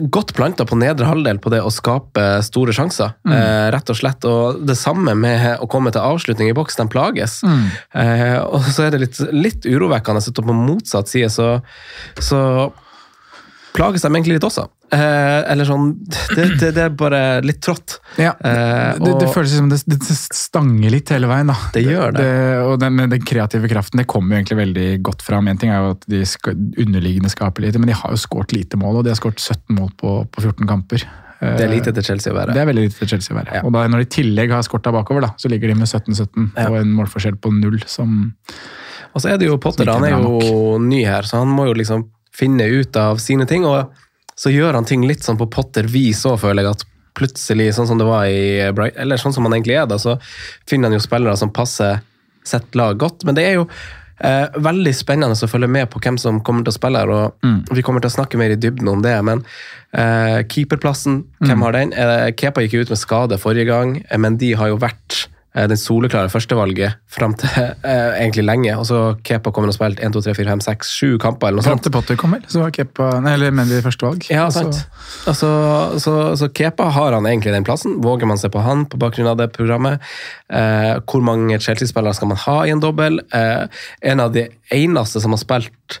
godt 0.00 0.32
planta 0.36 0.64
på 0.64 0.76
nedre 0.80 1.08
halvdel 1.08 1.38
på 1.42 1.50
det 1.52 1.60
å 1.60 1.70
skape 1.72 2.24
store 2.46 2.72
sjanser. 2.76 3.12
Eh, 3.28 3.66
rett 3.74 3.92
og 3.92 3.98
slett. 3.98 4.24
Og 4.28 4.62
det 4.66 4.76
samme 4.80 5.14
med 5.18 5.58
å 5.60 5.68
komme 5.70 5.92
til 5.92 6.04
avslutning 6.04 6.48
i 6.48 6.56
boks. 6.56 6.78
De 6.80 6.86
plages. 6.88 7.40
Eh, 7.44 8.38
og 8.40 8.64
så 8.72 8.86
er 8.86 8.94
det 8.94 9.02
litt, 9.04 9.20
litt 9.32 9.68
urovekkende 9.68 10.22
å 10.22 10.24
sitte 10.24 10.44
på 10.44 10.56
motsatt 10.56 11.12
side, 11.12 11.28
så, 11.32 11.50
så 12.20 12.40
plages 13.72 14.04
de 14.04 14.10
egentlig 14.10 14.36
litt 14.36 14.46
også. 14.46 14.66
Eh, 14.92 15.40
eller 15.48 15.64
sånn 15.64 15.94
det, 16.36 16.44
det, 16.60 16.70
det, 16.76 16.82
er 16.84 16.90
bare 16.96 17.20
litt 17.44 17.62
trått. 17.64 17.96
Ja, 18.20 18.34
eh, 18.36 18.98
det, 19.00 19.14
det, 19.22 19.30
føles 19.32 19.54
som 19.56 19.70
det, 19.72 19.78
stanger 20.12 20.92
litt 20.92 21.12
hele 21.14 21.30
veien. 21.30 21.48
da. 21.48 21.56
Det 21.72 21.84
gjør 21.86 22.12
det. 22.18 22.28
og 22.66 22.76
den, 22.82 23.00
den, 23.06 23.24
kreative 23.26 23.70
kraften 23.72 24.02
det 24.02 24.08
kommer 24.10 24.36
jo 24.36 24.42
egentlig 24.42 24.60
veldig 24.60 24.88
godt 25.08 25.24
fram. 25.24 25.48
En 25.48 25.60
ting 25.60 25.72
er 25.72 25.80
jo 25.80 25.96
at 25.96 26.06
de 26.12 26.22
skal, 26.28 26.58
underliggende 26.84 27.32
skaper 27.32 27.66
lite, 27.66 27.80
men 27.80 27.92
de 27.92 27.96
har 27.96 28.12
jo 28.12 28.20
skåret 28.20 28.54
lite 28.56 28.80
mål, 28.80 29.00
og 29.00 29.08
de 29.08 29.14
har 29.14 29.20
skåret 29.20 29.40
17 29.40 29.78
mål 29.78 29.92
på, 29.96 30.16
på 30.28 30.44
14 30.44 30.68
kamper. 30.68 31.08
Det 31.42 31.64
er 31.64 31.72
lite 31.72 31.90
til 31.96 32.04
Chelsea 32.06 32.30
å 32.30 32.36
være. 32.36 32.54
Det 32.54 32.60
er 32.62 32.68
veldig 32.68 32.86
lite 32.86 33.00
til 33.00 33.14
Chelsea 33.16 33.34
å 33.34 33.40
være. 33.40 33.56
Ja. 33.56 33.66
Og 33.66 33.72
da, 33.74 33.82
når 33.90 34.04
de 34.04 34.06
i 34.06 34.14
tillegg 34.20 34.52
har 34.54 34.62
skorta 34.62 34.92
bakover, 34.94 35.24
da, 35.24 35.32
så 35.40 35.50
ligger 35.50 35.72
de 35.72 35.80
med 35.80 35.88
17-17 35.88 36.52
ja. 36.54 36.68
og 36.68 36.78
en 36.78 36.92
målforskjell 37.00 37.40
på 37.42 37.50
null 37.56 37.80
som 37.90 38.28
Og 39.12 39.24
så 39.24 39.32
er 39.32 39.40
det 39.40 39.48
jo 39.48 39.56
Potter, 39.60 39.90
han 39.90 40.06
er 40.06 40.14
jo 40.14 40.76
ny 40.78 41.02
her, 41.08 41.26
så 41.26 41.42
han 41.42 41.50
må 41.50 41.66
jo 41.70 41.74
liksom 41.80 42.06
finne 42.36 42.66
ut 42.68 42.96
av 42.96 43.20
sine 43.22 43.46
ting. 43.48 43.66
Og 43.68 43.92
så 44.38 44.52
gjør 44.52 44.78
han 44.78 44.88
ting 44.88 45.04
litt 45.08 45.24
sånn 45.24 45.40
på 45.40 45.50
Potter-vis 45.52 46.24
òg, 46.28 46.40
føler 46.42 46.66
jeg. 46.66 46.76
at 46.78 46.88
Plutselig, 47.18 47.74
sånn 47.76 47.90
som 47.90 47.98
det 48.00 48.08
var 48.08 48.24
i 48.24 48.70
Bright, 48.72 48.96
eller 48.96 49.20
sånn 49.20 49.34
som 49.36 49.44
han 49.44 49.52
egentlig 49.52 49.76
er, 49.76 49.88
da, 49.90 49.98
så 50.00 50.16
finner 50.68 50.88
han 50.88 50.96
jo 50.96 51.04
spillere 51.04 51.36
som 51.36 51.52
passer 51.52 52.00
sitt 52.48 52.78
lag 52.78 52.96
godt. 52.98 53.26
Men 53.28 53.36
det 53.36 53.44
er 53.44 53.58
jo 53.58 53.66
eh, 54.24 54.46
veldig 54.56 54.94
spennende 54.96 55.36
å 55.36 55.50
følge 55.50 55.68
med 55.70 55.90
på 55.92 56.00
hvem 56.02 56.16
som 56.20 56.40
kommer 56.44 56.64
til 56.64 56.72
å 56.72 56.78
spille 56.78 57.02
her. 57.02 57.12
og 57.12 57.44
mm. 57.44 57.58
Vi 57.76 57.84
kommer 57.84 58.02
til 58.02 58.12
å 58.12 58.16
snakke 58.16 58.40
mer 58.40 58.54
i 58.54 58.58
dybden 58.58 58.88
om 58.88 59.04
det. 59.04 59.14
Men 59.28 59.44
eh, 59.92 60.40
keeperplassen, 60.48 61.22
hvem 61.42 61.58
mm. 61.58 61.66
har 61.66 61.76
den? 61.76 61.92
Eh, 61.92 62.28
Kepa 62.38 62.64
gikk 62.64 62.80
ut 62.80 62.94
med 62.94 63.02
skade 63.02 63.40
forrige 63.42 63.68
gang, 63.70 63.98
eh, 64.08 64.20
men 64.20 64.40
de 64.40 64.54
har 64.58 64.72
jo 64.72 64.80
vært 64.82 65.26
den 65.52 65.76
soleklare 65.76 66.30
førstevalget 66.32 66.96
fram 67.12 67.34
til 67.36 67.50
eh, 67.60 68.14
egentlig 68.22 68.44
lenge. 68.46 68.76
Og 68.78 68.86
så 68.88 69.00
Kepa 69.24 69.52
kommer 69.52 69.72
og 69.72 69.76
spilt 69.76 70.00
1, 70.00 70.14
2, 70.14 70.22
3, 70.24 70.34
4, 70.38 70.48
5, 70.54 70.62
6, 70.68 70.92
7 71.02 71.18
kamper. 71.22 71.50
eller 71.50 71.60
noe 71.60 71.66
sånt. 71.66 71.74
Fram 71.74 71.84
til 71.86 71.94
Potter 71.96 72.20
kommer, 72.20 72.44
så 72.48 72.64
var 72.64 72.72
Kepa 72.74 73.08
nei, 73.24 73.34
eller 73.36 73.52
Mendy 73.54 73.82
førstevalg. 73.84 74.28
Ja, 74.32 74.46
sant. 74.54 74.80
Altså, 75.28 75.50
så, 76.02 76.14
så, 76.40 76.48
Kepa 76.56 76.88
har 76.96 77.16
han 77.16 77.28
egentlig 77.28 77.52
den 77.54 77.66
plassen. 77.68 77.98
Våger 78.04 78.30
man 78.30 78.40
se 78.40 78.50
på 78.52 78.62
han 78.64 78.86
på 78.88 79.00
bakgrunn 79.02 79.32
av 79.32 79.40
det 79.40 79.50
programmet? 79.56 80.00
Eh, 80.52 80.94
hvor 81.04 81.24
mange 81.24 81.60
Chelsea-spillere 81.60 82.16
skal 82.16 82.32
man 82.32 82.40
ha 82.46 82.56
i 82.64 82.72
en 82.72 82.82
dobbel? 82.82 83.20
Eh, 83.36 83.84
en 84.12 84.24
av 84.24 84.32
de 84.32 84.48
eneste 84.72 85.20
som 85.20 85.36
har 85.36 85.42
spilt 85.42 86.00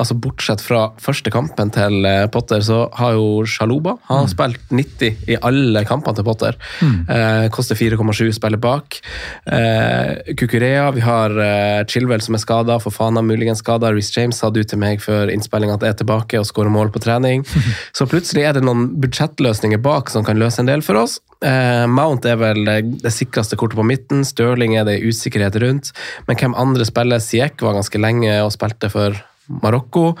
altså 0.00 0.16
Bortsett 0.18 0.62
fra 0.64 0.86
første 1.02 1.30
kampen 1.34 1.72
til 1.74 2.04
eh, 2.08 2.26
Potter, 2.32 2.62
så 2.64 2.84
har 2.98 3.16
jo 3.16 3.44
Shaluba 3.48 3.96
han 4.08 4.16
har 4.16 4.26
mm. 4.26 4.32
spilt 4.32 4.72
90 4.74 5.30
i 5.32 5.36
alle 5.44 5.84
kampene 5.88 6.18
til 6.18 6.26
Potter. 6.26 6.58
Mm. 6.84 6.96
Eh, 7.10 7.46
koster 7.54 7.78
4,7, 7.78 8.32
spiller 8.36 8.60
bak. 8.60 8.98
Eh, 9.46 10.34
Kukurea, 10.38 10.90
vi 10.94 11.04
har 11.04 11.34
eh, 11.40 11.84
Chilwell 11.90 12.22
som 12.24 12.36
er 12.36 12.42
skada, 12.42 12.78
Fofana 12.82 13.22
muligens 13.24 13.62
skada. 13.64 13.92
Reece 13.94 14.14
James 14.18 14.40
sa 14.40 14.50
ut 14.52 14.60
til 14.68 14.80
meg 14.80 15.02
før 15.04 15.32
innspillinga 15.32 15.78
at 15.78 15.86
jeg 15.86 15.96
er 15.96 16.00
tilbake 16.02 16.40
og 16.40 16.48
skårer 16.48 16.72
mål 16.74 16.92
på 16.94 17.02
trening. 17.04 17.46
så 17.96 18.08
plutselig 18.10 18.46
er 18.48 18.58
det 18.58 18.64
noen 18.66 18.90
budsjettløsninger 19.02 19.82
bak 19.84 20.12
som 20.12 20.26
kan 20.26 20.40
løse 20.40 20.62
en 20.62 20.70
del 20.70 20.84
for 20.84 21.00
oss. 21.00 21.20
Eh, 21.44 21.84
Mount 21.90 22.26
er 22.28 22.38
vel 22.40 22.64
det 23.02 23.12
sikreste 23.12 23.58
kortet 23.60 23.80
på 23.80 23.86
midten. 23.86 24.24
Stirling 24.26 24.78
er 24.78 24.88
det 24.88 25.02
usikkerhet 25.04 25.58
rundt. 25.62 25.92
Men 26.28 26.40
hvem 26.40 26.56
andre 26.58 26.86
spiller? 26.88 27.22
Siek 27.22 27.62
var 27.64 27.76
ganske 27.78 28.00
lenge 28.00 28.36
og 28.44 28.52
spilte 28.54 28.92
for 28.92 29.16
Marokko. 29.48 30.14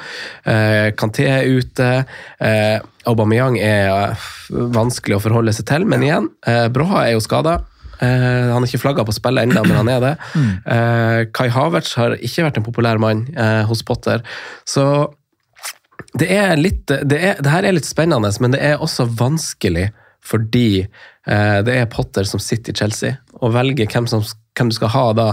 Eh, 0.44 0.90
Kanté 0.98 1.28
er 1.30 1.48
ute. 1.48 1.90
Eh, 2.40 2.78
Aubameyang 3.08 3.58
er 3.60 3.90
eh, 3.92 4.26
vanskelig 4.74 5.18
å 5.18 5.22
forholde 5.24 5.54
seg 5.56 5.68
til, 5.70 5.86
men 5.88 6.04
igjen, 6.04 6.28
eh, 6.48 6.66
Broha 6.72 7.06
er 7.06 7.16
jo 7.16 7.24
skada. 7.24 7.60
Eh, 8.02 8.50
han 8.50 8.58
har 8.58 8.68
ikke 8.68 8.82
flagga 8.82 9.04
på 9.06 9.14
spillet 9.14 9.46
ennå, 9.46 9.64
men 9.66 9.78
han 9.82 9.92
er 9.96 10.04
det. 10.08 10.14
Mm. 10.34 10.54
Eh, 10.66 11.20
Kai 11.36 11.46
Havertz 11.52 11.92
har 11.98 12.16
ikke 12.18 12.48
vært 12.48 12.56
en 12.58 12.66
populær 12.66 12.98
mann 13.00 13.22
eh, 13.38 13.62
hos 13.68 13.84
Potter. 13.86 14.24
Så 14.66 14.84
det 16.18 16.26
er 16.34 16.58
litt 16.58 16.88
det, 16.90 17.16
er, 17.16 17.38
det, 17.38 17.50
her 17.52 17.66
er 17.66 17.76
litt 17.76 17.86
spennende, 17.86 18.30
men 18.42 18.54
det 18.54 18.60
er 18.66 18.82
også 18.82 19.06
vanskelig 19.18 19.88
fordi 20.24 20.86
det 21.24 21.72
er 21.72 21.88
Potter 21.92 22.26
som 22.28 22.40
sitter 22.40 22.72
i 22.72 22.78
Chelsea, 22.78 23.16
og 23.40 23.52
velger 23.54 23.88
hvem 23.92 24.06
som 24.08 24.22
skal 24.24 24.43
hvem 24.54 24.70
du 24.70 24.76
skal 24.76 24.92
ha 24.94 25.04
da, 25.16 25.26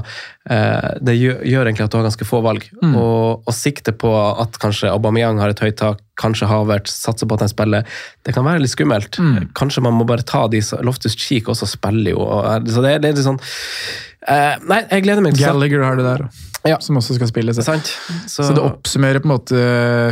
eh, 0.49 0.91
det 1.01 1.15
gjør, 1.17 1.65
egentlig 1.65 1.85
at 1.85 1.93
du 1.93 1.99
har 1.99 2.07
ganske 2.07 2.27
få 2.27 2.41
valg. 2.45 2.65
Mm. 2.81 2.95
Og, 2.97 3.43
og 3.45 3.55
sikte 3.55 3.93
på 3.93 4.11
at 4.11 4.57
kanskje 4.61 4.91
Aubameyang 4.91 5.41
har 5.41 5.53
et 5.53 5.63
høyt 5.63 5.77
tak, 5.81 6.01
kanskje 6.21 6.49
Havert 6.49 6.89
satser 6.91 7.29
på 7.29 7.37
at 7.37 7.45
han 7.45 7.51
spiller, 7.51 7.99
det 8.25 8.35
kan 8.35 8.45
være 8.45 8.63
litt 8.63 8.73
skummelt. 8.73 9.19
Mm. 9.21 9.51
Kanskje 9.57 9.85
man 9.85 9.97
må 9.97 10.07
bare 10.09 10.25
ta 10.27 10.47
de 10.51 10.61
Loftus 10.85 11.17
Cheek 11.17 11.49
også 11.49 11.69
spiller 11.69 12.15
jo. 12.15 12.23
Og, 12.25 12.69
så 12.69 12.85
det, 12.85 12.97
det 13.03 13.11
er 13.11 13.19
litt 13.19 13.25
sånn 13.25 13.41
uh, 13.41 14.55
Nei, 14.69 14.83
jeg 14.85 15.05
gleder 15.05 15.25
meg 15.25 15.37
Gallagher 15.39 15.85
har 15.85 15.99
det 15.99 16.07
der 16.07 16.25
ja. 16.67 16.77
som 16.79 16.97
også 16.99 17.15
skal 17.17 17.29
spille. 17.29 17.53
Så. 17.53 17.63
Så... 17.63 18.43
så. 18.43 18.53
det 18.53 18.63
oppsummerer 18.63 19.21
på 19.21 19.29
en 19.29 19.33
måte 19.33 19.61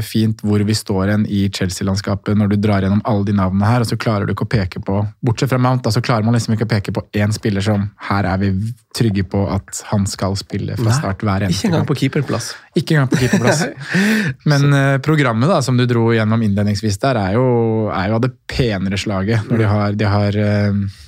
fint 0.06 0.42
hvor 0.46 0.64
vi 0.66 0.76
står 0.76 1.14
hen 1.14 1.26
i 1.30 1.46
Chelsea-landskapet 1.54 2.38
når 2.38 2.54
du 2.54 2.58
drar 2.62 2.86
gjennom 2.86 3.02
alle 3.10 3.28
de 3.28 3.36
navnene 3.38 3.70
her, 3.70 3.84
og 3.84 3.90
så 3.90 3.98
klarer 4.00 4.28
du 4.28 4.34
ikke 4.34 4.48
å 4.48 4.52
peke 4.52 4.84
på 4.86 5.02
Bortsett 5.26 5.52
fra 5.52 5.60
Mount, 5.62 5.84
da, 5.86 5.94
så 5.94 6.04
klarer 6.06 6.28
man 6.28 6.38
liksom 6.38 6.56
ikke 6.56 6.68
å 6.68 6.72
peke 6.76 6.96
på 6.96 7.06
én 7.20 7.34
spiller 7.36 7.66
som 7.66 7.90
her 8.10 8.28
er 8.30 8.42
vi 8.42 8.54
trygge 8.96 9.24
på 9.30 9.44
at 9.52 9.84
han 9.92 10.08
skal 10.10 10.38
spille 10.40 10.78
fra 10.80 10.94
start 10.96 11.22
hver 11.26 11.46
eneste 11.46 11.68
Ikke 11.68 11.74
engang 11.74 11.90
på 11.90 11.98
keeperplass. 12.02 12.54
Ikke 12.78 12.96
engang 12.96 13.12
på 13.12 13.20
keeperplass. 13.22 13.66
Men 14.50 14.74
uh, 14.74 14.96
programmet 15.06 15.52
da, 15.52 15.60
som 15.66 15.78
du 15.78 15.86
dro 15.90 16.10
gjennom 16.16 16.42
innledningsvis 16.46 16.98
der, 17.04 17.20
er 17.22 17.38
jo, 17.38 17.46
er 17.94 18.10
jo 18.10 18.18
av 18.18 18.26
det 18.26 18.34
penere 18.50 18.98
slaget. 19.00 19.46
Når 19.50 19.62
de 19.62 19.70
har, 19.70 20.00
de 20.00 20.10
har 20.10 20.40
uh, 20.42 21.06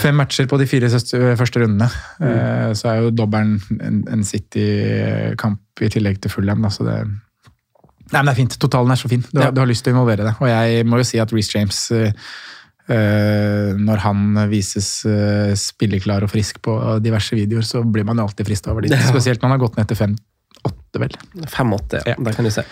Fem 0.00 0.16
matcher 0.16 0.48
på 0.48 0.58
de 0.60 0.66
fire 0.68 0.88
første 0.88 1.60
rundene. 1.60 1.88
Mm. 2.20 2.26
Eh, 2.30 2.72
så 2.78 2.90
er 2.90 3.04
jo 3.04 3.14
dobbelen 3.14 3.58
en, 3.76 4.02
en 4.12 4.24
City-kamp 4.24 5.84
i 5.84 5.90
tillegg 5.92 6.20
til 6.22 6.32
Fulham. 6.32 6.64
Da, 6.64 6.72
så 6.72 6.86
det, 6.86 6.98
Nei, 8.06 8.20
men 8.20 8.28
det 8.28 8.36
er 8.36 8.40
fint. 8.40 8.58
Totalen 8.62 8.94
er 8.94 9.00
så 9.00 9.10
fin. 9.10 9.24
Du, 9.32 9.40
ja. 9.42 9.50
du, 9.50 9.60
har 9.60 9.68
lyst 9.68 9.84
til 9.84 9.92
å 9.92 9.96
involvere 9.96 10.28
det. 10.28 10.36
Og 10.38 10.48
jeg 10.48 10.86
må 10.86 11.00
jo 11.00 11.08
si 11.08 11.18
at 11.22 11.32
Reece 11.34 11.56
James, 11.56 11.80
uh, 11.90 13.72
når 13.82 14.02
han 14.04 14.40
vises 14.52 14.90
uh, 15.10 15.50
spilleklar 15.58 16.24
og 16.24 16.30
frisk 16.30 16.62
på 16.64 16.76
diverse 17.02 17.34
videoer, 17.36 17.66
så 17.66 17.82
blir 17.82 18.06
man 18.06 18.22
jo 18.22 18.28
alltid 18.28 18.48
frista 18.48 18.72
over 18.72 18.86
dit. 18.86 18.94
Ja. 18.94 19.10
Spesielt 19.10 19.42
når 19.42 19.50
han 19.50 19.56
har 19.58 19.64
gått 19.66 19.80
ned 19.80 19.90
til 19.90 19.98
fem 19.98 20.16
åtte, 20.64 21.00
vel. 21.02 21.16
Fem-åtte, 21.50 22.00
ja. 22.00 22.14
ja. 22.14 22.16
Der 22.24 22.36
kan 22.36 22.46
du 22.46 22.50
se. 22.54 22.64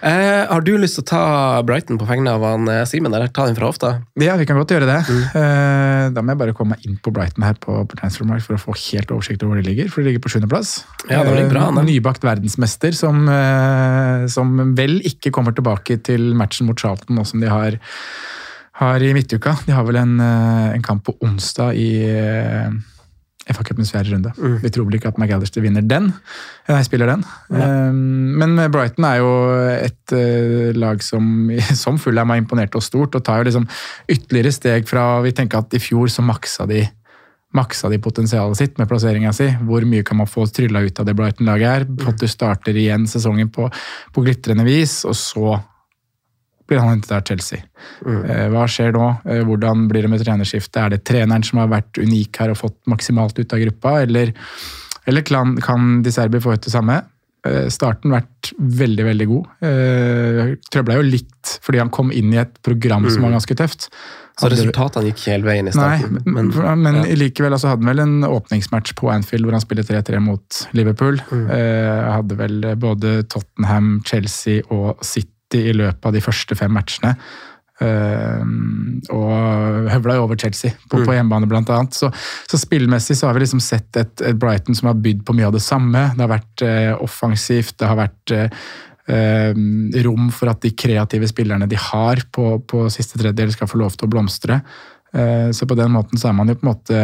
Eh, 0.00 0.44
har 0.48 0.64
du 0.64 0.72
lyst 0.80 0.98
til 0.98 1.04
å 1.04 1.08
ta 1.10 1.22
Brighton 1.66 1.98
på 2.00 2.06
vegne 2.08 2.32
av 2.36 2.44
han 2.46 2.68
eh, 2.72 2.84
Simen, 2.88 3.12
eller 3.14 3.32
ta 3.34 3.46
den 3.48 3.58
fra 3.58 3.68
hofta? 3.68 3.92
Ja, 4.20 4.36
vi 4.40 4.46
kan 4.48 4.60
godt 4.60 4.72
gjøre 4.74 4.88
det. 4.88 4.98
Mm. 5.08 5.22
Eh, 5.42 6.04
da 6.16 6.24
må 6.24 6.34
jeg 6.34 6.42
bare 6.44 6.56
komme 6.56 6.76
meg 6.76 6.88
inn 6.88 6.96
på 7.02 7.12
Brighton 7.14 7.46
her 7.46 7.58
på, 7.60 7.76
på 7.88 8.00
Transformark 8.00 8.46
for 8.46 8.56
å 8.56 8.62
få 8.62 8.76
helt 8.86 9.12
oversikt 9.14 9.44
over 9.44 9.56
hvor 9.56 9.62
de 9.62 9.68
ligger. 9.68 9.92
For 9.92 10.02
de 10.02 10.10
ligger 10.10 10.24
på 10.24 10.32
sjuendeplass. 10.34 10.78
Ja, 11.10 11.22
det 11.26 11.36
blir 11.36 11.52
bra, 11.52 11.68
eh, 11.72 11.84
nybakt 11.88 12.26
verdensmester 12.26 12.96
som, 12.96 13.24
eh, 13.32 14.26
som 14.32 14.74
vel 14.78 15.00
ikke 15.08 15.34
kommer 15.34 15.56
tilbake 15.56 16.00
til 16.08 16.32
matchen 16.38 16.70
mot 16.70 16.78
Charlton 16.78 17.18
nå 17.18 17.26
som 17.28 17.44
de 17.44 17.52
har 17.52 17.80
har 18.78 19.02
i 19.02 19.10
midtuka. 19.10 19.56
De 19.66 19.74
har 19.74 19.82
vel 19.82 19.98
en, 19.98 20.20
eh, 20.22 20.74
en 20.76 20.82
kamp 20.86 21.02
på 21.04 21.16
onsdag 21.26 21.74
i 21.74 21.90
FA-cupens 23.48 23.92
fjerde 23.94 24.12
runde. 24.14 24.32
Mm. 24.36 24.58
Vi 24.62 24.72
tror 24.74 24.88
vel 24.88 24.98
ikke 24.98 25.12
at 25.12 25.18
McAllister 25.20 25.64
vinner 25.64 25.84
den. 25.84 26.10
Nei, 26.68 26.82
spiller 26.86 27.10
den. 27.12 27.24
Ja. 27.52 27.70
Um, 27.88 28.36
men 28.40 28.58
Brighton 28.74 29.06
er 29.08 29.20
jo 29.22 29.32
et 29.72 30.14
uh, 30.14 30.70
lag 30.76 31.02
som, 31.04 31.48
som 31.82 31.98
Fulham 32.02 32.34
har 32.34 32.42
imponert 32.42 32.76
oss 32.78 32.90
stort, 32.92 33.16
og 33.16 33.24
tar 33.24 33.42
jo 33.42 33.48
liksom 33.50 33.68
ytterligere 34.08 34.54
steg 34.54 34.88
fra 34.88 35.18
Vi 35.24 35.34
tenker 35.36 35.62
at 35.62 35.74
i 35.76 35.82
fjor 35.82 36.12
så 36.12 36.24
maksa 36.24 36.68
de 36.68 36.84
maksa 37.56 37.88
de 37.88 37.96
potensialet 38.02 38.58
sitt 38.58 38.76
med 38.76 38.88
plasseringa 38.90 39.32
si. 39.32 39.48
Hvor 39.64 39.84
mye 39.88 40.04
kan 40.06 40.20
man 40.20 40.28
få 40.28 40.44
trylla 40.52 40.82
ut 40.84 41.00
av 41.00 41.08
det 41.08 41.16
Brighton-laget 41.16 41.70
her? 41.72 41.86
du 41.88 42.28
starter 42.28 42.76
igjen 42.76 43.06
sesongen 43.08 43.48
på, 43.52 43.70
på 44.12 44.24
glitrende 44.24 44.66
vis, 44.68 45.00
og 45.08 45.16
så 45.16 45.56
blir 46.68 46.78
han 46.78 46.88
hentet 46.88 47.12
av 47.12 47.24
Chelsea. 47.24 47.64
Mm. 48.06 48.24
Eh, 48.24 48.46
hva 48.52 48.66
skjer 48.70 48.92
nå? 48.96 49.06
Eh, 49.24 49.42
hvordan 49.48 49.86
blir 49.90 50.04
det 50.04 50.12
med 50.12 50.22
trenerskiftet? 50.22 50.80
Er 50.82 50.94
det 50.94 51.04
treneren 51.08 51.46
som 51.46 51.62
har 51.62 51.70
vært 51.72 52.00
unik 52.00 52.42
her 52.42 52.52
og 52.52 52.60
fått 52.60 52.78
maksimalt 52.90 53.38
ut 53.40 53.54
av 53.56 53.62
gruppa, 53.64 53.94
eller, 54.04 54.34
eller 55.08 55.24
kan, 55.26 55.56
kan 55.64 56.02
de 56.04 56.12
Serbi 56.12 56.42
få 56.44 56.58
ut 56.58 56.68
det 56.68 56.74
samme? 56.74 57.00
Eh, 57.46 57.66
starten 57.72 58.12
vært 58.12 58.52
veldig, 58.58 59.04
veldig 59.08 59.26
god. 59.30 59.50
Trøbla 60.74 60.98
jo 60.98 61.08
litt 61.08 61.58
fordi 61.64 61.80
han 61.80 61.92
kom 61.94 62.12
inn 62.12 62.34
i 62.34 62.40
et 62.42 62.56
program 62.66 63.06
som 63.08 63.22
var 63.24 63.32
mm. 63.32 63.38
ganske 63.38 63.56
tøft. 63.62 63.88
Så 64.38 64.46
resultatene 64.52 65.08
gikk 65.08 65.24
hele 65.32 65.48
veien 65.48 65.66
i 65.66 65.72
starten? 65.74 66.20
Nei, 66.20 66.34
men, 66.36 66.50
men 66.84 67.00
ja. 67.00 67.16
likevel 67.18 67.56
altså, 67.56 67.72
hadde 67.72 67.82
han 67.82 67.90
vel 67.90 68.02
en 68.04 68.28
åpningsmatch 68.28 68.92
på 69.00 69.08
Anfield 69.10 69.48
hvor 69.48 69.56
han 69.56 69.64
spiller 69.64 69.86
3-3 69.88 70.20
mot 70.22 70.60
Liverpool. 70.78 71.18
Mm. 71.32 71.48
Hadde 72.12 72.36
vel 72.38 72.68
både 72.78 73.16
Tottenham, 73.32 73.96
Chelsea 74.06 74.62
og 74.68 75.02
City 75.02 75.32
i 75.56 75.72
løpet 75.76 76.08
av 76.08 76.16
de 76.16 76.24
første 76.24 76.56
fem 76.58 76.72
matchene. 76.74 77.14
Uh, 77.78 78.42
og 79.14 79.86
høvla 79.92 80.16
jo 80.16 80.24
over 80.24 80.38
Chelsea 80.40 80.72
på, 80.90 80.98
mm. 80.98 81.04
på 81.06 81.14
hjemmebane, 81.14 81.48
blant 81.50 81.70
annet. 81.70 81.94
Så, 81.94 82.10
så 82.50 82.58
spillmessig 82.58 83.14
så 83.18 83.28
har 83.28 83.36
vi 83.36 83.44
liksom 83.44 83.62
sett 83.62 84.00
et, 84.00 84.14
et, 84.18 84.36
Brighton 84.38 84.74
som 84.74 84.90
har 84.90 84.98
bydd 84.98 85.22
på 85.26 85.36
mye 85.38 85.46
av 85.46 85.54
det 85.54 85.62
samme. 85.62 86.08
Det 86.16 86.24
har 86.24 86.32
vært 86.34 86.64
uh, 86.66 86.92
offensivt, 87.06 87.76
det 87.78 87.90
har 87.90 88.00
vært 88.00 88.34
uh, 88.34 88.70
rom 90.04 90.26
for 90.34 90.50
at 90.50 90.60
de 90.64 90.74
kreative 90.76 91.30
spillerne 91.30 91.70
de 91.70 91.78
har 91.80 92.20
på, 92.34 92.58
på 92.68 92.82
siste 92.92 93.16
tredjedel, 93.16 93.54
skal 93.54 93.70
få 93.70 93.80
lov 93.80 93.94
til 93.96 94.04
å 94.04 94.12
blomstre. 94.12 94.58
så 95.56 95.64
på 95.64 95.76
den 95.78 95.94
måten 95.94 96.20
så 96.20 96.28
er 96.28 96.34
man 96.36 96.50
jo 96.52 96.58
på 96.58 96.66
en 96.66 96.68
måte 96.68 96.98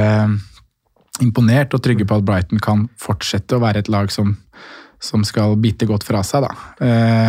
imponert 1.25 1.73
og 1.73 1.81
trygge 1.81 2.05
på 2.05 2.19
at 2.19 2.27
Brighton 2.29 2.61
kan 2.61 2.85
fortsette 3.01 3.57
å 3.57 3.63
være 3.63 3.81
et 3.81 3.89
lag 3.89 4.13
som 4.13 4.35
som 5.05 5.25
skal 5.29 5.57
bite 5.61 5.87
godt 5.89 6.05
fra 6.09 6.23
seg, 6.27 6.47
da. 6.47 6.53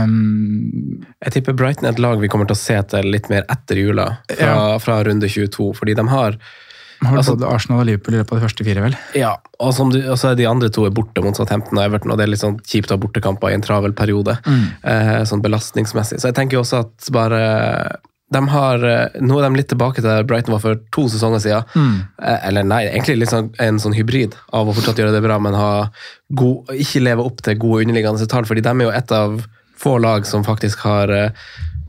Um, 0.05 1.01
Jeg 1.23 1.35
tipper 1.35 1.55
Brighton 1.57 1.85
er 1.89 1.95
et 1.95 1.99
lag 2.03 2.19
vi 2.21 2.29
kommer 2.31 2.47
til 2.49 2.55
å 2.55 2.61
se 2.61 2.77
til 2.95 3.09
litt 3.11 3.27
mer 3.31 3.43
etter 3.51 3.79
jula, 3.81 4.07
fra, 4.31 4.53
Ja. 4.55 4.77
fra 4.79 5.01
runde 5.03 5.27
22. 5.29 5.73
Fordi 5.75 5.95
de 5.95 6.07
har 6.07 6.39
Har 7.03 7.17
Altså- 7.17 7.35
både 7.35 7.51
Arsenal 7.51 7.81
og 7.81 7.85
Liverpool 7.87 8.15
i 8.15 8.17
løpet 8.23 8.31
av 8.31 8.39
de 8.39 8.45
første 8.47 8.63
fire, 8.65 8.81
vel? 8.81 8.95
Ja, 9.13 9.35
og, 9.59 9.73
som 9.75 9.89
du, 9.91 9.99
og 10.09 10.15
så 10.17 10.31
er 10.31 10.35
de 10.39 10.45
andre 10.47 10.69
to 10.69 10.85
er 10.87 10.91
borte 10.95 11.21
mot 11.21 11.35
Southampton 11.35 11.77
og 11.77 11.83
Everton, 11.83 12.09
og 12.11 12.17
det 12.17 12.23
er 12.23 12.31
litt 12.31 12.39
sånn 12.39 12.55
kjipt 12.63 12.87
å 12.87 12.95
ha 12.95 12.97
bortekamper 12.97 13.51
i 13.51 13.53
en 13.53 13.61
travel 13.61 13.91
periode. 13.93 14.37
Eh, 14.47 15.21
sånn 15.27 15.41
belastningsmessig. 15.43 16.21
Så 16.21 16.31
jeg 16.31 16.35
tenker 16.35 16.57
også 16.57 16.79
at 16.79 17.11
bare 17.11 17.97
de 18.33 18.41
har, 18.49 18.83
eh, 18.83 19.19
Nå 19.21 19.37
er 19.37 19.49
de 19.49 19.59
litt 19.59 19.69
tilbake 19.69 20.01
til 20.01 20.09
der 20.09 20.25
Brighton 20.27 20.55
var 20.55 20.63
for 20.63 20.79
to 20.95 21.05
sesonger 21.11 21.43
siden. 21.43 21.63
Mm. 21.75 21.97
eller 22.49 22.63
nei, 22.63 22.81
egentlig 22.87 23.19
litt 23.19 23.29
sånn, 23.29 23.51
en 23.61 23.77
sånn 23.79 23.93
hybrid 23.93 24.35
av 24.53 24.67
å 24.67 24.73
fortsatt 24.73 24.97
gjøre 24.97 25.13
det 25.13 25.21
bra, 25.21 25.37
men 25.39 25.53
ha 25.53 25.89
god, 26.33 26.71
ikke 26.73 27.03
leve 27.05 27.25
opp 27.25 27.43
til 27.45 27.59
gode 27.61 27.85
underliggende 27.85 28.27
tall. 28.27 28.45
fordi 28.45 28.65
de 28.65 28.73
er 28.73 28.87
jo 28.87 28.95
et 28.95 29.11
av 29.11 29.45
få 29.77 29.97
lag 30.01 30.25
som 30.25 30.43
faktisk 30.43 30.79
har 30.87 31.11
eh, 31.13 31.31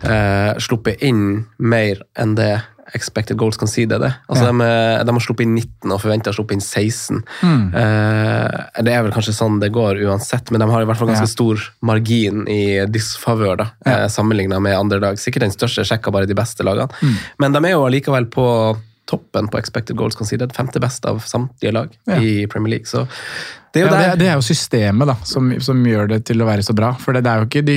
eh, 0.03 0.53
sluppet 0.59 1.03
inn 1.03 1.47
mer 1.59 2.03
enn 2.19 2.35
det 2.39 2.61
expected 2.95 3.37
goals 3.37 3.57
kan 3.57 3.69
si 3.69 3.85
det. 3.87 3.99
det. 4.01 4.13
Altså, 4.29 4.45
Ja. 4.47 4.53
de, 4.53 4.61
er- 4.63 5.05
de 5.05 5.13
har 5.13 5.21
sluppet 5.21 5.41
inn 5.47 5.55
19 5.57 5.93
og 5.93 6.01
forventa 6.01 6.31
å 6.31 6.35
sluppe 6.37 6.53
inn 6.55 6.61
16. 6.61 7.23
Eh, 7.43 8.83
det 8.83 8.93
er 8.95 9.03
vel 9.07 9.13
kanskje 9.15 9.35
sånn 9.37 9.59
det 9.61 9.73
går 9.75 10.01
uansett, 10.07 10.51
men 10.51 10.61
de 10.63 10.69
har 10.71 10.83
i 10.83 10.89
hvert 10.89 10.97
fall 11.01 11.09
ganske 11.09 11.27
Ja. 11.27 11.35
stor 11.35 11.57
margin 11.83 12.47
i 12.49 12.87
disfavør 12.87 13.59
ja. 13.59 13.71
eh, 13.87 14.07
sammenlignet 14.09 14.61
med 14.63 14.77
andre 14.79 15.01
lag. 15.01 15.17
Sikkert 15.19 15.41
den 15.47 15.51
største 15.55 15.85
sjekka 15.85 16.13
bare 16.13 16.27
de 16.27 16.35
beste 16.35 16.63
lagene. 16.65 16.89
Men 17.39 17.53
de 17.53 17.59
er 17.65 17.73
jo 17.77 17.85
allikevel 17.87 18.27
på 18.31 18.77
toppen 19.07 19.47
på 19.53 19.59
expected 19.61 19.97
goals 19.97 20.17
considered. 20.19 20.53
Femte 20.57 20.81
best 20.83 21.05
av 21.07 21.21
samtlige 21.27 21.73
lag 21.77 21.93
Ja. 22.11 22.19
i 22.21 22.47
Premier 22.51 22.77
League. 22.77 22.87
Så 22.91 23.07
det 23.75 23.83
er 23.83 23.87
Ja, 23.87 23.91
jo 23.91 23.97
det, 24.17 24.19
det 24.21 24.29
er 24.31 24.35
jo 24.39 24.45
systemet 24.47 25.07
da, 25.11 25.15
som, 25.29 25.51
som 25.61 25.83
gjør 25.85 26.09
det 26.09 26.19
til 26.31 26.41
å 26.41 26.47
være 26.49 26.63
så 26.65 26.73
bra. 26.75 26.95
For 26.99 27.13
det, 27.13 27.23
det 27.27 27.31
er 27.33 27.43
jo 27.43 27.47
ikke 27.51 27.63
de, 27.67 27.75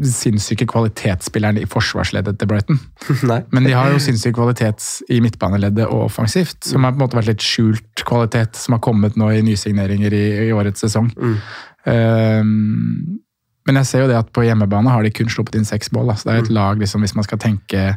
de 0.00 0.10
sinnssyke 0.10 0.66
kvalitetsspillerne 0.70 1.60
i 1.62 1.68
forsvarsleddet 1.68 2.38
til 2.40 2.48
Brighton. 2.48 2.80
Men 3.54 3.68
de 3.68 3.74
har 3.76 3.92
jo 3.92 4.00
sinnssyk 4.00 4.34
kvalitet 4.38 4.82
i 5.12 5.20
midtbaneleddet 5.20 5.84
og 5.86 6.06
offensivt, 6.08 6.58
som 6.64 6.82
har 6.88 6.94
på 6.94 6.98
en 6.98 7.04
måte 7.04 7.18
vært 7.20 7.28
litt 7.34 7.44
skjult 7.44 8.06
kvalitet, 8.08 8.56
som 8.56 8.78
har 8.78 8.82
kommet 8.86 9.18
nå 9.20 9.28
i 9.36 9.42
nysigneringer 9.44 10.16
i, 10.16 10.24
i 10.48 10.52
årets 10.56 10.80
sesong. 10.86 11.12
Ehm, 11.86 13.20
men 13.66 13.78
jeg 13.80 13.88
ser 13.88 14.04
jo 14.04 14.10
det 14.10 14.18
at 14.18 14.32
på 14.34 14.44
hjemmebane 14.44 14.92
har 14.92 15.04
de 15.04 15.12
kun 15.14 15.30
sluppet 15.32 15.56
inn 15.60 15.68
seks 15.68 15.92
mål. 15.96 16.12
Så 16.16 16.28
det 16.28 16.34
er 16.38 16.42
et 16.44 16.52
lag, 16.52 16.80
liksom, 16.80 17.04
hvis 17.04 17.14
man 17.16 17.24
skal 17.26 17.40
tenke 17.40 17.94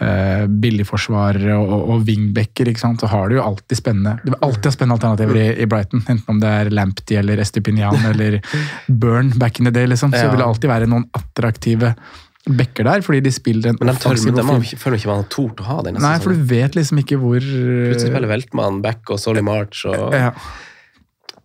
uh, 0.00 0.46
billigforsvarere 0.46 1.54
og, 1.58 1.68
og, 1.68 1.84
og 1.94 2.08
wingbacker, 2.08 2.70
så 2.78 3.10
har 3.12 3.28
du 3.28 3.36
jo 3.36 3.44
alltid 3.44 3.78
spennende 3.78 4.16
Du 4.24 4.30
vil 4.32 4.40
alltid 4.40 4.70
ha 4.70 4.74
spennende 4.74 4.98
alternativer 4.98 5.40
i, 5.42 5.46
i 5.62 5.68
Brighton. 5.68 6.04
Enten 6.08 6.36
om 6.36 6.42
det 6.42 6.48
er 6.48 6.72
Lamptey 6.72 7.20
eller 7.20 7.42
Estipinian 7.42 7.98
eller 8.12 8.40
Burn 8.88 9.32
back 9.38 9.60
in 9.60 9.68
the 9.68 9.74
day, 9.74 9.86
liksom. 9.86 10.12
Så 10.12 10.24
Ja. 10.24 10.30
vil 10.30 10.42
det 10.42 10.48
alltid 10.48 10.70
være 10.72 10.90
noen 10.90 11.08
attraktive 11.18 11.94
backer 12.42 12.84
der, 12.88 13.02
fordi 13.06 13.20
de 13.22 13.30
spiller 13.30 13.70
en 13.70 13.76
Men 13.78 13.92
de, 13.92 14.00
tør, 14.02 14.18
de 14.18 14.42
har 14.42 14.78
føler 14.80 14.98
ikke 14.98 15.10
man 15.12 15.20
har 15.22 15.30
tort 15.30 15.60
å 15.62 15.66
ha 15.68 15.78
den. 15.86 16.00
Nei, 16.02 16.16
for 16.18 16.34
du 16.34 16.42
vet 16.50 16.74
liksom 16.74 16.98
ikke 16.98 17.18
hvor 17.22 17.38
Plutselig 17.38 18.10
spiller 18.10 18.30
Veltmann, 18.32 18.80
back 18.82 19.12
og 19.14 19.20
Solly 19.22 19.44
March. 19.46 19.84
Og 19.86 20.16
ja. 20.16 20.32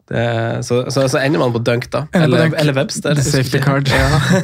Det, 0.08 0.24
så, 0.64 0.78
så, 0.94 1.04
så 1.12 1.20
ender 1.20 1.42
man 1.42 1.52
på 1.52 1.60
dunk, 1.68 1.90
da. 1.92 2.06
Eller, 2.16 2.46
dunk. 2.46 2.56
eller 2.62 2.74
Webster. 2.78 3.16
The 3.18 3.24
safety 3.26 3.60
card. 3.60 3.90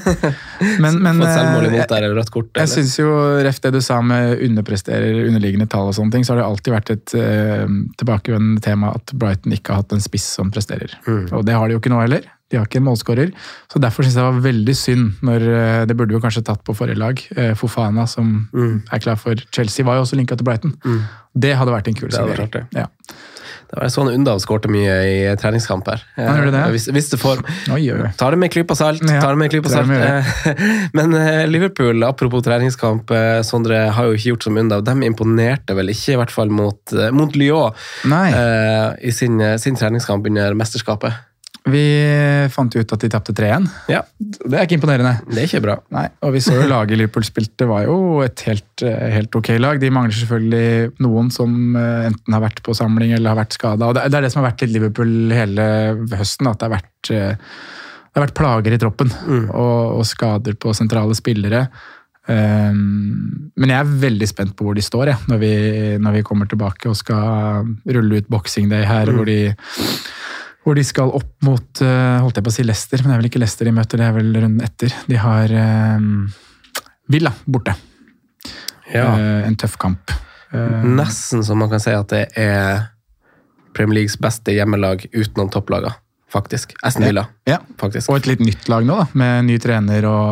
men, 0.83 0.97
men 1.03 1.21
selvmål 1.23 1.69
eh, 1.69 1.77
der, 1.87 2.03
eller 2.03 2.17
rødt 2.19 2.31
kort. 2.33 2.49
Jeg 2.51 2.65
eller? 2.65 2.73
syns 2.73 2.97
jo, 2.99 3.09
ref 3.47 3.61
det 3.63 3.71
du 3.77 3.79
sa 3.83 4.01
med 4.03 4.41
underpresterer, 4.43 5.21
underliggende 5.29 5.69
tall 5.71 5.89
og 5.91 5.95
sånne 5.97 6.17
ting, 6.17 6.27
så 6.27 6.35
har 6.35 6.41
det 6.43 6.47
alltid 6.49 6.75
vært 6.75 6.93
et 6.97 7.15
uh, 7.15 7.65
tilbakevendende 8.01 8.63
tema 8.65 8.91
at 8.97 9.15
Brighton 9.15 9.55
ikke 9.55 9.73
har 9.73 9.83
hatt 9.85 9.95
en 9.95 10.03
spiss 10.03 10.27
som 10.37 10.51
presterer. 10.53 10.95
Mm. 11.07 11.25
Og 11.39 11.45
det 11.47 11.55
har 11.57 11.67
de 11.71 11.77
jo 11.77 11.83
ikke 11.83 11.93
nå 11.95 12.03
heller. 12.03 12.27
De 12.51 12.59
har 12.59 12.67
ikke 12.67 12.83
en 12.83 12.85
målskårer. 12.85 13.31
Så 13.71 13.79
derfor 13.81 14.05
syns 14.05 14.13
jeg 14.19 14.21
det 14.21 14.29
var 14.35 14.43
veldig 14.45 14.73
synd 14.77 15.23
når 15.25 15.45
eh, 15.49 15.85
Det 15.89 15.95
burde 15.97 16.13
jo 16.13 16.19
kanskje 16.21 16.43
tatt 16.45 16.61
på 16.67 16.75
forrige 16.77 16.99
lag. 17.01 17.23
Fofana, 17.57 18.03
som 18.11 18.33
Mm. 18.53 18.81
er 18.93 19.01
klar 19.01 19.17
for 19.17 19.39
Chelsea, 19.55 19.85
var 19.87 19.97
jo 19.97 20.03
også 20.05 20.19
linka 20.19 20.35
til 20.37 20.45
Brighton. 20.45 20.75
Det 21.33 21.55
hadde 21.57 21.73
vært 21.73 21.87
en 21.89 21.95
kul 21.97 22.11
signering. 22.13 22.67
Ja. 22.77 22.85
Det 23.73 23.79
var 23.81 23.89
sånn 23.89 24.11
Undav 24.13 24.37
skårte 24.43 24.69
mye 24.69 24.93
i 25.09 25.13
treningskamper. 25.41 26.03
Gjorde 26.13 26.51
det? 26.53 26.59
Eh, 26.61 26.71
Hvis, 26.75 26.85
hvis 26.93 27.07
det 27.09 27.17
får 27.17 27.39
Oi, 27.73 27.81
oi. 27.89 28.11
Ta 28.19 28.27
det 28.29 28.37
med 28.37 28.51
en 28.51 28.53
klype 28.53 28.75
salt. 28.77 29.01
Ja, 29.01 29.17
ta 29.23 29.31
det 29.33 29.39
med 29.41 29.49
klype 29.49 29.71
salt. 29.73 29.89
det 29.89 30.53
Men 30.99 31.15
eh, 31.17 31.47
Liverpool, 31.49 32.05
apropos 32.05 32.45
treningskamp, 32.45 33.09
eh, 33.17 33.41
Sondre 33.41 33.87
har 33.97 34.11
jo 34.11 34.13
ikke 34.19 34.29
gjort 34.35 34.45
som 34.45 34.61
Undav. 34.61 34.85
De 34.85 34.93
imponerte 35.09 35.73
vel 35.73 35.89
ikke, 35.89 36.13
i 36.13 36.19
hvert 36.21 36.33
fall 36.35 36.53
mot, 36.53 36.79
eh, 36.93 37.09
mot 37.17 37.33
Lyon, 37.33 37.73
Nei. 38.13 38.27
eh, 38.29 38.89
i 39.09 39.11
sin, 39.15 39.41
sin 39.57 39.75
treningskamp 39.79 40.29
under 40.29 40.53
mesterskapet. 40.53 41.17
Vi 41.63 41.83
fant 42.51 42.75
jo 42.75 42.81
ut 42.83 42.91
at 42.91 43.03
de 43.05 43.09
tapte 43.11 43.33
3-1. 43.37 43.69
Ja, 43.87 44.01
Det 44.19 44.57
er 44.57 44.65
ikke 44.65 44.75
imponerende. 44.75 45.13
det 45.29 45.37
er 45.37 45.47
ikke 45.47 45.61
bra. 45.63 45.77
Nei, 45.95 46.09
og 46.25 46.33
vi 46.35 46.41
så 46.43 46.57
jo 46.57 46.65
laget 46.67 46.99
Liverpool 46.99 47.23
spilte 47.23 47.67
var 47.69 47.85
jo 47.85 48.19
et 48.25 48.43
helt, 48.49 48.83
helt 48.83 49.37
ok 49.39 49.53
lag. 49.63 49.79
De 49.79 49.91
mangler 49.93 50.17
selvfølgelig 50.17 50.99
noen 51.05 51.31
som 51.31 51.77
eh, 51.79 52.09
enten 52.09 52.35
har 52.35 52.43
vært 52.43 52.59
på 52.65 52.75
samling 52.75 53.15
eller 53.15 53.31
har 53.31 53.39
vært 53.45 53.55
skada. 53.55 53.93
Det 53.95 54.09
er 54.09 54.27
det 54.27 54.33
som 54.33 54.43
har 54.43 54.51
vært 54.51 54.65
litt 54.65 54.75
Liverpool 54.75 55.31
hele 55.31 55.65
høsten, 56.17 56.51
at 56.51 56.59
det 56.59 56.67
har 56.67 56.75
vært, 56.75 57.13
eh, 57.15 57.55
det 58.11 58.19
har 58.19 58.27
vært 58.27 58.39
plager 58.41 58.75
i 58.75 58.81
troppen. 58.83 59.15
Og, 59.47 60.01
og 60.01 60.07
skader 60.09 60.59
på 60.59 60.75
sentrale 60.75 61.15
spillere. 61.15 61.67
Um, 62.23 63.51
men 63.59 63.71
jeg 63.71 63.83
er 63.83 63.95
veldig 63.99 64.27
spent 64.29 64.53
på 64.55 64.63
hvor 64.63 64.75
de 64.77 64.83
står, 64.83 65.09
jeg, 65.11 65.19
når, 65.27 65.39
vi, 65.41 65.55
når 65.99 66.13
vi 66.15 66.21
kommer 66.23 66.47
tilbake 66.47 66.87
og 66.87 66.95
skal 66.95 67.67
rulle 67.83 68.21
ut 68.21 68.29
Boxing 68.31 68.69
Day 68.71 68.85
her, 68.87 69.11
hvor 69.11 69.27
de 69.27 69.55
hvor 70.63 70.77
de 70.79 70.83
skal 70.87 71.11
opp 71.11 71.31
mot 71.43 71.81
eh, 71.83 72.19
holdt 72.23 72.39
jeg 72.39 72.45
på 72.45 72.51
å 72.51 72.55
si 72.55 72.63
Leicester, 72.65 73.01
men 73.03 73.11
det 73.11 73.15
er 73.17 73.21
vel 73.23 73.29
ikke 73.31 73.41
Leicester 73.43 73.67
de 73.67 73.73
møter, 73.75 73.99
det 73.99 74.05
er 74.07 74.15
vel 74.15 74.29
runden 74.35 74.63
etter. 74.63 74.93
De 75.09 75.17
har 75.19 75.51
eh, 75.51 76.05
Villa 77.11 77.33
borte. 77.45 77.75
Ja. 78.93 79.09
Eh, 79.17 79.41
en 79.49 79.57
tøff 79.59 79.75
kamp. 79.81 80.13
Nesten 80.53 81.41
så 81.41 81.55
man 81.57 81.71
kan 81.71 81.81
si 81.81 81.89
at 81.97 82.11
det 82.13 82.27
er 82.37 82.83
Premier 83.73 84.03
Leagues 84.03 84.19
beste 84.21 84.53
hjemmelag 84.53 85.07
utenom 85.09 85.49
topplagene, 85.49 85.95
faktisk. 86.31 86.75
Aston 86.85 87.07
Villa, 87.07 87.23
ja. 87.49 87.57
faktisk. 87.81 88.11
Og 88.13 88.19
et 88.21 88.29
litt 88.29 88.43
nytt 88.45 88.69
lag 88.69 88.85
nå, 88.85 88.99
da, 89.01 89.07
med 89.17 89.47
ny 89.49 89.55
trener 89.63 90.05
og 90.05 90.27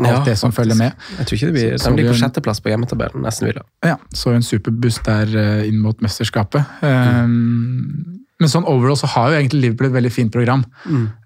alt 0.00 0.08
Ja, 0.08 0.22
det 0.24 0.38
som 0.40 0.48
faktisk. 0.48 0.62
følger 0.62 0.80
med. 0.80 1.04
Jeg 1.18 1.28
tror 1.28 1.36
ikke 1.36 1.50
det 1.50 1.56
blir, 1.58 1.76
De 1.76 1.92
ligger 1.98 2.16
på 2.16 2.22
sjetteplass 2.22 2.64
på 2.64 2.72
hjemmetabellen, 2.72 3.28
Aston 3.28 3.50
Villa. 3.50 3.66
Ja, 3.84 3.98
så 4.16 4.32
en 4.32 4.46
superboost 4.48 5.04
der 5.04 5.36
inn 5.68 5.76
mot 5.84 6.00
mesterskapet. 6.00 6.64
Eh, 6.88 7.20
Men 8.40 8.50
sånn 8.52 8.66
overall 8.68 8.96
så 8.98 9.08
har 9.14 9.30
jo 9.30 9.38
egentlig 9.38 9.60
Liverpool 9.66 9.90
et 9.90 9.96
veldig 9.98 10.12
fint 10.14 10.32
program. 10.32 10.64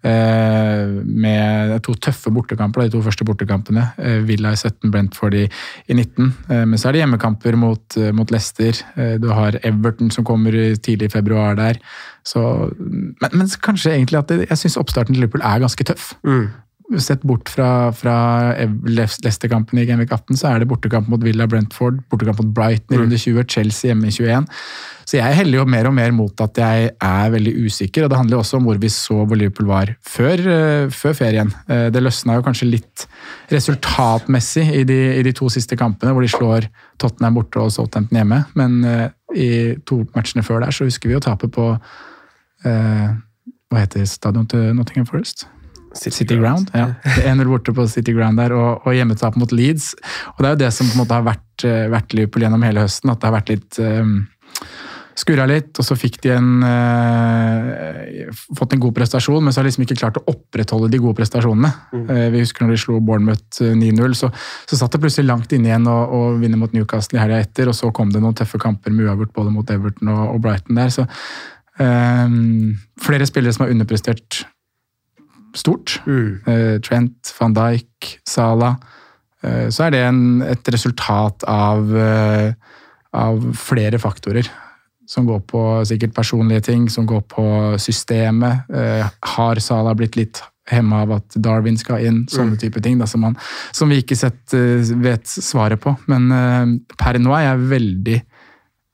Eh, 0.05 0.95
med 1.05 1.77
to 1.87 1.95
tøffe 2.03 2.33
bortekamper, 2.35 2.85
de 2.85 2.95
to 2.95 3.03
første 3.05 3.27
bortekampene. 3.27 3.87
Eh, 4.03 4.19
Villa 4.27 4.53
i 4.55 4.59
17, 4.59 4.91
Brentford 4.91 5.37
i, 5.39 5.45
i 5.89 5.97
19. 5.97 6.33
Eh, 6.49 6.65
men 6.65 6.75
så 6.81 6.91
er 6.91 6.97
det 6.97 7.05
hjemmekamper 7.05 7.59
mot, 7.61 7.99
eh, 8.01 8.11
mot 8.17 8.35
Leicester. 8.35 8.83
Eh, 8.97 9.15
du 9.23 9.31
har 9.31 9.61
Everton 9.63 10.11
som 10.15 10.27
kommer 10.27 10.59
tidlig 10.83 11.13
i 11.13 11.15
februar 11.15 11.57
der. 11.61 11.79
Så, 12.27 12.43
men, 12.81 13.31
men 13.31 13.55
kanskje 13.63 13.95
egentlig 13.95 14.19
at 14.19 14.33
det, 14.33 14.45
jeg 14.49 14.65
syns 14.65 14.81
oppstarten 14.81 15.15
til 15.15 15.23
Liverpool 15.23 15.45
er 15.45 15.63
ganske 15.63 15.87
tøff. 15.87 16.13
Sett 17.01 17.23
bort 17.25 17.49
fra, 17.49 17.89
fra 17.97 18.15
Leicester-kampen 18.61 19.79
i 19.81 19.87
Genvik 19.89 20.11
18, 20.13 20.37
så 20.37 20.51
er 20.51 20.61
det 20.61 20.69
bortekamp 20.69 21.09
mot 21.09 21.23
Villa 21.25 21.47
Brentford, 21.49 22.03
bortekamp 22.13 22.43
mot 22.43 22.51
Brighton 22.55 22.93
i 22.93 22.99
runde 23.01 23.17
20, 23.19 23.47
Chelsea 23.49 23.89
hjemme 23.89 24.11
i 24.11 24.13
21. 24.13 24.45
Så 25.09 25.17
jeg 25.17 25.37
heller 25.39 25.63
jo 25.63 25.65
mer 25.69 25.89
og 25.89 25.95
mer 25.97 26.13
mot 26.17 26.43
at 26.45 26.61
jeg 26.61 26.91
er 26.93 27.33
veldig 27.33 27.55
usikker, 27.65 28.05
og 28.05 28.13
det 28.13 28.19
handler 28.21 28.37
jo 28.37 28.43
også 28.43 28.61
om 28.61 28.69
hvor 28.69 28.83
vi 28.83 28.91
så 28.93 29.17
hvor 29.17 29.41
Liverpool 29.41 29.69
var 29.69 29.95
før, 30.05 30.45
eh, 30.57 30.93
før 30.93 31.17
ferien. 31.17 31.55
Eh, 31.69 31.87
det 31.95 32.05
løsna 32.05 32.37
jo 32.37 32.45
kanskje 32.45 32.69
litt 32.69 33.07
resultatmessig 33.53 34.67
i 34.83 34.85
de, 34.89 35.01
i 35.17 35.25
de 35.25 35.35
to 35.37 35.49
siste 35.53 35.81
kampene, 35.81 36.13
hvor 36.13 36.25
de 36.25 36.33
slår 36.33 36.69
Tottenham 37.01 37.41
borte 37.41 37.65
og 37.65 37.73
Southampton 37.73 38.21
hjemme, 38.21 38.43
men 38.61 38.79
eh, 38.89 39.09
i 39.35 39.51
to 39.89 40.03
matchene 40.15 40.45
før 40.47 40.67
der 40.67 40.77
så 40.77 40.89
husker 40.89 41.11
vi 41.11 41.17
å 41.17 41.25
tape 41.25 41.49
på 41.53 41.73
eh, 42.69 43.09
Hva 43.73 43.83
heter 43.83 44.05
stadion 44.07 44.47
til 44.49 44.73
Nottingham 44.77 45.09
Forest? 45.09 45.49
City, 45.95 46.37
Ground. 46.37 46.71
ja. 46.75 46.91
1-0 47.25 47.45
borte 47.49 47.75
på 47.77 47.87
City 47.91 48.15
Ground 48.17 48.41
der, 48.43 48.55
og, 48.57 48.87
og 48.87 48.97
hjemmetap 48.97 49.37
mot 49.41 49.53
Leeds. 49.53 49.93
Og 50.35 50.43
Det 50.43 50.49
er 50.49 50.57
jo 50.57 50.63
det 50.65 50.73
som 50.75 50.89
på 50.91 50.99
en 50.99 51.05
måte 51.05 51.19
har 51.19 51.27
vært, 51.27 51.67
eh, 51.69 51.87
vært 51.93 52.17
Liverpool 52.17 52.47
gjennom 52.47 52.67
hele 52.67 52.85
høsten. 52.87 53.13
At 53.13 53.23
det 53.23 53.31
har 53.31 53.39
vært 53.39 53.55
litt 53.55 53.81
um, 53.81 54.19
Skurra 55.15 55.45
litt, 55.47 55.71
og 55.79 55.87
så 55.87 55.95
fikk 55.95 56.17
de 56.25 56.33
en 56.35 56.65
uh, 56.67 58.33
fått 58.59 58.75
en 58.75 58.81
god 58.83 58.97
prestasjon, 58.97 59.45
men 59.45 59.55
så 59.55 59.61
har 59.61 59.67
de 59.67 59.71
liksom 59.71 59.85
ikke 59.87 59.99
klart 60.01 60.19
å 60.19 60.25
opprettholde 60.33 60.89
de 60.91 60.99
gode 60.99 61.15
prestasjonene. 61.21 61.71
Eh, 62.01 62.27
vi 62.35 62.43
husker 62.43 62.65
når 62.65 62.75
de 62.75 62.81
slo 62.83 62.99
Bournemouth 62.99 63.63
eh, 63.63 63.77
9-0, 63.79 64.17
så, 64.19 64.33
så 64.67 64.79
satt 64.81 64.97
det 64.97 65.03
plutselig 65.05 65.29
langt 65.29 65.55
inne 65.55 65.71
igjen 65.71 65.87
å, 65.91 65.97
å 66.19 66.21
vinne 66.41 66.59
mot 66.59 66.75
Newcastle 66.75 67.21
i 67.21 67.23
helga 67.23 67.39
etter, 67.45 67.71
og 67.71 67.79
så 67.79 67.93
kom 67.95 68.11
det 68.11 68.25
noen 68.25 68.35
tøffe 68.35 68.59
kamper 68.63 68.95
med 68.95 69.07
uavgjort 69.07 69.35
både 69.39 69.55
mot 69.55 69.71
Everton 69.71 70.11
og, 70.17 70.25
og 70.33 70.43
Brighton 70.43 70.83
der. 70.83 70.91
så 70.95 71.07
eh, 71.79 72.35
Flere 73.07 73.31
spillere 73.31 73.55
som 73.55 73.69
har 73.69 73.75
underprestert 73.77 74.43
stort. 75.55 76.01
Eh, 76.07 76.81
Trent, 76.85 77.35
van 77.39 77.55
Dijk, 77.57 78.19
Salah. 78.29 78.77
Eh, 79.45 79.69
så 79.69 79.87
er 79.87 79.95
det 79.95 80.03
en, 80.09 80.43
et 80.43 80.73
resultat 80.75 81.47
av, 81.51 81.97
eh, 81.97 82.53
av 83.13 83.45
flere 83.59 84.01
faktorer. 84.03 84.49
Som 85.07 85.27
går 85.29 85.43
på 85.45 85.63
sikkert 85.85 86.15
personlige 86.17 86.65
ting, 86.71 86.89
som 86.89 87.07
går 87.07 87.23
på 87.29 87.47
systemet. 87.79 88.65
Eh, 88.73 89.07
har 89.37 89.61
Salah 89.61 89.95
blitt 89.95 90.17
litt 90.17 90.43
hemma 90.71 91.03
av 91.05 91.13
at 91.19 91.35
Darwin 91.45 91.77
skal 91.77 92.07
inn, 92.07 92.23
sånne 92.33 92.57
type 92.57 92.81
ting 92.81 92.97
da, 92.97 93.05
som, 93.07 93.21
man, 93.21 93.35
som 93.77 93.91
vi 93.93 93.99
ikke 94.01 94.17
sett, 94.17 94.55
vet 95.05 95.29
svaret 95.29 95.83
på. 95.83 95.93
Men 96.09 96.31
eh, 96.33 96.97
per 96.97 97.21
nå 97.21 97.35
er 97.37 97.51
jeg 97.51 97.69
veldig 97.75 98.23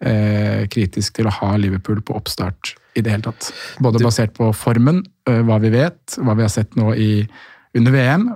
eh, 0.05 0.67
kritisk 0.73 1.17
til 1.19 1.29
å 1.31 1.35
ha 1.41 1.55
Liverpool 1.61 2.03
på 2.03 2.17
oppstart 2.19 2.75
i 2.99 3.03
det 3.05 3.13
hele 3.15 3.27
tatt. 3.29 3.51
Både 3.83 4.03
basert 4.03 4.35
på 4.37 4.51
formen, 4.57 5.03
eh, 5.29 5.43
hva 5.47 5.61
vi 5.63 5.71
vet, 5.75 6.19
hva 6.19 6.35
vi 6.37 6.43
har 6.47 6.53
sett 6.53 6.75
nå 6.79 6.95
i, 6.95 7.27
under 7.79 7.95
VM, 7.95 8.31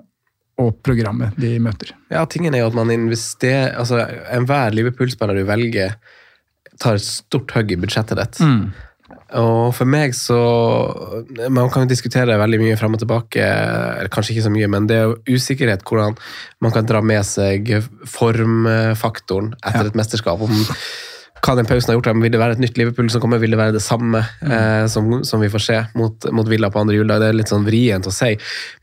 og 0.63 0.77
programmet 0.87 1.35
de 1.41 1.57
møter. 1.59 1.91
Ja, 2.15 2.23
tingen 2.31 2.55
er 2.55 2.63
jo 2.63 2.69
at 2.71 2.77
man 2.79 2.93
investerer 2.95 3.73
altså 3.75 4.05
Enhver 4.31 4.71
Liverpool-spiller 4.77 5.35
du 5.35 5.43
velger, 5.49 5.97
tar 6.79 6.95
et 6.95 7.03
stort 7.07 7.51
hugg 7.57 7.73
i 7.75 7.79
budsjettet 7.83 8.21
ditt. 8.21 8.39
Mm. 8.39 8.69
Og 9.35 9.73
for 9.75 9.89
meg 9.91 10.15
så 10.17 10.37
Man 11.51 11.69
kan 11.73 11.85
jo 11.85 11.91
diskutere 11.91 12.39
veldig 12.39 12.61
mye 12.61 12.77
fram 12.79 12.95
og 12.95 13.03
tilbake, 13.03 13.43
eller 13.43 14.11
kanskje 14.15 14.37
ikke 14.37 14.47
så 14.47 14.53
mye, 14.55 14.69
men 14.71 14.87
det 14.91 14.97
er 15.01 15.09
jo 15.11 15.37
usikkerhet 15.37 15.83
hvordan 15.87 16.15
man 16.63 16.75
kan 16.75 16.87
dra 16.87 17.03
med 17.03 17.27
seg 17.27 17.75
formfaktoren 18.07 19.55
etter 19.59 19.83
Ja. 19.83 19.91
et 19.91 19.99
mesterskap. 19.99 20.41
om 20.41 20.55
hva 21.45 21.57
den 21.59 21.69
pausen 21.69 21.93
har 21.93 21.99
gjort, 21.99 22.11
Vil 22.23 22.33
det 22.33 22.41
være 22.41 22.57
et 22.57 22.63
nytt 22.63 22.79
Liverpool 22.81 23.11
som 23.13 23.23
kommer? 23.23 23.43
Vil 23.43 23.55
det 23.55 23.61
være 23.61 23.77
det 23.77 23.85
samme 23.85 24.23
eh, 24.45 24.87
som, 24.91 25.21
som 25.27 25.43
vi 25.45 25.53
får 25.53 25.65
se 25.67 25.79
mot, 25.99 26.31
mot 26.33 26.49
Villa 26.49 26.71
på 26.73 26.81
andre 26.81 26.97
juledag? 26.97 27.21
Det 27.21 27.29
er 27.29 27.39
litt 27.41 27.53
sånn 27.53 27.67
vrient 27.67 28.09
å 28.09 28.15
si. 28.15 28.33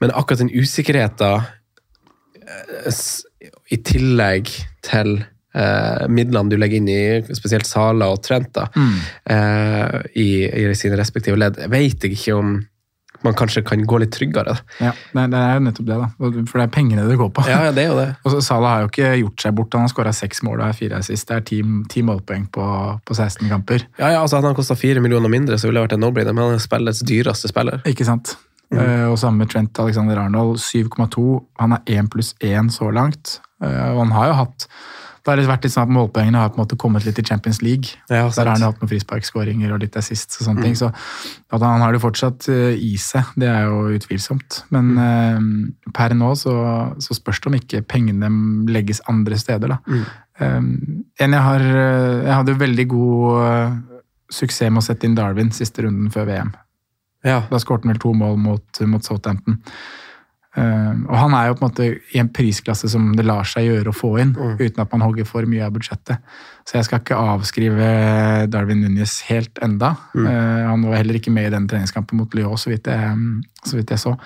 Men 0.04 0.14
akkurat 0.14 0.44
den 0.44 0.54
usikkerheten, 0.54 1.50
eh, 2.46 3.04
i 3.72 3.80
tillegg 3.88 4.52
til 4.86 5.16
eh, 5.22 6.08
midlene 6.12 6.52
du 6.52 6.58
legger 6.60 6.82
inn 6.82 6.92
i 6.92 7.36
spesielt 7.38 7.70
Sala 7.70 8.12
og 8.14 8.22
Trent 8.26 8.52
da, 8.58 8.68
eh, 9.26 9.98
i, 10.20 10.30
i 10.46 10.68
sine 10.78 11.00
respektive 11.00 11.40
ledd, 11.40 11.60
vet 11.72 12.04
jeg 12.06 12.18
ikke 12.18 12.38
om 12.38 12.60
man 13.26 13.36
kanskje 13.38 13.64
kan 13.66 13.84
gå 13.88 14.00
litt 14.02 14.14
tryggere. 14.16 14.56
Ja, 14.82 14.92
det, 15.14 15.26
er 15.38 15.58
jo 15.58 15.64
nettopp 15.68 15.88
det, 15.88 15.98
da. 16.02 16.10
For 16.50 16.62
det 16.62 16.66
er 16.66 16.74
pengene 16.74 17.08
det 17.10 17.18
går 17.20 17.32
på. 17.36 17.46
Ja, 17.50 17.64
det 17.76 17.86
er 17.86 17.92
jo 17.92 17.98
det. 18.00 18.08
Og 18.26 18.36
så 18.36 18.44
Salah 18.46 18.76
har 18.76 18.86
jo 18.86 18.92
ikke 18.92 19.12
gjort 19.22 19.46
seg 19.46 19.58
bort. 19.58 19.78
Han 19.78 19.88
har 19.88 19.94
skåra 19.94 20.14
seks 20.16 20.44
mål 20.48 20.62
og 20.62 20.68
er 20.68 20.78
fire 20.78 21.02
assist. 21.02 21.28
Det 21.30 21.38
er 21.38 21.48
ti, 21.48 21.62
ti 21.92 22.06
målpoeng 22.06 22.48
på, 22.54 22.68
på 23.08 23.18
16 23.18 23.50
kamper. 23.52 23.88
Ja, 24.00 24.14
ja, 24.16 24.22
altså 24.22 24.40
Hadde 24.40 24.52
han 24.54 24.58
kosta 24.58 24.78
fire 24.80 25.04
millioner 25.04 25.32
mindre, 25.32 25.60
så 25.60 25.70
ville 25.70 25.82
det 25.82 25.90
vært 25.90 26.00
en 26.00 26.06
no-brainer, 26.06 26.36
men 26.36 26.50
han 26.50 26.58
er 26.58 26.64
spillets 26.64 27.04
dyreste 27.08 27.52
spiller. 27.52 27.84
Ikke 27.90 28.08
sant? 28.08 28.36
Eh, 28.72 29.06
og 29.12 29.20
samme 29.20 29.44
med 29.44 29.52
Trent 29.52 29.80
Alexander 29.84 30.22
Arnold, 30.22 30.62
7,2. 30.64 31.26
Han 31.60 31.76
er 31.76 32.00
1 32.00 32.12
pluss 32.14 32.34
1 32.40 32.72
så 32.74 32.90
langt. 32.96 33.40
Uh, 33.62 33.92
og 33.94 34.00
han 34.06 34.14
har 34.16 34.32
jo 34.32 34.38
hatt 34.40 34.68
Det 35.22 35.30
har 35.30 35.38
litt 35.38 35.48
vært 35.50 35.64
litt 35.68 35.74
sånn 35.76 35.84
at 35.86 35.94
målpoengene 35.94 36.40
har 36.42 36.50
på 36.50 36.58
en 36.58 36.64
måte 36.66 36.78
kommet 36.82 37.06
litt 37.06 37.20
i 37.20 37.24
Champions 37.24 37.60
League. 37.62 37.92
Ja, 38.10 38.24
Der 38.30 38.46
har 38.48 38.56
han 38.58 38.62
hatt 38.66 38.80
noen 38.82 38.90
frisparkskåringer 38.90 39.72
og 39.76 39.80
litt 39.84 39.96
assist 39.96 40.38
og 40.42 40.48
sånne 40.48 40.58
Mm. 40.60 40.64
ting. 40.64 40.76
Så 40.76 40.88
at 41.52 41.62
han 41.62 41.82
har 41.82 41.92
det 41.92 42.02
fortsatt 42.02 42.50
eh, 42.50 42.74
i 42.74 42.96
seg, 42.98 43.24
det 43.38 43.48
er 43.48 43.66
jo 43.70 43.94
utvilsomt. 44.00 44.64
Men 44.72 44.96
Mm. 44.96 45.74
eh, 45.86 45.92
per 45.94 46.10
nå 46.18 46.32
så, 46.36 46.56
så 47.00 47.14
spørs 47.14 47.40
det 47.42 47.48
om 47.48 47.54
ikke 47.60 47.84
pengene 47.88 48.32
legges 48.72 49.00
andre 49.08 49.38
steder, 49.38 49.68
da. 49.68 49.78
Mm. 49.88 50.06
Um, 50.42 51.06
en 51.20 51.32
jeg 51.32 51.42
har 51.42 51.60
eh, 51.60 52.26
Jeg 52.26 52.34
hadde 52.34 52.52
jo 52.52 52.58
veldig 52.66 52.88
god 52.88 53.84
suksess 54.32 54.72
med 54.72 54.82
å 54.82 54.86
sette 54.86 55.04
inn 55.06 55.14
Darwin 55.16 55.52
siste 55.52 55.84
runden 55.84 56.10
før 56.10 56.26
VM. 56.26 56.54
Ja. 57.24 57.42
Da 57.52 57.58
skåret 57.58 57.84
han 57.84 57.92
vel 57.94 58.00
to 58.00 58.14
mål 58.14 58.38
mot, 58.38 58.82
mot 58.88 59.04
Southampton. 59.04 59.60
Um, 60.52 61.06
og 61.08 61.14
han 61.16 61.34
er 61.38 61.46
jo 61.48 61.54
på 61.56 61.64
en 61.64 61.70
måte 61.70 61.86
i 62.12 62.20
en 62.20 62.30
prisklasse 62.36 62.90
som 62.92 63.14
det 63.16 63.24
lar 63.24 63.48
seg 63.48 63.70
gjøre 63.70 63.94
å 63.94 63.96
få 63.96 64.10
inn, 64.20 64.34
uten 64.36 64.82
at 64.84 64.92
man 64.92 65.06
hogger 65.06 65.28
for 65.30 65.48
mye 65.48 65.64
av 65.64 65.72
budsjettet. 65.78 66.20
Så 66.68 66.76
jeg 66.76 66.90
skal 66.90 67.00
ikke 67.00 67.20
avskrive 67.36 67.92
Darwin 68.52 68.84
Núñez 68.84 69.22
helt 69.30 69.62
enda. 69.64 69.94
Mm. 70.12 70.26
Uh, 70.28 70.66
han 70.74 70.84
var 70.90 71.00
heller 71.00 71.22
ikke 71.22 71.32
med 71.32 71.48
i 71.48 71.54
den 71.56 71.70
treningskampen 71.72 72.20
mot 72.20 72.36
Lyon, 72.36 72.60
så 72.60 72.74
vidt 72.74 72.90
jeg 72.92 73.16
så. 73.64 73.78
Vidt 73.80 73.96
jeg 73.96 74.04
så. 74.04 74.18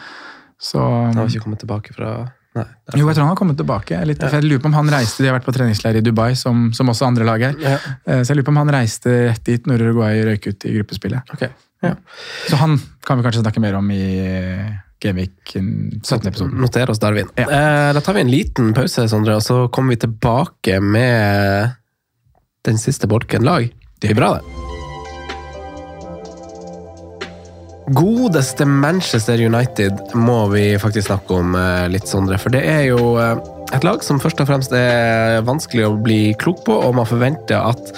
så 0.57 0.81
Han 0.81 1.21
har 1.21 1.29
ikke 1.29 1.45
kommet 1.45 1.61
tilbake 1.61 1.93
fra 1.93 2.15
Nei. 2.55 2.63
jo, 2.95 3.03
jeg 3.03 3.17
tror 3.17 3.25
han 3.25 3.33
har 3.33 3.39
kommet 3.39 3.57
tilbake. 3.59 3.97
Litt, 4.07 4.21
for 4.23 4.38
jeg 4.39 4.47
lurer 4.47 4.61
på 4.63 4.69
om 4.71 4.77
han 4.77 4.89
reiste, 4.93 5.23
De 5.23 5.27
har 5.27 5.35
vært 5.35 5.47
på 5.47 5.53
treningsleir 5.57 5.97
i 5.99 6.03
Dubai, 6.05 6.29
som, 6.39 6.69
som 6.73 6.88
også 6.88 7.09
andre 7.09 7.27
lag 7.27 7.41
er. 7.49 7.57
Ja. 7.59 7.75
Eh, 8.07 8.21
Så 8.23 8.31
jeg 8.31 8.39
lurer 8.39 8.47
på 8.47 8.53
om 8.55 8.61
han 8.61 8.71
reiste 8.77 9.11
rett 9.27 9.43
dit 9.43 9.67
når 9.67 9.83
Uruguay 9.83 10.21
røyk 10.29 10.47
ut 10.47 10.65
i 10.69 10.71
gruppespillet. 10.77 11.35
Okay. 11.35 11.51
Ja. 11.83 11.97
Så 12.47 12.57
han 12.61 12.79
kan 13.05 13.19
vi 13.19 13.25
kanskje 13.27 13.43
snakke 13.43 13.61
mer 13.61 13.75
om 13.77 13.91
i 13.91 14.05
Gamevik 15.03 15.55
17. 15.55 16.27
episode. 16.27 16.55
Noter 16.55 16.89
oss 16.89 16.99
Darwin. 16.99 17.27
Ja. 17.36 17.47
Eh, 17.49 17.93
da 17.93 18.01
tar 18.01 18.13
vi 18.17 18.21
en 18.25 18.31
liten 18.31 18.73
pause, 18.73 19.08
Sondre, 19.12 19.36
og 19.39 19.43
så 19.43 19.65
kommer 19.67 19.95
vi 19.95 20.03
tilbake 20.05 20.79
med 20.81 21.75
den 22.65 22.79
siste 22.81 23.08
bolken 23.08 23.45
lag. 23.45 23.67
Det 23.99 24.13
blir 24.13 24.21
bra, 24.21 24.38
det. 24.38 24.65
Godeste 27.93 28.65
Manchester 28.65 29.41
United 29.45 30.15
må 30.17 30.47
vi 30.49 30.71
faktisk 30.81 31.12
snakke 31.12 31.36
om 31.38 31.53
eh, 31.60 31.86
litt, 31.93 32.08
Sondre. 32.10 32.39
For 32.41 32.53
det 32.53 32.63
er 32.65 32.88
jo 32.88 33.13
eh, 33.21 33.36
et 33.75 33.86
lag 33.86 34.01
som 34.05 34.21
først 34.21 34.41
og 34.41 34.49
fremst 34.49 34.73
er 34.73 35.43
vanskelig 35.45 35.86
å 35.86 35.97
bli 36.01 36.19
klok 36.41 36.63
på, 36.65 36.79
og 36.88 36.95
man 36.97 37.10
forventer 37.10 37.62
at 37.62 37.93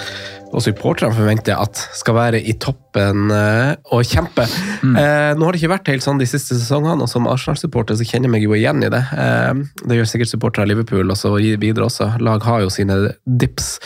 og 0.48 0.62
supporterne 0.64 1.14
forventer 1.16 1.58
at 1.60 1.80
skal 1.96 2.16
være 2.16 2.40
i 2.40 2.54
toppen 2.60 3.32
eh, 3.34 3.74
og 3.94 4.06
kjempe. 4.06 4.46
Eh, 4.88 5.32
nå 5.36 5.44
har 5.44 5.54
det 5.54 5.60
ikke 5.60 5.74
vært 5.74 5.90
helt 5.92 6.04
sånn 6.04 6.20
de 6.20 6.28
siste 6.28 6.56
sesongene, 6.56 7.04
og 7.04 7.10
som 7.10 7.28
Arsenal-supporter 7.28 7.98
så 7.98 8.06
kjenner 8.06 8.30
jeg 8.30 8.34
meg 8.36 8.46
jo 8.46 8.54
igjen 8.56 8.84
i 8.86 8.92
det. 8.92 9.02
Eh, 9.12 9.60
det 9.84 9.98
gjør 9.98 10.08
sikkert 10.12 10.32
supportere 10.32 10.64
av 10.64 10.72
Liverpool 10.72 11.12
og 11.12 11.20
så 11.20 11.34
videre 11.36 11.88
også. 11.88 12.14
Lag 12.24 12.46
har 12.48 12.64
jo 12.64 12.72
sine 12.72 12.96
dips. 13.24 13.76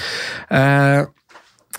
Eh, 0.54 1.02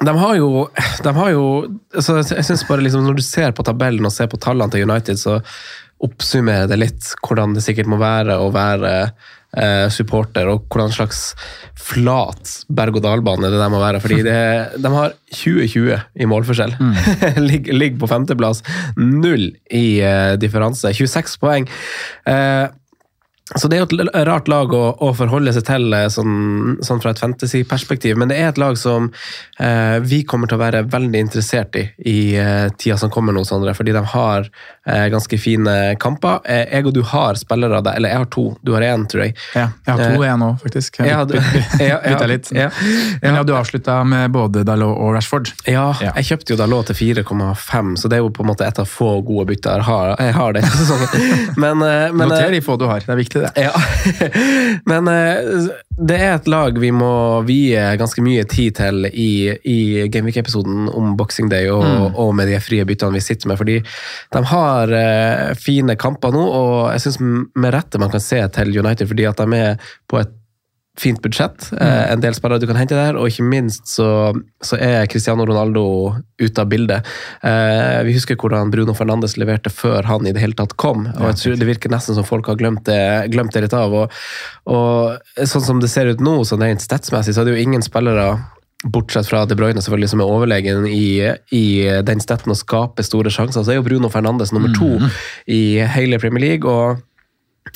de 0.04 0.16
har 0.18 0.36
jo, 0.40 0.66
de 1.06 1.16
har 1.16 1.32
jo 1.36 1.46
altså 1.94 2.18
jeg 2.24 2.46
synes 2.48 2.64
bare 2.66 2.82
liksom 2.82 3.04
Når 3.06 3.20
du 3.20 3.22
ser 3.22 3.52
på 3.54 3.62
tabellen 3.66 4.08
og 4.08 4.12
ser 4.12 4.26
på 4.32 4.40
tallene 4.42 4.74
til 4.74 4.90
United, 4.90 5.20
så 5.22 5.38
oppsummerer 6.04 6.68
det 6.68 6.80
litt 6.82 7.14
hvordan 7.24 7.54
det 7.56 7.64
sikkert 7.64 7.88
må 7.92 8.00
være 8.02 8.36
å 8.42 8.50
være 8.52 9.14
eh, 9.58 9.88
supporter, 9.94 10.50
og 10.52 10.68
hvordan 10.72 10.94
slags 10.94 11.24
flat 11.80 12.54
berg-og-dal-bane 12.74 13.52
det 13.52 13.60
der 13.60 13.72
må 13.74 13.82
være. 13.82 14.02
fordi 14.04 14.22
det, 14.26 14.38
de 14.84 14.94
har 14.94 15.18
20-20 15.34 16.00
i 16.16 16.30
målforskjell. 16.30 16.76
Ligger 17.50 17.74
ligger 17.74 18.00
på 18.04 18.12
femteplass. 18.12 18.64
Null 18.98 19.52
i 19.72 20.00
eh, 20.02 20.36
differanse. 20.42 20.94
26 20.94 21.38
poeng. 21.42 21.68
Eh, 22.30 22.66
så 23.56 23.68
det 23.70 23.78
er 23.78 23.84
jo 23.84 24.00
et 24.04 24.28
rart 24.28 24.48
lag 24.52 24.74
å, 24.74 24.84
å 25.04 25.12
forholde 25.18 25.54
seg 25.56 25.66
til 25.68 25.94
eh, 25.94 26.08
sånn, 26.14 26.78
sånn 26.86 27.02
fra 27.04 27.12
et 27.14 27.20
fantasy-perspektiv, 27.22 28.18
men 28.20 28.32
det 28.32 28.38
er 28.42 28.52
et 28.52 28.62
lag 28.62 28.78
som 28.80 29.10
eh, 29.60 29.98
vi 30.04 30.24
kommer 30.28 30.50
til 30.50 30.58
å 30.60 30.64
være 30.64 30.84
veldig 30.92 31.20
interessert 31.28 31.76
i 31.80 31.84
i 32.14 32.36
eh, 32.40 32.68
tida 32.80 32.98
som 33.00 33.10
kommer 33.14 33.34
nå, 33.36 33.44
Sondre, 33.48 33.74
fordi 33.78 33.94
de 33.96 34.02
har 34.14 34.48
eh, 34.88 35.06
ganske 35.14 35.38
fine 35.40 35.74
kamper. 36.02 36.40
Eh, 36.50 36.64
jeg 36.74 36.88
og 36.90 36.94
du 36.96 37.02
har 37.08 37.38
spillere 37.40 37.78
av 37.80 37.86
deg, 37.86 37.98
eller 38.00 38.14
jeg 38.14 38.22
har 38.24 38.30
to, 38.34 38.44
du 38.66 38.74
har 38.76 38.86
én, 38.88 39.06
tror 39.10 39.24
jeg. 39.26 39.36
Ja, 39.56 39.68
jeg 39.86 39.94
har 39.98 40.02
to 40.04 40.20
og 40.22 40.26
én 40.28 40.46
òg, 40.48 40.58
faktisk. 40.64 41.00
Jeg 41.00 41.12
Ja, 41.14 41.24
du- 41.26 41.38
ja, 41.84 42.00
ja, 42.04 42.18
litt. 42.30 42.52
ja. 42.56 42.70
Men 43.22 43.36
ja, 43.40 43.44
du 43.48 43.54
avslutta 43.56 44.00
med 44.08 44.32
både 44.36 44.64
Dalot 44.68 44.98
og 44.98 45.14
Rashford. 45.16 45.52
Ja, 45.70 45.90
jeg 46.02 46.26
kjøpte 46.32 46.54
jo 46.56 46.60
Dalot 46.64 46.90
til 46.92 46.96
4,5, 47.24 47.94
så 48.02 48.10
det 48.12 48.18
er 48.20 48.24
jo 48.26 48.32
på 48.34 48.44
en 48.44 48.52
måte 48.52 48.66
et 48.68 48.80
av 48.82 48.90
få 48.90 49.14
gode 49.26 49.48
bytter 49.54 49.82
jeg 49.84 49.88
har, 49.90 50.16
jeg 50.20 50.34
har 50.40 50.54
det. 50.58 50.64
Men, 51.64 51.82
eh, 51.82 52.12
men, 52.12 52.22
eh, 52.22 52.34
Noter 52.34 52.52
de 52.52 52.62
få 52.66 52.78
du 52.80 52.86
har, 52.90 53.04
det 53.06 53.10
er 53.14 53.20
viktig 53.20 53.43
det. 53.44 53.52
Ja, 53.62 53.72
men 54.92 55.08
eh, 55.12 55.70
det 55.98 56.18
er 56.18 56.36
et 56.38 56.48
lag 56.50 56.78
vi 56.82 56.90
må 56.96 57.12
vie 57.48 57.82
ganske 58.00 58.24
mye 58.26 58.44
tid 58.50 58.76
til 58.80 59.08
i, 59.10 59.30
i 59.70 59.78
Gameweek-episoden 60.12 60.88
om 60.90 61.16
Boxing 61.20 61.52
Day 61.54 61.70
og, 61.72 61.84
Mm. 61.84 62.16
og 62.20 62.30
med 62.38 62.48
de 62.50 62.60
frie 62.64 62.86
byttene 62.88 63.14
vi 63.18 63.22
sitter 63.24 63.50
med, 63.52 63.60
fordi 63.60 63.80
de 64.34 64.44
har 64.54 64.94
eh, 64.98 65.52
fine 65.60 65.96
kamper 66.00 66.32
nå, 66.34 66.44
og 66.44 66.78
jeg 66.96 67.04
syns 67.06 67.20
med 67.24 67.74
rette 67.76 68.00
man 68.02 68.12
kan 68.14 68.24
se 68.24 68.40
til 68.56 68.72
United, 68.80 69.08
fordi 69.12 69.28
at 69.30 69.38
de 69.44 69.60
er 69.60 69.92
på 70.10 70.22
et 70.24 70.32
fint 71.00 71.22
budsjett. 71.22 71.72
Mm. 71.72 71.82
Eh, 71.82 72.12
en 72.14 72.22
del 72.22 72.36
spillere 72.38 72.62
du 72.62 72.68
kan 72.70 72.78
hente 72.78 72.98
der, 72.98 73.18
og 73.18 73.30
ikke 73.30 73.46
minst 73.50 73.90
så, 73.90 74.08
så 74.62 74.78
er 74.78 75.08
Cristiano 75.10 75.46
Ronaldo 75.50 75.86
ute 76.42 76.62
av 76.62 76.70
bildet. 76.70 77.10
Eh, 77.42 78.02
vi 78.06 78.14
husker 78.14 78.38
hvordan 78.38 78.72
Bruno 78.74 78.94
Fernandes 78.98 79.36
leverte 79.42 79.74
før 79.74 80.06
han 80.10 80.28
i 80.28 80.34
det 80.36 80.44
hele 80.44 80.58
tatt 80.58 80.76
kom, 80.78 81.08
og 81.16 81.30
jeg 81.32 81.40
tror 81.42 81.62
det 81.62 81.70
virker 81.70 81.94
nesten 81.94 82.18
som 82.18 82.28
folk 82.28 82.50
har 82.52 82.60
glemt 82.62 82.86
det, 82.90 83.02
glemt 83.34 83.56
det 83.56 83.66
litt 83.66 83.78
av. 83.78 83.96
Og, 84.04 84.20
og 84.70 85.48
sånn 85.50 85.66
som 85.66 85.82
det 85.82 85.90
ser 85.92 86.12
ut 86.12 86.22
nå, 86.22 86.42
sånn 86.46 86.66
rent 86.66 86.84
statsmessig, 86.84 87.34
så 87.34 87.42
er 87.42 87.50
det 87.50 87.58
jo 87.58 87.66
ingen 87.66 87.86
spillere 87.86 88.36
Bortsett 88.84 89.30
fra 89.30 89.46
De 89.48 89.56
Bruyne, 89.56 89.80
selvfølgelig, 89.80 90.10
som 90.12 90.20
er 90.20 90.28
overlegen 90.28 90.84
i, 90.90 91.24
i 91.56 91.66
den 92.04 92.20
stetten 92.20 92.52
å 92.52 92.58
skape 92.60 93.06
store 93.08 93.32
sjanser, 93.32 93.64
så 93.64 93.72
er 93.72 93.78
jo 93.78 93.86
Bruno 93.86 94.10
Fernandes 94.12 94.52
nummer 94.52 94.74
to 94.76 94.98
i 95.48 95.80
hele 95.96 96.20
Premier 96.20 96.44
League. 96.44 96.68
og 96.68 97.00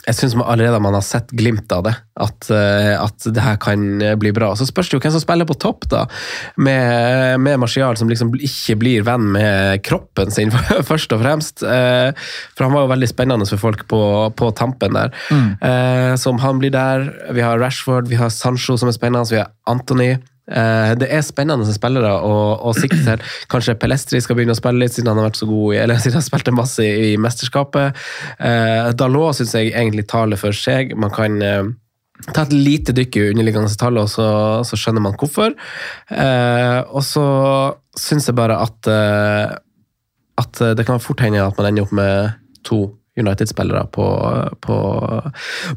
jeg 0.07 0.15
syns 0.15 0.35
allerede 0.39 0.79
man 0.83 0.95
har 0.95 1.03
sett 1.03 1.31
glimt 1.35 1.71
av 1.71 1.85
det, 1.87 1.93
at, 2.19 2.49
eh, 2.53 2.93
at 2.99 3.27
det 3.33 3.43
her 3.43 3.57
kan 3.59 3.83
bli 4.19 4.31
bra. 4.35 4.53
Så 4.55 4.67
spørs 4.67 4.89
det 4.89 4.97
jo 4.97 5.01
hvem 5.03 5.13
som 5.15 5.23
spiller 5.23 5.47
på 5.47 5.57
topp, 5.59 5.87
da, 5.91 6.05
med, 6.59 7.39
med 7.43 7.59
Martial, 7.63 7.97
som 7.99 8.11
liksom 8.11 8.33
ikke 8.35 8.77
blir 8.79 9.05
venn 9.07 9.29
med 9.35 9.83
kroppen 9.87 10.31
sin, 10.33 10.53
først 10.91 11.15
og 11.15 11.23
fremst. 11.23 11.63
Eh, 11.63 12.11
For 12.55 12.67
han 12.67 12.75
var 12.75 12.85
jo 12.85 12.93
veldig 12.93 13.11
spennende 13.11 13.49
for 13.49 13.63
folk 13.67 13.85
på, 13.91 14.01
på 14.37 14.51
tampen 14.59 14.95
der. 14.97 15.13
Mm. 15.31 16.15
Så 16.19 16.31
om 16.31 16.39
han 16.41 16.59
blir 16.61 16.71
der 16.73 17.07
Vi 17.35 17.43
har 17.43 17.59
Rashford, 17.59 18.07
vi 18.07 18.17
har 18.19 18.29
Sancho 18.33 18.77
som 18.77 18.89
er 18.89 18.95
spennende, 18.95 19.27
vi 19.31 19.39
har 19.41 19.51
Anthony. 19.67 20.15
Eh, 20.47 20.91
det 20.99 21.09
er 21.11 21.25
spennende 21.25 21.67
spillere 21.75 22.13
å, 22.23 22.35
å 22.69 22.73
sikte 22.77 23.01
til. 23.03 23.25
Kanskje 23.51 23.75
Pelestri 23.79 24.21
skal 24.23 24.39
begynne 24.39 24.55
å 24.55 24.59
spille 24.59 24.79
litt, 24.83 24.95
siden 24.95 25.11
han 25.11 25.19
har 25.21 25.29
vært 25.29 25.41
så 25.41 25.49
god 25.49 25.75
i, 25.75 25.81
eller 25.83 25.99
siden 26.03 26.21
han 26.21 26.27
spilte 26.27 26.55
masse 26.55 26.85
i, 26.85 27.11
i 27.11 27.19
mesterskapet. 27.21 27.99
Eh, 28.39 28.89
Dalot 28.97 29.39
syns 29.39 29.55
jeg 29.57 29.73
egentlig 29.73 30.07
taler 30.09 30.39
for 30.39 30.55
seg. 30.55 30.95
Man 30.99 31.13
kan 31.13 31.39
eh, 31.43 31.71
ta 32.31 32.45
et 32.45 32.55
lite 32.55 32.95
dykk 32.95 33.19
i 33.19 33.25
underliggende 33.33 33.73
tall, 33.79 33.99
og 34.01 34.11
så, 34.11 34.27
så 34.67 34.79
skjønner 34.79 35.03
man 35.03 35.17
hvorfor. 35.19 35.57
Eh, 36.13 36.79
og 36.87 37.03
så 37.05 37.27
syns 37.97 38.29
jeg 38.29 38.37
bare 38.37 38.61
at, 38.63 38.91
eh, 38.91 39.57
at 40.37 40.63
det 40.77 40.87
kan 40.87 41.03
fort 41.03 41.25
hende 41.25 41.43
at 41.43 41.59
man 41.59 41.71
ender 41.71 41.87
opp 41.87 41.97
med 41.97 42.37
to 42.67 42.85
United-spillere 43.17 43.87
på, 43.91 44.05
på, 44.61 44.77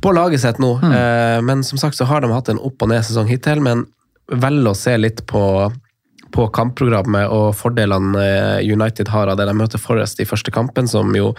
på, 0.01 0.13
laget 0.13 0.43
sitt 0.43 0.61
nå. 0.61 0.75
Mm. 0.83 0.93
Eh, 0.93 1.39
men 1.47 1.65
som 1.65 1.81
sagt 1.81 1.97
så 1.97 2.07
har 2.09 2.21
de 2.21 2.29
hatt 2.33 2.51
en 2.53 2.61
opp- 2.61 2.85
og 2.85 2.91
ned-sesong 2.93 3.31
hittil, 3.31 3.63
men 3.65 3.87
velger 4.31 4.73
å 4.73 4.79
se 4.79 4.97
litt 5.01 5.25
på 5.31 5.45
på 6.35 6.47
kampprogrammet 6.55 7.31
og 7.35 7.53
fordelene 7.59 8.23
eh, 8.23 8.73
United 8.73 9.11
har 9.11 9.31
av 9.31 9.39
det. 9.39 9.49
De 9.49 9.57
møter 9.57 9.83
Forrest 9.83 10.21
i 10.23 10.29
første 10.29 10.53
kampen, 10.55 10.89
som 10.91 11.11
jo 11.17 11.33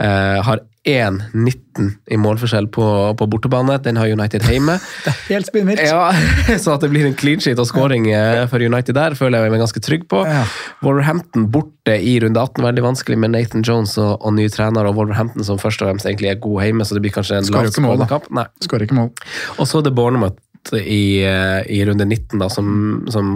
eh, 0.00 0.40
har 0.44 0.62
1-19 0.88 1.90
i 2.08 2.16
målforskjell 2.16 2.70
på, 2.72 2.84
på, 3.20 3.26
bortebane. 3.28 3.76
Den 3.84 4.00
har 4.00 4.08
United 4.08 4.46
hjemme. 4.48 4.78
det 5.04 5.12
er 5.12 5.18
helt 5.28 5.50
spinnvilt. 5.50 5.82
Ja, 5.84 6.08
så 6.62 6.76
at 6.76 6.84
det 6.84 6.90
blir 6.92 7.08
en 7.08 7.16
clean 7.20 7.42
sheet 7.42 7.60
og 7.60 7.68
scoring. 7.68 8.08
Eh, 8.08 8.46
for 8.50 8.64
United 8.64 8.96
der, 8.96 9.16
føler 9.18 9.44
jeg 9.44 9.54
meg 9.54 9.64
ganske 9.66 9.84
trygg 9.84 10.08
på. 10.10 10.24
Ja. 10.28 10.46
Wolverhampton 10.84 11.50
borte 11.52 11.98
i 12.00 12.16
runde 12.24 12.40
18, 12.40 12.64
veldig 12.64 12.86
vanskelig 12.90 13.20
med 13.20 13.36
Nathan 13.36 13.66
Jones 13.66 13.98
og, 14.00 14.16
og 14.24 14.36
ny 14.38 14.48
trener, 14.52 14.88
og 14.88 14.96
Wolverhampton 14.96 15.46
som 15.46 15.60
først 15.60 15.84
og 15.84 15.92
fremst 15.92 16.08
egentlig 16.08 16.32
er 16.32 16.40
god 16.40 16.64
hjemme, 16.64 16.86
så 16.86 16.96
det 16.96 17.04
blir 17.04 17.16
kanskje 17.18 17.42
en 17.42 17.50
lavskårende 17.52 18.08
kamp. 18.10 18.30
Skårer 18.64 18.88
ikke 18.88 19.02
mål. 19.02 19.12
Og 19.58 19.68
så 19.68 19.82
er 19.82 19.90
det 19.90 19.98
Bournemouth 19.98 20.40
i, 20.76 21.22
eh, 21.26 21.60
i 21.72 21.84
runde 21.86 22.04
19, 22.04 22.38
da, 22.38 22.48
som, 22.52 22.70
som 23.10 23.30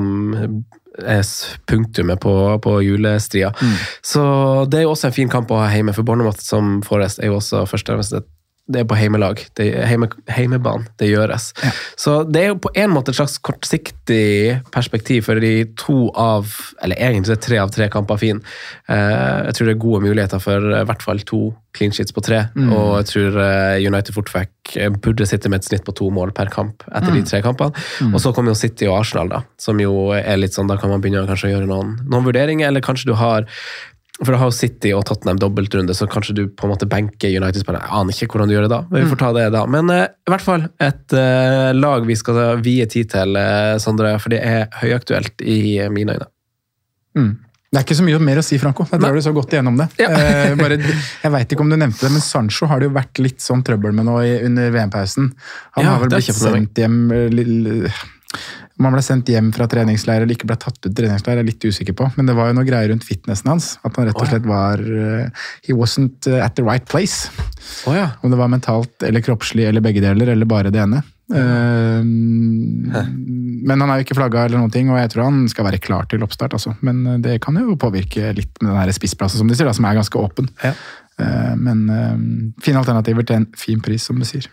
er 1.03 1.25
punktumet 1.67 2.21
på, 2.23 2.35
på 2.63 2.77
julestria. 2.83 3.51
Mm. 3.61 3.75
Så 4.03 4.25
det 4.71 4.81
er 4.81 4.87
jo 4.87 4.95
også 4.95 5.11
en 5.11 5.17
fin 5.17 5.33
kamp 5.33 5.51
å 5.51 5.63
ha 5.63 5.71
hjemme, 5.73 5.95
for 5.97 6.07
Bournemouth 6.07 6.43
som 6.45 6.79
Forrest 6.87 7.23
er 7.23 7.33
jo 7.33 7.41
også 7.41 7.65
først 7.71 7.91
og 7.91 7.99
fremst 7.99 8.19
et 8.21 8.31
det 8.65 8.81
er 8.81 8.87
på 8.89 8.97
heimelag. 8.97 9.43
Det 9.59 9.67
er 9.77 9.85
heime, 9.89 10.09
heimebane. 10.33 10.89
Det 11.01 11.11
gjøres. 11.11 11.51
Ja. 11.61 11.73
Så 12.01 12.15
det 12.25 12.41
er 12.41 12.53
jo 12.55 12.61
på 12.65 12.71
en 12.81 12.95
måte 12.95 13.13
et 13.13 13.19
slags 13.19 13.37
kortsiktig 13.45 14.57
perspektiv 14.73 15.27
for 15.29 15.41
de 15.41 15.67
to 15.81 16.09
av 16.17 16.49
Eller 16.83 16.97
egentlig 16.97 17.37
tre 17.45 17.59
av 17.61 17.73
tre 17.75 17.89
kamper 17.93 18.17
fin. 18.21 18.41
Eh, 18.89 19.45
jeg 19.49 19.55
tror 19.57 19.69
det 19.69 19.75
er 19.75 19.85
gode 19.85 20.01
muligheter 20.07 20.41
for 20.41 20.71
i 20.81 20.85
hvert 20.89 21.05
fall 21.05 21.21
to 21.29 21.43
clean 21.77 21.93
sheets 21.93 22.15
på 22.15 22.23
tre. 22.25 22.47
Mm. 22.57 22.73
Og 22.73 22.91
jeg 23.03 23.09
tror 23.13 23.39
eh, 23.45 23.85
United 23.85 24.17
fort 24.17 24.33
eh, 24.35 24.91
burde 24.91 25.27
sitte 25.29 25.51
med 25.53 25.61
et 25.61 25.69
snitt 25.69 25.85
på 25.85 25.97
to 25.97 26.09
mål 26.15 26.33
per 26.37 26.53
kamp 26.53 26.87
etter 26.89 27.11
mm. 27.13 27.17
de 27.19 27.25
tre 27.29 27.43
kampene. 27.45 27.85
Mm. 28.01 28.15
Og 28.15 28.23
så 28.23 28.33
kommer 28.33 28.55
jo 28.55 28.61
City 28.61 28.89
og 28.89 29.01
Arsenal, 29.03 29.33
da, 29.33 29.43
som 29.61 29.81
jo 29.81 30.13
er 30.17 30.39
litt 30.41 30.57
sånn 30.57 30.71
Da 30.71 30.79
kan 30.81 30.93
man 30.93 31.03
begynne 31.05 31.27
kanskje 31.29 31.51
å 31.51 31.57
gjøre 31.57 31.69
noen, 31.69 31.99
noen 32.09 32.29
vurderinger, 32.29 32.71
eller 32.71 32.85
kanskje 32.85 33.13
du 33.13 33.19
har 33.21 33.49
for 34.21 34.31
da 34.31 34.39
har 34.39 34.53
City 34.55 34.93
og 34.95 35.03
Tottenham 35.09 35.41
dobbeltrunde, 35.43 35.95
så 35.97 36.07
kanskje 36.11 36.37
du 36.39 36.43
på 36.47 36.69
en 36.69 36.71
måte 36.71 36.87
benker 36.87 37.33
United-spillere. 37.35 37.83
Jeg 37.83 37.99
aner 37.99 38.15
ikke 38.15 38.37
hvordan 38.37 38.51
du 38.51 38.55
gjør 38.55 38.67
det 38.69 38.71
da, 38.71 38.83
men 38.91 39.03
vi 39.03 39.11
får 39.11 39.21
ta 39.25 39.31
det 39.35 39.47
da. 39.57 39.63
Men 39.75 39.91
uh, 39.91 40.05
i 40.07 40.31
hvert 40.31 40.45
fall 40.45 40.67
et 40.87 41.17
uh, 41.19 41.71
lag 41.75 42.07
vi 42.07 42.17
skal 42.19 42.39
vie 42.63 42.87
tid 42.91 43.11
til, 43.11 43.35
uh, 43.35 43.75
Sondre, 43.83 44.13
for 44.23 44.31
det 44.31 44.39
er 44.47 44.69
høyaktuelt 44.85 45.43
i 45.43 45.59
mine 45.91 46.15
øyne. 46.15 46.31
Mm. 47.19 47.33
Det 47.75 47.81
er 47.81 47.87
ikke 47.89 47.99
så 47.99 48.07
mye 48.07 48.21
mer 48.23 48.39
å 48.39 48.47
si, 48.47 48.59
Franco. 48.63 48.87
Jeg 48.87 49.03
drar 49.03 49.19
du 49.19 49.25
så 49.25 49.33
godt 49.35 49.57
igjennom 49.57 49.81
det. 49.81 49.89
Ja. 49.99 50.13
Bare, 50.61 50.77
jeg 50.79 51.35
veit 51.35 51.51
ikke 51.57 51.65
om 51.65 51.73
du 51.73 51.75
nevnte 51.75 52.07
det, 52.07 52.13
men 52.15 52.23
Sancho 52.23 52.69
har 52.71 52.79
det 52.79 52.87
jo 52.87 52.95
vært 52.95 53.19
litt 53.19 53.43
sånn 53.43 53.65
trøbbel 53.67 53.97
med 53.99 54.07
nå 54.07 54.21
under 54.47 54.71
VM-pausen. 54.77 55.33
Han 55.75 55.89
ja, 55.89 55.97
har 55.97 56.05
vel 56.05 56.15
blitt 56.15 56.39
sendt 56.39 56.79
hjem 56.79 57.01
om 58.75 58.89
han 58.89 58.95
ble 58.97 59.03
sendt 59.07 59.29
hjem 59.31 59.53
fra 59.55 59.69
treningsleir 59.71 60.25
eller 60.25 60.35
ikke 60.35 60.49
ble 60.51 60.57
tatt 60.59 60.81
ut 60.83 60.95
treningsleir, 60.99 61.37
er 61.37 61.45
jeg 61.45 61.53
litt 61.53 61.67
usikker 61.71 61.95
på. 61.95 62.09
Men 62.17 62.27
det 62.27 62.35
var 62.35 62.49
jo 62.49 62.57
noe 62.57 62.67
greier 62.67 62.89
rundt 62.91 63.05
fitnessen 63.07 63.53
hans. 63.53 63.69
At 63.87 63.95
han 63.95 64.09
rett 64.09 64.19
og 64.19 64.27
slett 64.27 64.47
var 64.51 64.81
uh, 64.83 65.45
He 65.63 65.77
wasn't 65.79 66.27
uh, 66.27 66.41
at 66.43 66.57
the 66.59 66.65
right 66.67 66.83
place. 66.91 67.31
Oh, 67.87 67.95
ja. 67.95 68.09
Om 68.27 68.33
det 68.33 68.39
var 68.41 68.51
mentalt 68.51 69.05
eller 69.07 69.23
kroppslig 69.23 69.69
eller 69.69 69.85
begge 69.85 70.03
deler, 70.03 70.33
eller 70.33 70.49
bare 70.51 70.73
det 70.75 70.81
ene. 70.83 71.05
Uh, 71.31 72.03
men 72.03 73.79
han 73.79 73.93
er 73.93 74.01
jo 74.01 74.07
ikke 74.09 74.17
flagga 74.19 74.43
eller 74.49 74.59
noen 74.59 74.75
ting, 74.75 74.91
og 74.91 74.99
jeg 74.99 75.13
tror 75.13 75.29
han 75.29 75.45
skal 75.53 75.69
være 75.69 75.79
klar 75.85 76.09
til 76.11 76.27
oppstart. 76.27 76.57
Altså. 76.59 76.75
Men 76.83 77.23
det 77.23 77.37
kan 77.45 77.55
jo 77.61 77.77
påvirke 77.79 78.33
litt 78.35 78.59
med 78.59 78.75
den 78.75 78.97
spissplassen 78.97 79.39
som 79.39 79.51
de 79.51 79.55
sier, 79.55 79.71
da, 79.71 79.77
som 79.77 79.87
er 79.87 80.01
ganske 80.01 80.19
åpen. 80.19 80.51
Ja. 80.65 80.75
Men 81.55 81.87
fine 82.59 82.81
alternativer 82.83 83.23
til 83.23 83.39
en 83.39 83.47
fin 83.55 83.79
pris, 83.79 84.03
som 84.11 84.19
du 84.19 84.27
sier. 84.27 84.51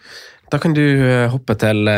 Da 0.54 0.62
kan 0.62 0.78
du 0.78 0.84
hoppe 1.34 1.58
til 1.58 1.90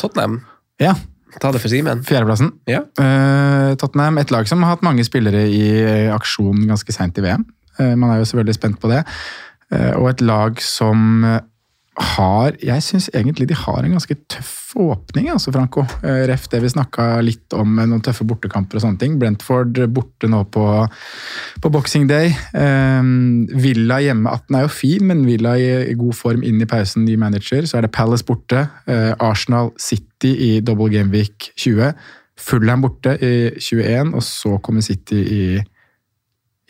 Tottenham. 0.00 0.40
Ja. 0.80 0.94
Ta 1.40 1.50
det 1.52 1.60
for 1.60 1.72
Simen. 1.72 2.02
Fjerdeplassen. 2.06 2.52
Ja. 2.70 2.82
Uh, 3.00 3.74
Tottenham, 3.80 4.18
et 4.18 4.32
lag 4.32 4.48
som 4.48 4.62
har 4.64 4.76
hatt 4.76 4.86
mange 4.86 5.04
spillere 5.04 5.44
i 5.52 5.64
eh, 5.82 6.14
aksjon 6.14 6.64
ganske 6.68 6.94
seint 6.94 7.18
i 7.20 7.24
VM. 7.24 7.44
Uh, 7.80 7.92
man 7.98 8.12
er 8.12 8.22
jo 8.22 8.30
selvfølgelig 8.30 8.56
spent 8.56 8.80
på 8.80 8.90
det. 8.92 9.02
Uh, 9.72 9.92
og 9.98 10.10
et 10.14 10.24
lag 10.24 10.62
som 10.64 11.20
har 11.96 12.56
Jeg 12.60 12.82
syns 12.84 13.08
egentlig 13.14 13.48
de 13.48 13.56
har 13.56 13.84
en 13.84 13.94
ganske 13.96 14.16
tøff 14.28 14.74
åpning, 14.76 15.30
altså, 15.32 15.52
Franco. 15.54 15.86
Ref 16.02 16.48
det 16.52 16.60
vi 16.60 16.68
snakka 16.68 17.06
litt 17.24 17.54
om 17.56 17.78
noen 17.78 18.02
tøffe 18.04 18.26
bortekamper 18.28 18.76
og 18.76 18.84
sånne 18.84 19.00
ting. 19.00 19.14
Brentford 19.20 19.78
borte 19.94 20.28
nå 20.28 20.42
på, 20.52 20.64
på 21.62 21.70
boxing 21.72 22.04
day. 22.10 22.34
Um, 22.52 23.46
Villa 23.56 24.02
hjemme 24.04 24.28
18 24.28 24.58
er 24.58 24.66
jo 24.66 24.74
fin, 24.76 25.06
men 25.08 25.24
Villa 25.28 25.54
i 25.56 25.96
god 25.96 26.18
form 26.18 26.44
inn 26.44 26.60
i 26.60 26.68
pausen, 26.68 27.06
ny 27.08 27.16
manager. 27.20 27.64
Så 27.64 27.78
er 27.78 27.86
det 27.86 27.94
Palace 27.96 28.26
borte. 28.28 28.66
Uh, 28.84 29.14
Arsenal 29.16 29.72
City 29.80 30.34
i 30.50 30.50
double 30.60 30.92
game 30.92 31.14
week 31.14 31.50
20. 31.56 31.94
Fullham 32.36 32.84
borte 32.84 33.16
i 33.24 33.32
21, 33.56 34.12
og 34.12 34.22
så 34.26 34.58
kommer 34.60 34.84
City 34.84 35.22
i 35.24 35.42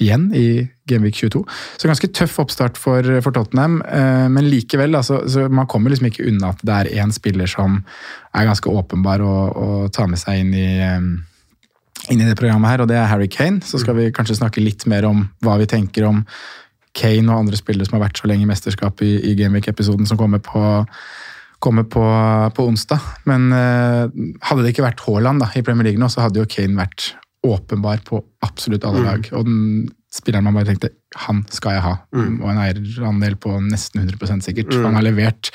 igjen 0.02 0.28
i 0.36 0.46
Gameweek 0.88 1.16
22. 1.16 1.42
Så 1.80 1.88
ganske 1.88 2.10
tøff 2.14 2.36
oppstart 2.42 2.76
for, 2.80 3.06
for 3.24 3.34
Tottenham, 3.34 3.78
eh, 3.88 4.26
men 4.32 4.48
likevel, 4.50 4.96
altså, 4.98 5.46
man 5.48 5.68
kommer 5.70 5.92
liksom 5.92 6.10
ikke 6.10 6.26
unna 6.28 6.52
at 6.52 6.60
det 6.66 6.76
er 6.76 6.92
én 7.02 7.14
spiller 7.14 7.48
som 7.50 7.80
er 8.36 8.48
ganske 8.48 8.70
åpenbar 8.70 9.24
å, 9.24 9.34
å 9.48 9.68
ta 9.94 10.06
med 10.10 10.20
seg 10.20 10.44
inn 10.44 10.52
i, 10.56 10.68
eh, 10.84 11.00
inn 12.12 12.20
i 12.20 12.28
det 12.28 12.36
programmet 12.38 12.74
her, 12.74 12.84
og 12.84 12.92
det 12.92 13.00
er 13.00 13.10
Harry 13.10 13.30
Kane. 13.32 13.64
Så 13.64 13.80
skal 13.82 13.96
vi 13.98 14.12
kanskje 14.14 14.38
snakke 14.42 14.64
litt 14.64 14.86
mer 14.90 15.08
om 15.08 15.26
hva 15.44 15.56
vi 15.62 15.70
tenker 15.70 16.08
om 16.08 16.24
Kane 16.96 17.28
og 17.28 17.44
andre 17.44 17.58
spillere 17.58 17.88
som 17.88 17.98
har 17.98 18.06
vært 18.06 18.20
så 18.20 18.28
lenge 18.28 18.46
i 18.46 18.50
mesterskapet 18.50 19.04
i, 19.04 19.14
i 19.32 19.36
Gameweek-episoden 19.38 20.08
som 20.08 20.20
kommer 20.20 20.44
på 20.44 20.64
kommer 21.58 21.86
på, 21.88 22.02
på 22.52 22.64
onsdag. 22.68 23.00
Men 23.24 23.48
eh, 23.56 24.12
hadde 24.44 24.60
det 24.60 24.74
ikke 24.74 24.84
vært 24.84 25.00
Haaland 25.06 25.40
da, 25.40 25.48
i 25.56 25.64
Premier 25.64 25.88
League 25.88 26.00
nå, 26.00 26.10
så 26.12 26.26
hadde 26.26 26.42
jo 26.42 26.50
Kane 26.52 26.76
vært 26.76 27.14
åpenbar 27.46 28.02
på 28.06 28.22
absolutt 28.44 28.84
alle 28.84 29.02
mm. 29.02 29.06
lag. 29.06 29.30
Og 29.38 29.46
den 29.48 29.62
spilleren 30.16 30.46
man 30.46 30.56
bare 30.56 30.70
tenkte 30.70 30.92
han 31.16 31.42
skal 31.52 31.76
jeg 31.76 31.82
ha. 31.84 31.92
Mm. 32.16 32.32
Og 32.42 32.48
en 32.50 32.58
eierandel 32.60 33.36
på 33.40 33.52
nesten 33.64 34.02
100 34.02 34.42
sikkert. 34.44 34.74
Mm. 34.74 34.84
Han 34.88 34.98
har 34.98 35.04
levert 35.06 35.50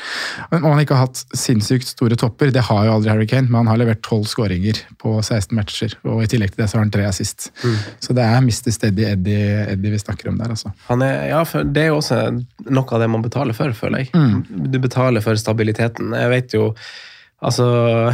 Og 0.47 0.55
han 0.55 0.65
har 0.71 0.81
ikke 0.83 0.97
hatt 0.97 1.21
sinnssykt 1.37 1.91
store 1.91 2.17
topper, 2.19 2.53
det 2.53 2.63
har 2.65 2.87
jo 2.87 2.95
aldri 2.95 3.11
Harry 3.11 3.27
Kane, 3.29 3.49
men 3.49 3.61
han 3.61 3.71
har 3.73 3.81
levert 3.83 4.01
12 4.01 4.31
skåringer 4.31 4.81
på 5.01 5.17
16 5.19 5.53
matcher. 5.57 5.95
Og 6.07 6.23
i 6.23 6.29
tillegg 6.31 6.55
til 6.55 6.63
det 6.63 6.69
så 6.71 6.79
har 6.79 6.85
han 6.85 6.93
tre 6.93 7.05
assist. 7.09 7.51
Mm. 7.61 7.77
Så 8.07 8.17
det 8.17 8.25
er 8.25 8.41
Mr. 8.41 8.73
Steady 8.73 9.05
Eddie, 9.11 9.53
Eddie, 9.75 9.93
vi 9.93 10.01
snakker 10.01 10.31
om 10.31 10.41
der, 10.41 10.55
altså. 10.55 10.73
Er, 10.89 11.29
ja, 11.29 11.43
det 11.63 11.85
er 11.85 11.91
jo 11.91 12.01
også 12.01 12.19
noe 12.71 12.97
av 12.97 13.05
det 13.05 13.11
man 13.13 13.25
betaler 13.25 13.57
for, 13.57 13.77
føler 13.77 14.05
jeg. 14.05 14.11
Mm. 14.17 14.67
Du 14.73 14.81
betaler 14.81 15.23
for 15.25 15.37
stabiliteten. 15.39 16.15
Jeg 16.17 16.33
vet 16.33 16.57
jo 16.57 16.71
Altså, 17.41 17.65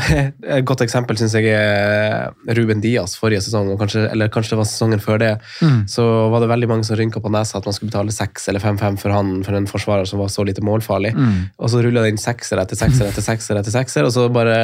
Et 0.57 0.65
godt 0.67 0.81
eksempel 0.85 1.17
syns 1.19 1.35
jeg 1.35 1.51
er 1.51 2.31
Ruben 2.55 2.79
Diaz 2.83 3.17
forrige 3.19 3.41
sesong, 3.43 3.73
kanskje, 3.79 4.05
eller 4.11 4.31
kanskje 4.31 4.55
det 4.55 4.59
var 4.61 4.69
sesongen 4.69 5.03
før 5.03 5.19
det. 5.23 5.33
Mm. 5.59 5.81
Så 5.91 6.05
var 6.31 6.43
det 6.43 6.49
veldig 6.53 6.69
mange 6.71 6.87
som 6.87 6.99
rynka 6.99 7.21
på 7.23 7.31
nesa 7.33 7.59
at 7.59 7.67
man 7.67 7.75
skulle 7.75 7.91
betale 7.91 8.15
6 8.15 8.47
eller 8.51 8.63
5-5 8.63 8.99
for 9.03 9.15
han 9.15 9.33
for 9.43 9.59
en 9.59 9.69
forsvarer 9.69 10.07
som 10.07 10.23
var 10.23 10.31
så 10.31 10.47
lite 10.47 10.63
målfarlig. 10.63 11.11
Mm. 11.17 11.37
Og 11.59 11.73
så 11.73 11.83
rulla 11.83 12.05
det 12.05 12.15
inn 12.15 12.21
sekser 12.21 12.61
etter 12.63 12.79
sekser 12.79 13.11
etter 13.11 13.25
sekser, 13.25 13.59
etter 13.59 13.75
sekser, 13.75 14.07
og 14.07 14.15
så 14.15 14.29
bare 14.31 14.57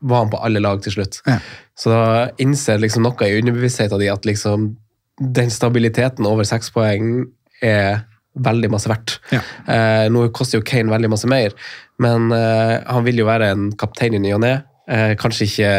var 0.00 0.24
han 0.24 0.34
på 0.34 0.42
alle 0.42 0.62
lag 0.62 0.82
til 0.82 0.98
slutt. 0.98 1.22
Ja. 1.30 1.38
Så 1.78 1.94
da 1.94 2.04
innser 2.42 2.82
liksom 2.82 3.06
noe 3.06 3.28
i 3.28 3.38
underbevisstheten 3.38 4.02
din 4.02 4.12
at 4.12 4.26
liksom 4.28 4.72
den 5.20 5.50
stabiliteten 5.52 6.26
over 6.26 6.48
seks 6.48 6.72
poeng 6.74 7.28
er 7.62 8.02
veldig 8.38 8.70
masse 8.72 8.90
verdt. 8.90 9.18
Ja. 9.34 9.40
Eh, 9.66 10.06
nå 10.12 10.28
koster 10.36 10.60
jo 10.60 10.66
Kane 10.66 10.92
veldig 10.92 11.10
masse 11.12 11.30
mer, 11.30 11.54
men 12.02 12.30
eh, 12.34 12.76
han 12.86 13.06
vil 13.06 13.22
jo 13.22 13.28
være 13.28 13.50
en 13.54 13.70
kaptein 13.78 14.16
i 14.16 14.22
ny 14.22 14.34
og 14.36 14.44
ne. 14.44 14.54
Eh, 14.90 15.14
kanskje 15.18 15.46
ikke 15.46 15.72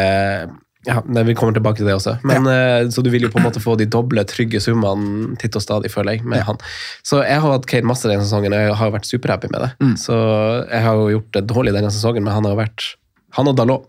ja, 0.86 0.96
Vi 1.06 1.34
kommer 1.38 1.54
tilbake 1.54 1.78
til 1.78 1.86
det 1.86 1.94
også. 1.94 2.16
Men, 2.26 2.46
ja. 2.48 2.80
uh, 2.82 2.88
så 2.90 3.04
du 3.06 3.10
vil 3.12 3.22
jo 3.22 3.30
på 3.30 3.38
en 3.38 3.44
måte 3.46 3.60
få 3.62 3.76
de 3.78 3.86
doble, 3.86 4.24
trygge 4.26 4.58
summene 4.58 5.36
titt 5.38 5.54
og 5.54 5.62
stadig, 5.62 5.92
føler 5.94 6.16
jeg, 6.16 6.24
med 6.26 6.40
ja. 6.40 6.46
han. 6.48 6.58
Så 7.06 7.20
jeg 7.22 7.38
har 7.44 7.54
hatt 7.54 7.68
Kane 7.70 7.86
masse 7.86 8.08
denne 8.10 8.24
sesongen, 8.26 8.56
og 8.56 8.64
jeg 8.64 8.80
har 8.80 8.90
vært 8.96 9.06
superhappy 9.06 9.52
med 9.52 9.62
det. 9.62 9.70
Mm. 9.78 9.92
Så 10.00 10.16
jeg 10.64 10.82
har 10.82 10.98
jo 10.98 11.12
gjort 11.12 11.30
det 11.38 11.44
dårlig 11.52 11.76
denne 11.76 11.92
sesongen, 11.94 12.26
men 12.26 12.34
han 12.34 12.50
har 12.50 12.58
vært 12.58 12.88
Han 13.36 13.48
og 13.48 13.56
Dalot. 13.56 13.86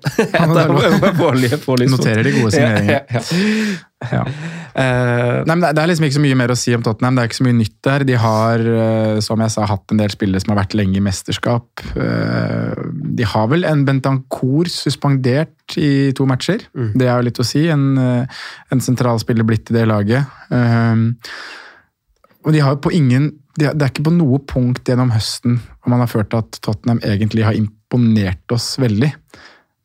Noterer 1.92 2.24
de 2.28 2.32
gode 2.38 2.52
signeringene. 2.56 3.02
Ja, 3.12 3.20
ja, 3.20 3.24
Ja. 4.04 4.22
Nei, 5.48 5.56
men 5.56 5.62
det- 5.64 5.80
er 5.80 5.88
liksom 5.88 6.04
ikke 6.08 6.18
så 6.18 6.22
mye 6.26 6.36
mer 6.36 6.52
å 6.52 6.58
si 6.60 6.74
om 6.76 6.82
Tottenham. 6.84 7.16
Det 7.16 7.24
er 7.24 7.28
ikke 7.30 7.38
så 7.40 7.46
mye 7.48 7.56
nytt 7.60 7.76
der. 7.88 8.04
De 8.10 8.18
har, 8.20 8.60
eh, 8.60 9.20
som 9.24 9.40
jeg 9.40 9.52
sa, 9.54 9.66
hatt 9.70 9.92
en 9.94 10.02
del 10.02 10.10
spillere 10.12 10.42
som 10.44 10.52
har 10.56 10.64
vært 10.66 10.76
lenge 10.76 10.98
i 11.00 11.04
mesterskap. 11.04 11.68
Eh, 11.96 12.74
De 13.14 13.24
har 13.24 13.48
vel 13.48 13.64
en 13.70 13.86
Bentancour 13.86 14.66
suspendert 14.72 15.78
i 15.78 16.12
to 16.18 16.26
matcher. 16.26 16.60
Det 16.74 17.08
er 17.08 17.16
jo 17.22 17.28
litt 17.30 17.40
å 17.40 17.46
si. 17.46 17.68
En, 17.70 17.98
eh, 17.98 18.26
en 18.72 18.80
sentralspiller 18.82 19.44
blitt 19.48 19.72
i 19.72 19.74
det 19.78 19.88
laget. 19.88 20.26
Eh, 20.52 20.96
Og 22.46 22.52
de 22.52 22.60
har 22.60 22.76
på 22.76 22.92
ingen 22.92 23.32
de 23.56 23.68
Det 23.70 23.82
er 23.86 23.90
ikke 23.94 24.04
på 24.10 24.12
noe 24.18 24.40
punkt 24.40 24.84
gjennom 24.90 25.12
høsten 25.14 25.60
hvor 25.84 25.90
man 25.94 26.00
har 26.02 26.08
følt 26.10 26.34
at 26.34 26.58
Tottenham 26.66 27.00
egentlig 27.06 27.44
har 27.46 27.54
imponert 27.54 27.70
oss 28.54 28.76
veldig. 28.82 29.12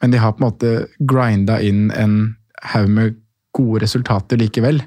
Men 0.03 0.13
de 0.15 0.21
har 0.23 0.35
på 0.35 0.43
en 0.43 0.49
måte 0.49 0.75
grinda 0.99 1.59
inn 1.61 1.89
en 1.91 2.19
haug 2.73 2.93
med 2.93 3.17
gode 3.57 3.83
resultater 3.85 4.39
likevel. 4.39 4.83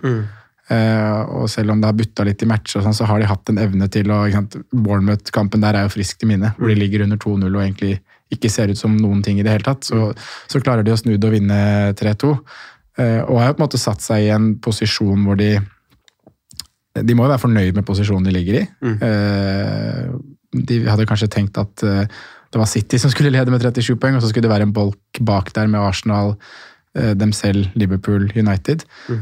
Eh, 0.71 1.21
og 1.35 1.49
selv 1.51 1.73
om 1.73 1.81
det 1.81 1.89
har 1.89 1.97
butta 1.97 2.23
litt 2.27 2.43
i 2.45 2.47
matcher, 2.47 2.83
sånn, 2.83 2.95
så 2.95 3.07
har 3.09 3.19
de 3.19 3.27
hatt 3.27 3.51
en 3.51 3.59
evne 3.59 3.89
til 3.91 4.11
å 4.13 4.23
Bournemouth-kampen 4.71 5.63
der 5.63 5.75
er 5.75 5.87
jo 5.87 5.95
friskt 5.97 6.23
i 6.23 6.29
minne, 6.29 6.53
hvor 6.57 6.71
de 6.71 6.77
ligger 6.79 7.03
under 7.03 7.19
2-0 7.19 7.49
og 7.49 7.61
egentlig 7.63 7.97
ikke 8.31 8.51
ser 8.51 8.71
ut 8.71 8.79
som 8.79 8.95
noen 8.95 9.19
ting 9.25 9.41
i 9.41 9.43
det 9.43 9.51
hele 9.51 9.67
tatt. 9.67 9.83
Så, 9.87 10.11
så 10.47 10.61
klarer 10.63 10.87
de 10.87 10.93
å 10.93 10.99
snu 10.99 11.17
det 11.17 11.27
og 11.27 11.35
vinne 11.35 11.59
3-2. 11.99 12.31
Uh, 12.99 13.21
og 13.25 13.37
har 13.39 13.51
jo 13.51 13.55
på 13.55 13.61
en 13.61 13.65
måte 13.65 13.79
satt 13.79 14.03
seg 14.03 14.25
i 14.25 14.33
en 14.35 14.53
posisjon 14.59 15.21
hvor 15.23 15.37
de 15.39 15.53
De 16.91 17.15
må 17.15 17.23
jo 17.23 17.31
være 17.31 17.39
fornøyd 17.39 17.77
med 17.77 17.85
posisjonen 17.87 18.25
de 18.27 18.33
ligger 18.35 18.55
i. 18.59 18.61
Eh, 19.07 20.07
de 20.51 20.79
hadde 20.83 21.05
kanskje 21.07 21.29
tenkt 21.31 21.55
at 21.61 21.83
eh, 21.87 22.17
det 22.51 22.59
var 22.59 22.67
City 22.69 22.99
som 22.99 23.11
skulle 23.13 23.31
lede 23.33 23.51
med 23.53 23.63
37 23.63 23.95
poeng, 24.01 24.17
og 24.17 24.21
så 24.23 24.29
skulle 24.31 24.47
det 24.47 24.51
være 24.53 24.67
en 24.67 24.75
bolk 24.75 25.21
bak 25.27 25.53
der 25.55 25.67
med 25.71 25.79
Arsenal, 25.79 26.35
eh, 26.95 27.13
dem 27.15 27.31
selv, 27.31 27.69
Liverpool, 27.75 28.31
United. 28.35 28.83
Mm. 29.09 29.21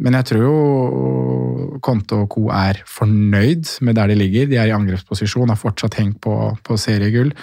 Men 0.00 0.14
jeg 0.16 0.24
tror 0.30 0.42
jo 0.46 1.78
Conte 1.84 2.16
og 2.16 2.30
co. 2.32 2.46
er 2.56 2.78
fornøyd 2.88 3.68
med 3.84 3.98
der 3.98 4.08
de 4.08 4.14
ligger. 4.16 4.46
De 4.48 4.56
er 4.56 4.70
i 4.70 4.72
angrepsposisjon, 4.72 5.50
har 5.52 5.60
fortsatt 5.60 5.98
hengt 6.00 6.22
på, 6.24 6.56
på 6.64 6.78
seriegull. 6.80 7.34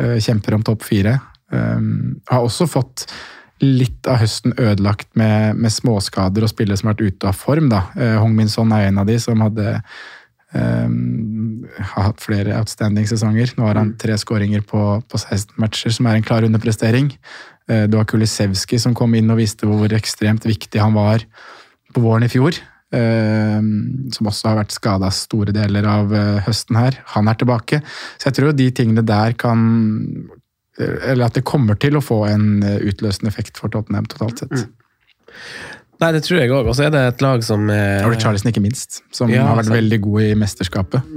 eh, 0.00 0.16
Kjemper 0.18 0.56
om 0.56 0.64
topp 0.66 0.82
fire. 0.82 1.20
Eh, 1.52 1.78
Har 2.32 2.42
også 2.42 2.66
fått 2.66 3.06
litt 3.62 4.08
av 4.08 4.18
høsten 4.22 4.54
ødelagt 4.58 5.10
med, 5.14 5.54
med 5.60 5.70
småskader 5.70 6.42
og 6.42 6.50
spillere 6.50 6.80
som 6.80 6.88
har 6.88 6.96
vært 6.96 7.12
ute 7.14 7.28
av 7.28 7.36
form. 7.36 7.68
da. 7.68 7.84
Eh, 7.94 8.16
Hong 8.18 8.34
Min 8.34 8.48
Son 8.48 8.72
er 8.72 8.88
en 8.88 8.98
av 8.98 9.06
de 9.06 9.18
som 9.22 9.40
hadde 9.46 9.82
Um, 10.50 11.39
har 11.78 12.08
hatt 12.10 12.22
flere 12.22 12.56
outstanding 12.58 13.06
sesonger. 13.08 13.52
Nå 13.56 13.66
har 13.68 13.78
han 13.80 13.94
tre 14.00 14.16
skåringer 14.20 14.64
på, 14.66 14.82
på 15.06 15.20
16 15.20 15.54
matcher, 15.60 15.94
som 15.94 16.08
er 16.08 16.18
en 16.18 16.26
klar 16.26 16.46
underprestering. 16.46 17.12
Uh, 17.70 17.86
du 17.90 17.98
har 17.98 18.08
Kulisevski 18.08 18.80
som 18.82 18.96
kom 18.96 19.14
inn 19.18 19.30
og 19.32 19.40
viste 19.40 19.68
hvor 19.68 19.92
ekstremt 19.96 20.46
viktig 20.48 20.82
han 20.82 20.96
var 20.96 21.24
på 21.94 22.04
våren 22.04 22.26
i 22.26 22.32
fjor. 22.32 22.58
Uh, 22.90 23.62
som 24.14 24.30
også 24.30 24.50
har 24.50 24.60
vært 24.62 24.74
skada 24.74 25.12
store 25.14 25.54
deler 25.54 25.86
av 25.86 26.14
uh, 26.14 26.42
høsten 26.46 26.78
her. 26.80 27.00
Han 27.14 27.30
er 27.30 27.38
tilbake. 27.40 27.82
Så 28.18 28.30
jeg 28.30 28.40
tror 28.40 28.56
de 28.56 28.70
tingene 28.74 29.06
der 29.06 29.36
kan 29.38 29.60
Eller 30.80 31.26
at 31.26 31.34
det 31.36 31.44
kommer 31.44 31.76
til 31.76 31.98
å 31.98 32.00
få 32.00 32.22
en 32.24 32.62
utløsende 32.64 33.28
effekt 33.28 33.58
for 33.60 33.68
Tottenham 33.68 34.06
totalt 34.08 34.40
sett. 34.40 34.62
Nei, 36.00 36.12
det 36.16 36.22
tror 36.24 36.40
jeg 36.40 36.52
òg. 36.52 36.68
Og 36.70 36.76
så 36.78 36.86
er 36.86 36.94
det 36.94 37.02
et 37.14 37.24
lag 37.24 37.42
som 37.44 37.66
er... 37.72 38.06
Og 38.08 38.14
Charleston, 38.20 38.52
ikke 38.54 38.62
minst, 38.64 39.02
som 39.12 39.32
Ja, 39.32 39.44
har 39.50 39.58
vært 39.60 39.68
sant. 39.68 39.76
veldig 39.80 39.98
god 40.06 40.22
i 40.30 40.30
mesterskapet. 40.40 41.10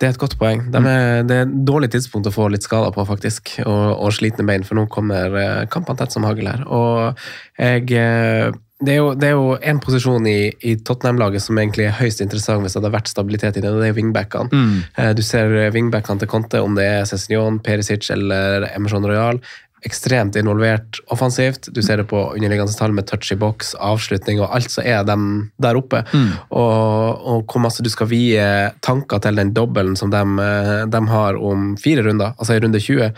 Det 0.00 0.08
er 0.08 0.16
et 0.16 0.18
godt 0.20 0.34
poeng. 0.40 0.64
De 0.74 0.80
er, 0.90 1.22
det 1.24 1.36
er 1.38 1.46
et 1.46 1.54
dårlig 1.68 1.92
tidspunkt 1.94 2.26
å 2.28 2.34
få 2.34 2.48
litt 2.52 2.66
skader 2.66 2.90
på, 2.96 3.04
faktisk. 3.08 3.54
Og, 3.62 3.84
og 3.94 4.12
slitne 4.16 4.44
bein, 4.48 4.66
for 4.66 4.76
nå 4.76 4.88
kommer 4.92 5.38
eh, 5.38 5.62
kampene 5.70 6.00
tett 6.02 6.12
som 6.12 6.26
hagl 6.26 6.50
her. 6.50 6.64
Og 6.66 7.22
jeg 7.62 7.86
eh, 7.94 8.50
det 8.84 8.90
er, 8.90 8.98
jo, 8.98 9.12
det 9.16 9.28
er 9.30 9.36
jo 9.38 9.52
en 9.70 9.78
posisjon 9.80 10.26
i, 10.28 10.50
i 10.66 10.74
Tottenham-laget 10.82 11.40
som 11.40 11.56
egentlig 11.56 11.86
er 11.86 11.94
høyst 11.96 12.20
interessant 12.20 12.60
hvis 12.64 12.74
det 12.74 12.80
hadde 12.82 12.90
vært 12.92 13.08
stabilitet 13.08 13.56
i 13.56 13.62
det, 13.62 13.70
og 13.70 13.78
det 13.80 13.92
er 13.92 13.96
wingbackene. 13.96 14.50
Mm. 14.50 15.14
Du 15.16 15.22
ser 15.24 15.54
wingbackene 15.72 16.20
til 16.20 16.28
Conte, 16.28 16.60
om 16.60 16.74
det 16.76 16.84
er 16.90 17.06
Cézignon, 17.08 17.60
Perisic 17.64 18.10
eller 18.12 18.66
Emerson 18.74 19.06
Royal. 19.08 19.38
Ekstremt 19.84 20.36
involvert 20.40 21.00
offensivt. 21.12 21.68
Du 21.74 21.82
ser 21.84 22.00
det 22.00 22.06
på 22.08 22.20
underliggende 22.32 22.72
tall 22.76 22.94
med 22.96 23.08
touch 23.10 23.32
i 23.34 23.38
boks, 23.38 23.74
avslutning 23.76 24.40
og 24.40 24.54
alt, 24.56 24.72
så 24.72 24.84
er 24.84 25.04
de 25.04 25.16
der 25.60 25.78
oppe. 25.80 26.00
Og, 26.48 27.26
og 27.34 27.44
hvor 27.44 27.64
masse 27.66 27.84
du 27.84 27.90
skal 27.92 28.08
vie 28.08 28.46
tanker 28.84 29.20
til 29.24 29.40
den 29.40 29.52
dobbelen 29.56 29.98
som 30.00 30.12
de, 30.14 30.22
eh, 30.44 30.86
de 30.88 31.02
har 31.10 31.36
om 31.36 31.74
fire 31.80 32.06
runder, 32.06 32.32
altså 32.38 32.56
i 32.56 32.64
runde 32.64 32.80
20, 32.80 33.12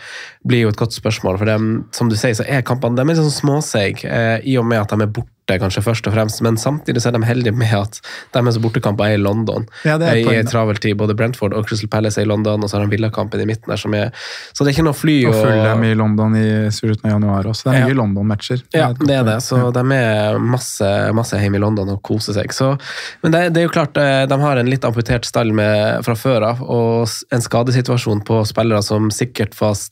blir 0.46 0.66
jo 0.66 0.74
et 0.74 0.80
godt 0.82 0.96
spørsmål. 0.96 1.38
For 1.38 1.52
dem, 1.52 1.70
som 1.94 2.10
du 2.10 2.18
sier, 2.18 2.34
så 2.36 2.46
er 2.48 2.66
kampene 2.66 2.98
de 2.98 3.06
er 3.06 3.20
sånn 3.22 3.32
småseige, 3.34 4.10
eh, 4.10 4.36
i 4.42 4.58
og 4.58 4.66
med 4.66 4.82
at 4.82 4.94
de 4.94 5.06
er 5.06 5.14
borte, 5.20 5.35
kanskje 5.54 5.82
først 5.86 6.06
og 6.10 6.14
fremst. 6.16 6.40
Men 6.42 6.56
samtidig 6.58 6.98
så 7.02 7.08
er 7.08 7.12
de 7.18 7.26
heldige 7.26 7.54
med 7.54 7.70
at 7.72 8.00
deres 8.34 8.58
bortekamper 8.58 9.06
er 9.06 9.14
i 9.14 9.20
London. 9.22 9.66
Ja, 9.86 9.94
det 9.98 10.08
er 10.08 10.16
I 10.18 10.40
en 10.40 10.46
travel 10.50 10.76
tid. 10.82 10.96
Både 10.98 11.14
Brentford 11.14 11.54
og 11.54 11.66
Crystal 11.68 11.88
Palace 11.88 12.18
er 12.18 12.24
i 12.26 12.28
London, 12.28 12.62
og 12.64 12.68
så 12.70 12.76
har 12.80 12.84
de 12.86 12.90
Villakampen 12.96 13.40
i 13.40 13.46
midten 13.46 13.70
der 13.70 13.76
som 13.78 13.94
er 13.94 14.10
Så 14.52 14.64
det 14.64 14.72
er 14.72 14.74
ikke 14.74 14.84
noe 14.88 14.98
fly 14.98 15.14
Og 15.30 15.34
følge 15.38 15.62
dem 15.70 15.84
i 15.84 15.94
London 15.94 16.34
i 16.36 16.70
slutten 16.74 17.06
av 17.06 17.14
januar 17.20 17.44
også. 17.46 17.70
Det 17.70 17.74
er 17.74 17.78
Ja. 17.80 17.86
mye 17.86 18.00
London-matcher. 18.02 18.62
ja, 18.74 18.92
det 18.92 19.10
er 19.20 19.24
det. 19.24 19.38
Så 19.42 19.56
Så 19.56 19.72
de 19.72 19.84
er 19.94 20.38
masse, 20.38 20.90
masse 21.14 21.38
hjemme 21.38 21.56
i 21.56 21.60
London 21.60 21.88
og 21.90 22.02
koser 22.02 22.32
seg. 22.34 22.50
Så, 22.52 22.78
men 23.22 23.32
det, 23.32 23.52
det 23.54 23.62
er 23.62 23.66
jo 23.68 23.72
klart, 23.72 23.96
eh, 23.96 24.26
de 24.26 24.38
har 24.40 24.56
en 24.58 24.66
litt 24.66 24.84
amputert 24.84 25.24
stall 25.24 25.52
med, 25.52 26.04
fra 26.04 26.14
før 26.14 26.42
av, 26.50 26.62
og 26.62 27.08
en 27.32 27.40
skadesituasjon 27.40 28.24
på 28.24 28.42
spillere 28.46 28.82
som 28.82 29.10
sikkert 29.10 29.54
var 29.60 29.74
s- 29.74 29.90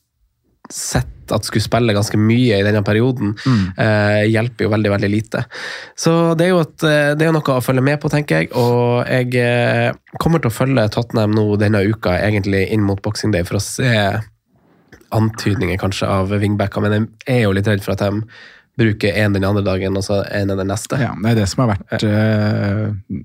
sett 0.72 1.32
at 1.32 1.44
skulle 1.46 1.64
spille 1.64 1.94
ganske 1.96 2.18
mye 2.20 2.58
i 2.60 2.64
denne 2.66 2.82
perioden, 2.84 3.34
eh, 3.80 4.24
hjelper 4.28 4.66
jo 4.66 4.70
veldig, 4.70 4.90
veldig 4.92 5.08
lite. 5.10 5.44
Så 5.96 6.34
det 6.36 6.46
er 6.46 6.50
jo 6.52 6.60
et, 6.60 6.82
eh, 6.84 7.14
det 7.14 7.26
er 7.26 7.32
noe 7.32 7.40
å 7.56 7.62
følge 7.64 7.82
med 7.82 8.00
på, 8.00 8.10
tenker 8.12 8.42
jeg. 8.42 8.50
Og 8.52 9.06
jeg 9.08 9.34
eh, 9.40 9.92
kommer 10.20 10.40
til 10.40 10.50
å 10.52 10.54
følge 10.54 10.88
Tottenham 10.92 11.32
nå 11.32 11.56
denne 11.60 11.80
uka, 11.88 12.18
egentlig 12.20 12.66
inn 12.72 12.84
mot 12.84 13.00
Boxing 13.02 13.32
Day, 13.32 13.42
for 13.44 13.56
å 13.56 13.64
se 13.64 14.20
antydninger 15.14 15.78
kanskje 15.78 16.08
av 16.10 16.28
wingbacker, 16.32 16.82
men 16.82 17.08
jeg 17.26 17.38
er 17.38 17.42
jo 17.46 17.52
litt 17.56 17.68
redd 17.70 17.82
for 17.84 17.94
at 17.94 18.02
de 18.02 18.22
bruker 18.76 19.14
en 19.22 19.32
den 19.36 19.44
andre 19.46 19.62
dagen, 19.62 19.96
og 19.96 20.02
så 20.02 20.24
en 20.34 20.48
den 20.50 20.66
neste. 20.66 20.98
Ja, 20.98 21.12
det 21.22 21.30
er 21.30 21.34
det 21.38 21.48
som 21.48 21.62
har 21.62 21.76
vært 21.76 22.02
eh, 22.02 22.88
det, 23.06 23.22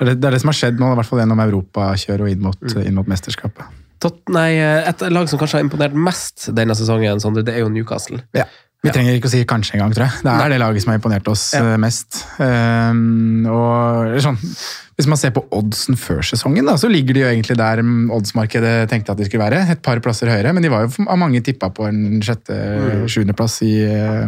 er 0.00 0.08
det, 0.08 0.14
det 0.22 0.30
er 0.30 0.30
det 0.32 0.40
som 0.40 0.48
har 0.48 0.56
skjedd 0.56 0.80
nå, 0.80 0.94
i 0.94 0.96
hvert 0.96 1.10
fall 1.10 1.20
gjennom 1.20 1.42
europakjøret 1.44 2.24
og 2.24 2.30
inn 2.32 2.40
mot, 2.46 2.56
Mm. 2.62 2.86
inn 2.86 2.96
mot 2.96 3.06
mesterskapet. 3.10 3.66
Tot, 3.98 4.20
nei, 4.30 4.52
et 4.60 5.04
lag 5.10 5.28
som 5.30 5.40
kanskje 5.40 5.58
har 5.58 5.66
imponert 5.66 5.96
mest 5.98 6.48
denne 6.54 6.76
sesongen, 6.78 7.18
Sondre, 7.22 7.42
det 7.46 7.56
er 7.56 7.64
jo 7.64 7.70
Newcastle. 7.72 8.20
Ja. 8.36 8.46
Vi 8.86 8.92
trenger 8.94 9.16
ikke 9.18 9.26
å 9.26 9.32
si 9.32 9.40
kanskje 9.48 9.74
engang, 9.74 9.90
tror 9.94 10.06
jeg. 10.06 10.22
Det 10.22 10.32
er 10.38 10.52
det 10.52 10.58
laget 10.62 10.84
som 10.84 10.92
har 10.92 11.00
imponert 11.00 11.26
oss 11.30 11.48
Ja. 11.56 11.64
eh, 11.66 11.78
mest. 11.82 12.20
Um, 12.38 13.46
og 13.50 14.20
sånn, 14.22 14.38
Hvis 14.98 15.06
man 15.10 15.18
ser 15.18 15.30
på 15.34 15.44
oddsen 15.54 15.98
før 15.98 16.22
sesongen, 16.26 16.66
da, 16.66 16.76
så 16.78 16.90
ligger 16.90 17.14
de 17.14 17.20
jo 17.22 17.26
egentlig 17.30 17.56
der 17.58 17.82
mm, 17.82 18.08
oddsmarkedet 18.14 18.88
tenkte 18.90 19.12
at 19.14 19.18
de 19.18 19.26
skulle 19.26 19.44
være. 19.44 19.60
Et 19.70 19.82
par 19.82 19.98
plasser 20.02 20.30
høyere, 20.30 20.52
men 20.54 20.62
de 20.62 20.70
var 20.72 20.86
jo 20.86 21.06
av 21.06 21.18
mange 21.18 21.42
tippa 21.42 21.70
på 21.74 21.86
en 21.86 22.18
sjette-sjuendeplass 22.22 23.60
i, 23.66 23.74
eh, 23.86 24.26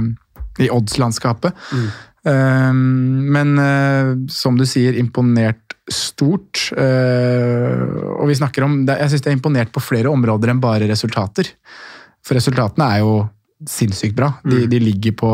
i 0.66 0.70
oddslandskapet. 0.70 1.54
Um, 2.22 3.30
men 3.34 3.54
uh, 3.58 4.14
som 4.30 4.58
du 4.58 4.66
sier, 4.68 4.98
imponert 4.98 5.69
stort. 5.90 6.70
eh, 6.76 7.82
og 8.16 8.28
vi 8.30 8.34
snakker 8.38 8.64
om, 8.66 8.86
Jeg 8.86 9.10
syns 9.10 9.22
de 9.22 9.30
er 9.30 9.36
imponert 9.38 9.72
på 9.74 9.82
flere 9.82 10.10
områder 10.10 10.50
enn 10.52 10.60
bare 10.62 10.88
resultater. 10.88 11.48
For 12.24 12.34
resultatene 12.38 12.86
er 12.94 13.00
jo 13.04 13.28
sinnssykt 13.66 14.16
bra. 14.16 14.32
De, 14.44 14.66
de 14.66 14.78
ligger 14.80 15.12
på, 15.12 15.32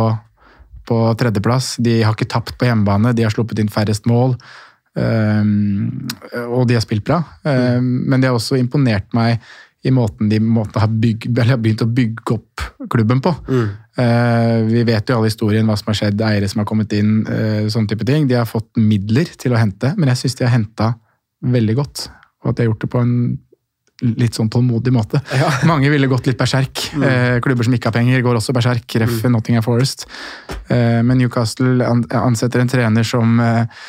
på 0.87 1.01
tredjeplass. 1.19 1.77
De 1.79 2.03
har 2.03 2.15
ikke 2.15 2.31
tapt 2.31 2.57
på 2.59 2.67
hjemmebane, 2.67 3.15
de 3.15 3.23
har 3.27 3.31
sluppet 3.35 3.59
inn 3.63 3.69
færrest 3.73 4.07
mål. 4.07 4.37
um, 4.97 6.09
og 6.49 6.67
de 6.67 6.75
har 6.75 6.83
spilt 6.83 7.05
bra. 7.05 7.23
Um, 7.45 8.09
Men 8.09 8.21
de 8.21 8.27
har 8.31 8.35
også 8.35 8.57
imponert 8.59 9.13
meg 9.15 9.41
i 9.87 9.91
måten 9.95 10.29
de 10.29 10.41
måten 10.43 10.81
har, 10.81 10.89
bygg, 10.89 11.29
har 11.39 11.59
begynt 11.63 11.85
å 11.85 11.87
bygge 11.87 12.35
opp 12.35 12.65
klubben 12.91 13.21
på. 13.23 13.31
Eh, 13.49 13.69
vi 13.97 14.83
vet 14.85 15.09
jo 15.09 15.17
alle 15.17 15.31
historien, 15.31 15.65
hva 15.65 15.77
som 15.81 15.89
har 15.89 15.97
skjedd, 15.97 16.21
eiere 16.21 16.49
som 16.53 16.61
har 16.61 16.67
kommet 16.69 16.93
inn, 16.93 17.23
uh, 17.25 17.65
sånne 17.73 17.89
type 17.89 18.05
ting. 18.05 18.27
De 18.29 18.37
har 18.37 18.49
fått 18.49 18.69
midler 18.77 19.31
til 19.41 19.55
å 19.57 19.61
hente, 19.61 19.95
men 19.97 20.11
jeg 20.13 20.21
syns 20.21 20.37
de 20.37 20.45
har 20.45 20.53
henta 20.53 20.91
veldig 21.57 21.77
godt. 21.79 22.07
Og 22.45 22.51
at 22.51 22.59
de 22.59 22.65
har 22.65 22.71
gjort 22.71 22.85
det 22.85 22.91
på 22.93 23.01
en 23.01 23.17
litt 24.21 24.37
sånn 24.37 24.51
tålmodig 24.53 24.93
måte. 24.93 25.23
Mange 25.71 25.89
ville 25.93 26.09
gått 26.11 26.29
litt 26.29 26.39
berserk. 26.39 26.83
Eh, 27.01 27.39
klubber 27.45 27.67
som 27.67 27.77
ikke 27.77 27.91
har 27.91 27.97
penger, 27.97 28.23
går 28.25 28.41
også 28.41 28.55
berserk. 28.57 28.99
Ref. 29.01 29.23
Nottingham 29.33 29.65
Forest. 29.65 30.07
Eh, 30.69 31.01
men 31.01 31.17
Newcastle 31.21 31.87
ansetter 32.21 32.63
en 32.63 32.73
trener 32.73 33.07
som 33.07 33.41
eh, 33.41 33.85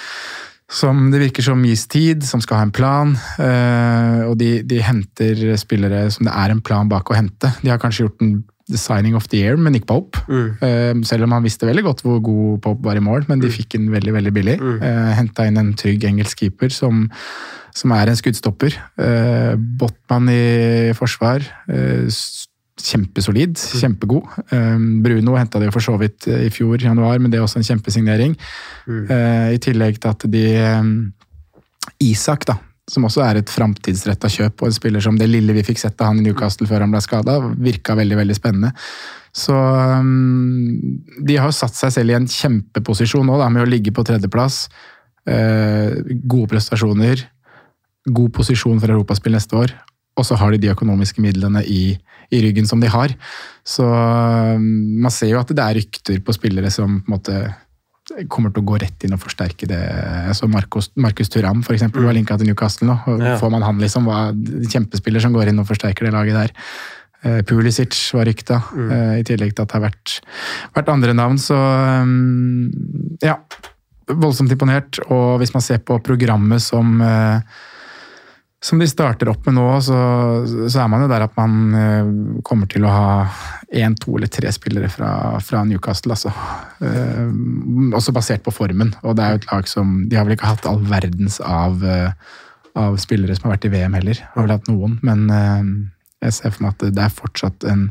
som 0.68 1.05
det 1.14 1.22
virker 1.22 1.45
som 1.45 1.62
gis 1.64 1.86
tid, 1.88 2.26
som 2.28 2.41
skal 2.43 2.60
ha 2.60 2.66
en 2.68 2.74
plan. 2.76 3.14
eh, 3.39 4.26
og 4.28 4.36
de, 4.39 4.49
de 4.68 4.82
henter 4.84 5.55
spillere 5.60 6.10
som 6.12 6.28
det 6.28 6.34
er 6.36 6.51
en 6.51 6.60
plan 6.60 6.89
bak 6.91 7.08
å 7.08 7.16
hente. 7.16 7.53
De 7.62 7.72
har 7.72 7.80
kanskje 7.80 8.08
gjort 8.08 8.26
en 8.26 8.34
the 8.68 8.80
signing 8.80 9.15
of 9.15 9.28
the 9.32 9.39
year 9.39 9.57
med 9.57 9.76
Nick 9.76 9.86
Pope. 9.88 10.20
Eh, 10.61 10.93
selv 11.07 11.28
om 11.28 11.36
han 11.38 11.45
visste 11.45 11.68
veldig 11.68 11.86
godt 11.86 12.03
hvor 12.05 12.20
god 12.24 12.59
Pope 12.65 12.84
var 12.84 12.99
i 12.99 13.03
mål, 13.03 13.28
men 13.30 13.39
de 13.43 13.51
fikk 13.51 13.78
den 13.78 13.88
veldig 13.93 14.13
veldig 14.18 14.34
billig. 14.36 14.57
Uh, 14.59 15.13
Henta 15.18 15.47
inn 15.47 15.59
en 15.59 15.72
trygg 15.78 16.03
engelsk 16.07 16.43
keeper 16.43 16.74
som, 16.74 17.05
som 17.76 17.95
er 17.95 18.11
en 18.11 18.20
skuddstopper. 18.20 18.76
Uh, 18.99 19.55
Botman 19.80 20.30
i 20.34 20.93
forsvar. 20.97 21.47
eh, 21.72 22.11
kjempesolid, 22.78 23.57
kjempegod. 23.80 24.28
Um, 24.51 24.99
Bruno 25.01 25.34
henta 25.34 25.57
de 25.57 25.72
for 25.74 25.82
så 25.82 25.95
vidt 25.97 26.28
i 26.30 26.51
fjor, 26.53 26.78
januar, 26.78 27.18
men 27.18 27.32
det 27.34 27.39
er 27.39 27.45
også 27.47 27.57
en 27.57 27.65
kjempesignering. 27.65 28.36
Mm. 28.86 29.07
I 29.55 29.57
tillegg 29.65 29.97
til 29.97 30.13
at 30.13 30.28
de 30.30 30.43
Isak, 32.05 32.45
da, 32.45 32.59
som 32.88 33.04
også 33.08 33.24
er 33.26 33.42
et 33.42 33.52
framtidsretta 33.52 34.30
kjøp, 34.32 34.62
og 34.62 34.70
en 34.70 34.76
spiller 34.76 35.04
som 35.04 35.18
det 35.20 35.28
lille 35.28 35.56
vi 35.58 35.66
fikk 35.68 35.82
sett 35.82 36.00
av 36.00 36.12
han 36.12 36.22
i 36.22 36.28
Newcastle 36.28 36.68
før 36.70 36.86
han 36.86 36.94
ble 36.94 37.02
skada, 37.04 37.40
virka 37.60 37.98
veldig 38.00 38.20
veldig 38.22 38.38
spennende. 38.38 38.72
Så 39.36 39.54
um, 39.54 41.02
de 41.28 41.38
har 41.38 41.52
satt 41.56 41.76
seg 41.78 41.94
selv 41.94 42.14
i 42.14 42.18
en 42.18 42.30
kjempeposisjon 42.32 43.28
nå, 43.28 43.36
da, 43.42 43.50
med 43.54 43.66
å 43.66 43.70
ligge 43.70 43.94
på 43.94 44.06
tredjeplass. 44.08 44.66
Uh, 45.28 46.00
gode 46.24 46.54
prestasjoner, 46.56 47.28
god 48.08 48.34
posisjon 48.40 48.80
for 48.80 48.96
europaspill 48.96 49.36
neste 49.36 49.60
år. 49.60 49.76
Og 50.18 50.26
så 50.26 50.40
har 50.40 50.56
de 50.56 50.64
de 50.64 50.72
økonomiske 50.72 51.22
midlene 51.22 51.62
i, 51.68 51.92
i 52.34 52.42
ryggen 52.42 52.66
som 52.70 52.80
de 52.82 52.90
har. 52.90 53.14
Så 53.68 53.84
um, 53.84 54.64
man 55.04 55.14
ser 55.14 55.36
jo 55.36 55.44
at 55.44 55.52
det 55.52 55.64
er 55.64 55.82
rykter 55.82 56.24
på 56.24 56.40
spillere 56.40 56.72
som 56.74 57.02
på 57.04 57.12
en 57.12 57.18
måte 57.20 57.42
kommer 58.32 58.53
til 58.53 58.64
å 58.64 58.68
gå 58.70 58.78
rett 58.82 59.03
inn 59.03 59.16
og 59.16 59.22
forsterke 59.22 59.68
det. 59.70 59.82
Så 60.38 60.47
Marcus, 60.51 60.89
Marcus 60.95 61.32
Turam 61.34 61.64
for 61.66 61.76
eksempel, 61.76 62.05
var 62.08 62.16
linka 62.16 62.38
til 62.39 62.49
Newcastle 62.49 62.88
nå. 62.88 62.97
Ja. 63.20 63.36
Får 63.41 63.51
man 63.53 63.66
han 63.66 63.82
liksom, 63.84 64.08
var 64.08 64.32
kjempespiller 64.72 65.24
som 65.24 65.36
går 65.36 65.51
inn 65.51 65.60
og 65.64 65.68
forsterker 65.70 66.08
det 66.08 66.14
laget 66.16 66.39
der. 66.39 66.55
Eh, 67.26 67.39
Pulisic 67.47 67.97
var 68.16 68.28
rykta, 68.30 68.62
mm. 68.72 68.91
i 69.20 69.26
tillegg 69.28 69.55
til 69.55 69.66
at 69.66 69.72
det 69.72 69.80
har 69.80 69.88
vært, 69.89 70.20
vært 70.78 70.91
andre 70.93 71.16
navn. 71.18 71.39
Så 71.41 71.58
um, 71.58 72.70
ja, 73.24 73.39
voldsomt 74.14 74.53
imponert. 74.53 75.01
Og 75.10 75.41
hvis 75.41 75.53
man 75.55 75.66
ser 75.66 75.82
på 75.84 75.99
programmet 76.05 76.64
som 76.64 77.01
eh, 77.03 77.58
som 78.64 78.80
de 78.82 78.88
starter 78.89 79.30
opp 79.30 79.45
med 79.45 79.53
nå, 79.53 79.66
så, 79.86 79.97
så 80.66 80.82
er 80.82 80.88
man 80.89 81.03
jo 81.03 81.10
der 81.12 81.28
at 81.28 81.36
man 81.38 81.58
eh, 81.78 82.08
kommer 82.47 82.70
til 82.72 82.88
å 82.88 82.93
ha 82.93 83.12
én, 83.70 83.93
to 83.99 84.16
eller 84.18 84.32
tre 84.34 84.49
spillere 84.53 84.89
fra, 84.89 85.12
fra 85.45 85.62
Newcastle, 85.68 86.16
altså. 86.16 86.32
Eh, 86.82 87.93
også 87.97 88.16
basert 88.16 88.45
på 88.45 88.55
formen. 88.55 88.95
Og 89.03 89.18
det 89.18 89.26
er 89.26 89.36
jo 89.36 89.41
et 89.43 89.49
lag 89.51 89.70
som 89.70 89.99
De 90.10 90.18
har 90.18 90.26
vel 90.26 90.38
ikke 90.38 90.49
hatt 90.49 90.66
all 90.70 90.82
verdens 90.89 91.38
av, 91.43 91.86
eh, 91.86 92.34
av 92.78 92.97
spillere 93.01 93.38
som 93.38 93.47
har 93.47 93.58
vært 93.58 93.70
i 93.70 93.74
VM 93.76 93.99
heller. 93.99 94.24
Har 94.34 94.47
vel 94.47 94.55
hatt 94.58 94.72
noen, 94.72 94.97
men 95.05 95.30
eh, 95.30 95.70
jeg 96.26 96.39
ser 96.39 96.58
for 96.58 96.66
meg 96.66 96.76
at 96.76 96.97
det 96.97 97.05
er 97.05 97.14
fortsatt 97.14 97.70
en 97.70 97.88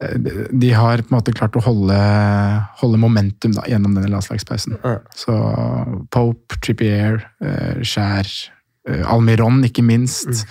eh, 0.00 0.16
de 0.56 0.72
har 0.72 1.04
på 1.04 1.12
en 1.12 1.18
måte 1.18 1.36
klart 1.36 1.56
å 1.60 1.64
holde, 1.68 2.00
holde 2.80 3.04
momentum 3.04 3.52
da, 3.56 3.68
gjennom 3.68 3.92
denne 3.96 4.14
landslagspausen. 4.16 4.80
Så 5.16 5.36
Pope, 6.12 6.60
Trippier, 6.64 7.20
Skjær, 7.84 8.24
eh, 8.24 8.55
Almiron 8.86 9.64
ikke 9.66 9.82
minst, 9.82 10.44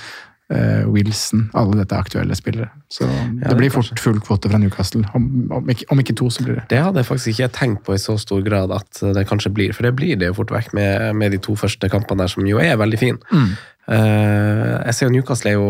eh, 0.52 0.84
Wilson 0.92 1.48
Alle 1.58 1.80
dette 1.80 1.96
er 1.96 2.04
aktuelle 2.04 2.36
spillere. 2.38 2.70
Så 2.92 3.08
det 3.08 3.50
det 3.50 3.58
blir 3.60 3.74
fort 3.74 4.00
full 4.00 4.20
kvote 4.20 4.52
fra 4.52 4.60
Newcastle. 4.62 5.06
Om, 5.14 5.48
om, 5.52 5.70
ikke, 5.70 5.88
om 5.92 6.02
ikke 6.02 6.18
to, 6.20 6.30
så 6.30 6.44
blir 6.44 6.60
det. 6.60 6.68
Det 6.74 6.82
hadde 6.84 7.02
jeg 7.02 7.10
faktisk 7.10 7.34
ikke 7.34 7.54
tenkt 7.60 7.84
på 7.88 7.96
i 7.96 8.02
så 8.02 8.18
stor 8.22 8.44
grad 8.46 8.74
at 8.76 9.02
det 9.16 9.28
kanskje 9.30 9.54
blir, 9.54 9.74
for 9.74 9.88
det 9.88 9.96
blir 9.96 10.20
det 10.20 10.32
jo 10.32 10.38
fort 10.42 10.54
vekk 10.54 10.74
med, 10.78 11.16
med 11.16 11.32
de 11.32 11.42
to 11.42 11.56
første 11.56 11.90
kampene 11.90 12.26
der, 12.26 12.34
som 12.34 12.46
jo 12.48 12.62
er 12.62 12.78
veldig 12.82 13.02
fine. 13.02 13.42
Eh, 13.88 14.76
jeg 14.86 14.98
ser 14.98 15.08
jo 15.08 15.16
Newcastle 15.16 15.54
er 15.54 15.60
jo 15.60 15.70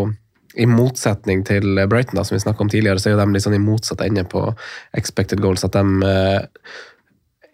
i 0.55 0.65
motsetning 0.69 1.43
til 1.47 1.81
Brighton, 1.91 2.15
da, 2.15 2.23
som 2.23 2.35
vi 2.35 2.43
snakket 2.43 2.61
om 2.61 2.69
tidligere, 2.71 2.99
så 2.99 3.09
er 3.09 3.15
jo 3.15 3.21
de 3.21 3.33
litt 3.35 3.43
sånn 3.43 3.57
i 3.57 3.63
motsatt 3.63 4.03
ende 4.05 4.23
på 4.31 4.47
expected 4.95 5.41
goals. 5.43 5.65
At 5.67 5.75
de 5.75 5.83
uh, 5.83 6.45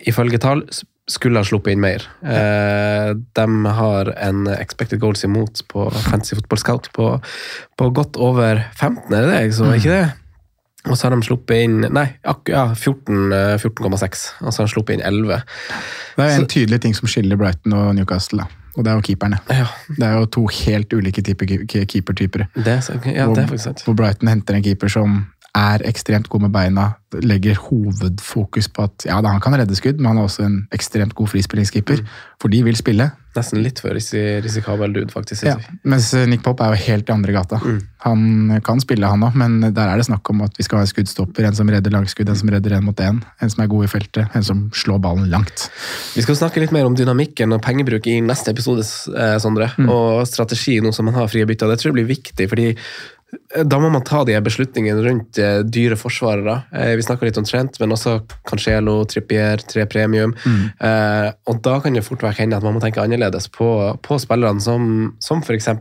ifølge 0.10 0.42
tall 0.42 0.62
skulle 1.10 1.42
ha 1.42 1.46
sluppet 1.48 1.74
inn 1.76 1.82
mer. 1.84 2.04
Eh, 2.22 3.12
de 3.36 3.46
har 3.66 4.12
en 4.22 4.48
expected 4.54 5.02
goals 5.02 5.24
imot 5.28 5.64
på 5.72 5.90
Fantasy 5.92 6.36
Football 6.38 6.62
Scout 6.62 6.90
på, 6.94 7.08
på 7.78 7.90
godt 7.90 8.20
over 8.22 8.64
15, 8.78 9.14
er 9.14 9.28
det 9.28 9.40
jeg 9.40 9.56
så, 9.60 9.72
ikke 9.76 9.96
det? 9.96 10.10
Og 10.90 10.98
så 10.98 11.08
har 11.08 11.14
de 11.14 11.26
sluppet 11.26 11.62
inn 11.68 11.84
Nei, 11.94 12.08
ja, 12.50 12.64
14, 12.74 13.34
eh, 13.38 13.58
14,6. 13.62 14.24
Og 14.42 14.50
så 14.50 14.64
har 14.64 14.70
de 14.70 14.74
sluppet 14.74 14.98
inn 14.98 15.04
11. 15.06 15.44
Det 16.16 16.26
er 16.26 16.40
en 16.40 16.50
tydelig 16.50 16.82
ting 16.82 16.96
som 16.98 17.10
skiller 17.12 17.38
Brighton 17.38 17.76
og 17.78 17.92
Newcastle, 17.98 18.46
da. 18.46 18.64
og 18.78 18.86
det 18.86 18.94
er 18.94 18.98
jo 18.98 19.06
keeperne. 19.12 19.42
Ja, 19.52 19.68
Det 19.90 20.08
er 20.08 20.18
jo 20.18 20.26
to 20.38 20.48
helt 20.64 20.94
ulike 20.94 21.22
typer 21.22 21.54
keepertyper. 21.68 22.48
det, 22.56 22.80
er 22.80 23.14
ja, 23.14 23.28
sant. 23.58 23.86
Hvor 23.86 23.98
Brighton 23.98 24.32
henter 24.32 24.58
en 24.58 24.66
keeper 24.66 24.90
som 24.90 25.22
er 25.58 25.84
ekstremt 25.88 26.30
god 26.32 26.46
med 26.46 26.54
beina, 26.56 26.86
legger 27.28 27.58
hovedfokus 27.60 28.70
på 28.72 28.86
at 28.88 29.06
ja, 29.10 29.18
han 29.20 29.42
kan 29.44 29.56
redde 29.60 29.76
skudd, 29.76 30.00
men 30.00 30.14
han 30.14 30.22
er 30.22 30.30
også 30.30 30.46
en 30.46 30.62
ekstremt 30.72 31.16
god 31.18 31.28
frispillingskeeper. 31.34 32.06
For 32.40 32.52
de 32.52 32.62
vil 32.64 32.78
spille. 32.80 33.10
Nesten 33.36 33.62
litt 33.64 33.80
for 33.80 33.96
risi 33.96 34.20
risikabel 34.44 34.92
dude, 34.96 35.12
faktisk. 35.12 35.46
Ja. 35.48 35.58
Mens 35.88 36.10
Nick 36.28 36.44
Pop 36.44 36.60
er 36.64 36.74
jo 36.74 36.80
helt 36.88 37.12
i 37.12 37.14
andre 37.14 37.36
gata. 37.36 37.60
Han 38.06 38.62
kan 38.66 38.82
spille, 38.84 39.08
han 39.08 39.24
òg, 39.28 39.36
men 39.40 39.60
der 39.62 39.92
er 39.92 40.00
det 40.00 40.08
snakk 40.08 40.32
om 40.32 40.42
at 40.48 40.56
vi 40.60 40.66
skal 40.68 40.80
ha 40.80 40.88
en 40.88 40.92
skuddstopper, 40.92 41.48
en 41.48 41.60
som 41.60 41.70
redder 41.72 41.94
langskudd, 41.94 42.32
en 42.32 42.40
som 42.40 42.52
redder 42.52 42.78
én 42.80 42.88
mot 42.88 43.04
én, 43.04 43.22
en 43.22 43.54
som 43.54 43.64
er 43.64 43.72
god 43.72 43.88
i 43.88 43.92
feltet, 43.92 44.36
en 44.36 44.48
som 44.48 44.66
slår 44.76 45.00
ballen 45.04 45.30
langt. 45.32 45.68
Vi 46.16 46.24
skal 46.26 46.40
snakke 46.40 46.64
litt 46.64 46.76
mer 46.76 46.88
om 46.88 46.96
dynamikken 46.98 47.56
og 47.56 47.64
pengebruk 47.64 48.08
i 48.12 48.20
neste 48.24 48.56
episode, 48.56 48.88
Sondre, 48.88 49.40
Sondre. 49.44 49.72
Og 49.92 50.28
strategi 50.30 50.80
nå 50.84 50.92
som 50.96 51.08
man 51.08 51.20
har 51.20 51.32
frie 51.32 51.48
bytter. 51.48 51.72
Det 51.72 51.82
tror 51.82 51.92
jeg 51.92 52.00
blir 52.00 52.12
viktig, 52.12 52.48
fordi 52.52 52.68
eh, 52.72 52.86
da 53.64 53.80
må 53.80 53.90
man 53.92 54.04
ta 54.08 54.22
de 54.28 54.36
beslutningene 54.44 55.04
rundt 55.06 55.40
eh, 55.40 55.62
dyre 55.64 55.96
forsvarere. 56.00 56.58
Eh, 56.76 56.94
vi 57.00 57.06
snakka 57.06 57.28
litt 57.28 57.40
om 57.40 57.48
Trent, 57.48 57.80
men 57.82 57.96
også 57.96 58.18
Cancelo, 58.48 58.98
Trippier, 59.08 59.64
tre 59.72 59.86
premium. 59.92 60.34
Eh, 60.44 61.30
og 61.48 61.62
da 61.64 61.78
kan 61.84 61.96
det 61.96 62.04
fort 62.08 62.24
være 62.26 62.42
hende 62.42 62.60
at 62.60 62.68
man 62.68 62.76
må 62.76 62.84
tenke 62.84 63.04
annerledes 63.04 63.48
på, 63.54 63.70
på 64.04 64.20
spillerne 64.24 64.64
som, 64.64 64.92
som 65.24 65.44
f.eks. 65.44 65.72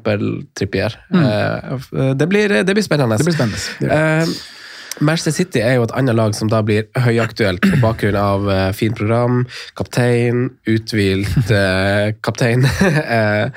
Trippier. 0.58 0.98
Eh, 1.10 1.90
det, 2.14 2.30
blir, 2.30 2.60
det 2.62 2.78
blir 2.78 2.86
spennende. 2.86 3.18
Det 3.18 3.28
blir 3.30 3.38
spennende. 3.38 3.66
Det. 3.82 3.90
Eh, 3.98 4.58
Manchester 4.98 5.32
City 5.32 5.62
er 5.62 5.78
jo 5.78 5.86
et 5.86 5.94
annet 5.96 6.16
lag 6.18 6.34
som 6.36 6.50
da 6.50 6.60
blir 6.66 6.88
høyaktuelt 6.98 7.62
på 7.62 7.78
bakgrunn 7.82 8.18
av 8.18 8.48
uh, 8.50 8.66
fint 8.76 8.96
program, 8.98 9.44
kaptein, 9.78 10.48
uthvilt 10.68 11.52
uh, 11.52 12.10
kaptein. 12.26 12.66
uh, 12.66 13.48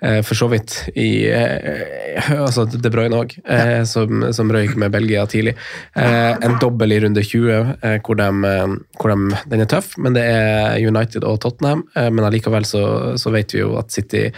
for 0.26 0.32
så 0.32 0.46
vidt 0.48 0.72
i 0.96 1.28
altså 1.28 2.64
De 2.70 2.88
Bruyne 2.92 3.18
òg, 3.20 3.34
som, 3.84 4.22
som 4.32 4.48
røyk 4.48 4.72
med 4.80 4.94
Belgia 4.94 5.26
tidlig. 5.28 5.52
En 5.92 6.56
dobbel 6.62 6.94
i 6.96 7.00
runde 7.04 7.20
20, 7.20 7.50
eh, 7.84 7.98
hvor, 8.06 8.16
de, 8.16 8.28
hvor 8.96 9.12
de, 9.12 9.40
den 9.52 9.64
er 9.64 9.68
tøff, 9.68 9.92
men 10.00 10.16
det 10.16 10.24
er 10.24 10.80
United 10.80 11.26
og 11.28 11.42
Tottenham. 11.44 11.84
Men 11.92 12.24
allikevel 12.24 12.64
så, 12.64 12.82
så 13.20 13.32
vet 13.34 13.52
vi 13.52 13.60
jo 13.60 13.74
at 13.80 13.92
City 13.92 14.30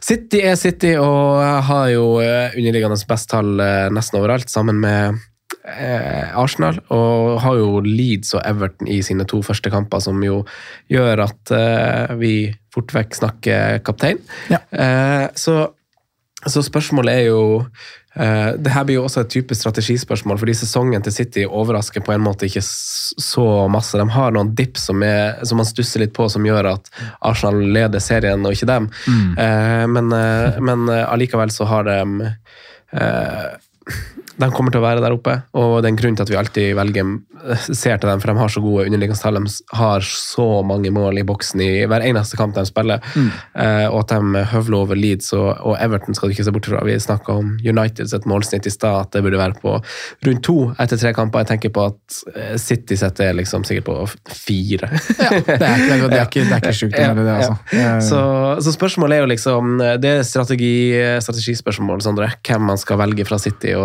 City 0.00 0.40
er 0.40 0.56
City, 0.56 0.94
og 0.96 1.44
har 1.68 1.90
jo 1.92 2.06
underliggende 2.20 2.96
best 3.10 3.28
tall 3.34 3.60
nesten 3.92 4.22
overalt, 4.22 4.48
sammen 4.48 4.80
med 4.80 5.20
Arsenal, 5.64 6.78
og 6.94 7.40
har 7.44 7.58
jo 7.58 7.80
Leeds 7.84 8.34
og 8.38 8.42
Everton 8.46 8.88
i 8.90 9.00
sine 9.04 9.26
to 9.28 9.42
første 9.44 9.70
kamper, 9.70 10.00
som 10.02 10.20
jo 10.24 10.40
gjør 10.90 11.24
at 11.26 11.52
uh, 11.52 12.16
vi 12.20 12.50
fort 12.74 12.92
vekk 12.94 13.16
snakker 13.18 13.80
kaptein. 13.86 14.20
Ja. 14.50 14.60
Uh, 14.70 15.26
så, 15.38 15.56
så 16.46 16.62
spørsmålet 16.64 17.12
er 17.12 17.24
jo 17.28 17.42
uh, 17.60 18.50
det 18.56 18.72
her 18.74 18.86
blir 18.88 19.00
jo 19.00 19.04
også 19.06 19.24
et 19.24 19.32
type 19.34 19.54
strategispørsmål, 19.54 20.38
fordi 20.40 20.56
sesongen 20.58 21.02
til 21.06 21.14
City 21.14 21.46
overrasker 21.46 22.02
på 22.06 22.14
en 22.14 22.24
måte 22.24 22.48
ikke 22.48 22.64
så 22.64 23.46
masse. 23.70 23.98
De 23.98 24.06
har 24.16 24.34
noen 24.34 24.54
dips 24.58 24.88
som, 24.90 25.02
er, 25.06 25.38
som 25.46 25.60
man 25.60 25.68
stusser 25.68 26.04
litt 26.04 26.14
på, 26.16 26.28
som 26.32 26.46
gjør 26.46 26.72
at 26.76 26.92
Arsenal 27.20 27.62
leder 27.74 28.02
serien, 28.02 28.46
og 28.46 28.54
ikke 28.56 28.70
dem. 28.70 28.90
Eh, 29.38 29.86
men, 29.90 30.12
eh, 30.14 30.60
men 30.62 30.86
eh, 30.88 31.06
allikevel 31.10 31.52
så 31.54 31.68
har 31.70 31.90
de 31.90 32.30
eh, 32.94 33.50
de 34.40 34.48
kommer 34.54 34.72
til 34.72 34.80
å 34.80 34.84
være 34.84 35.02
der 35.02 35.14
oppe, 35.14 35.34
og 35.58 35.80
det 35.80 35.88
er 35.88 35.92
en 35.92 35.98
grunn 36.00 36.16
til 36.16 36.24
at 36.24 36.32
vi 36.32 36.38
alltid 36.40 36.76
velger 36.78 37.08
eh, 37.10 37.64
ser 37.66 38.00
til 38.00 38.08
dem, 38.08 38.22
for 38.22 38.30
de 38.30 38.40
har 38.40 38.52
så 38.52 38.62
gode 38.64 38.86
underliggende. 38.88 39.32
De 39.36 39.76
har 39.78 40.06
så 40.06 40.46
mange 40.66 40.92
mål 40.94 41.20
i 41.20 41.24
boksen 41.26 41.62
i 41.64 41.70
hver 41.90 42.04
eneste 42.06 42.38
kamp 42.40 42.56
de 42.56 42.64
spiller, 42.68 43.02
eh, 43.16 43.86
og 43.90 43.98
at 44.04 44.14
de 44.14 44.44
høvler 44.52 44.78
over 44.80 44.98
Leeds 44.98 45.32
og, 45.36 45.50
og 45.66 45.76
Everton 45.82 46.16
skal 46.16 46.30
du 46.30 46.36
ikke 46.36 46.46
se 46.48 46.54
bort 46.56 46.70
fra. 46.70 46.82
Vi 46.86 46.96
snakka 47.02 47.36
om 47.42 47.52
Uniteds 47.60 48.14
et 48.16 48.28
målsnitt 48.30 48.68
i 48.68 48.72
stad, 48.72 49.08
at 49.08 49.16
det 49.16 49.24
burde 49.26 49.40
være 49.40 49.58
på 49.60 49.76
rundt 50.28 50.44
to 50.46 50.58
etter 50.80 51.00
tre 51.00 51.12
kamper. 51.16 51.44
Jeg 51.44 51.52
tenker 51.54 51.74
på 51.76 51.88
at 51.90 52.20
eh, 52.34 52.54
City 52.60 52.98
setter 53.00 53.36
liksom 53.36 53.66
sikkert 53.68 53.90
på 53.90 53.98
fire. 54.30 54.92
Ja, 55.20 55.30
det, 55.36 55.56
er, 55.56 55.60
det, 55.60 55.68
er, 55.68 56.06
det, 56.06 56.16
er 56.16 56.28
ikke, 56.28 56.46
det 56.46 56.56
er 56.56 56.62
ikke 56.62 56.76
sjukt, 56.76 56.96
det, 56.96 57.04
er 57.04 57.18
det, 57.18 57.26
altså. 57.34 57.56
Ja. 57.76 57.92
Så, 58.04 58.20
så 58.64 58.72
spørsmålet 58.74 59.18
er 59.18 59.24
jo 59.24 59.30
liksom 59.30 59.76
Det 60.00 60.10
er 60.10 60.22
strategi, 60.26 60.72
strategispørsmål, 61.22 62.00
Sondre. 62.04 62.30
Hvem 62.46 62.64
man 62.70 62.80
skal 62.80 63.00
velge 63.00 63.26
fra 63.28 63.38
City 63.42 63.74
og 63.76 63.79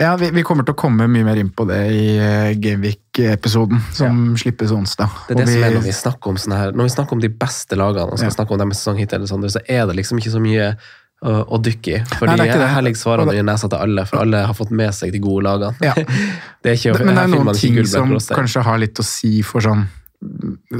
Ja, 0.00 0.14
vi, 0.20 0.30
vi 0.34 0.42
kommer 0.46 0.66
til 0.66 0.74
å 0.76 0.78
komme 0.80 1.06
mye 1.10 1.26
mer 1.26 1.40
inn 1.40 1.50
på 1.54 1.66
det 1.68 1.80
i 1.94 2.04
eh, 2.18 2.52
Gameweek-episoden, 2.62 3.82
som 3.96 4.22
slippes 4.40 4.72
onsdag. 4.74 5.10
Det 5.28 5.36
er 5.36 5.40
det 5.42 5.46
Og 5.46 5.52
som 5.52 5.66
er 5.68 5.76
når 5.76 5.86
vi 5.86 5.94
snakker 5.96 6.32
om 6.32 6.40
sånne 6.40 6.58
her 6.60 6.72
Når 6.76 6.88
vi 6.88 6.94
snakker 6.96 7.18
om 7.18 7.22
de 7.24 7.30
beste 7.42 7.78
lagene 7.78 8.08
og 8.08 8.18
skal 8.20 8.30
Ja. 8.30 8.36
snakke 8.38 8.56
om 8.56 8.62
dem 8.62 8.72
med 8.72 8.78
sesong 8.80 8.98
hittil, 9.02 9.26
så 9.28 9.62
er 9.66 9.86
det 9.90 9.96
liksom 10.00 10.18
ikke 10.22 10.34
så 10.34 10.42
mye 10.42 10.72
å, 11.20 11.32
å 11.52 11.60
dykke 11.60 11.92
i. 11.92 12.00
Fordi 12.16 12.32
Nei, 12.32 12.36
det 12.40 12.54
er 12.54 12.62
det. 12.64 12.68
her 12.74 12.82
ligger 12.86 12.96
Og 12.96 13.04
svarene 13.04 13.36
i 13.36 13.42
nesa 13.44 13.68
til 13.68 13.78
alle, 13.78 14.06
for 14.08 14.22
alle 14.22 14.44
har 14.48 14.56
fått 14.56 14.70
med 14.72 14.94
seg 14.96 15.12
de 15.12 15.20
gode 15.20 15.44
lagene. 15.44 15.76
Ja. 15.84 15.94
det 16.64 16.72
er 16.72 16.78
ikke, 16.78 16.94
Men 17.04 17.14
det 17.18 17.24
er 17.26 17.32
noen 17.34 17.54
ting 17.58 17.80
som 17.86 18.14
kanskje 18.32 18.64
har 18.64 18.80
litt 18.80 19.00
å 19.00 19.04
si 19.06 19.40
for 19.46 19.60
sånn 19.64 19.86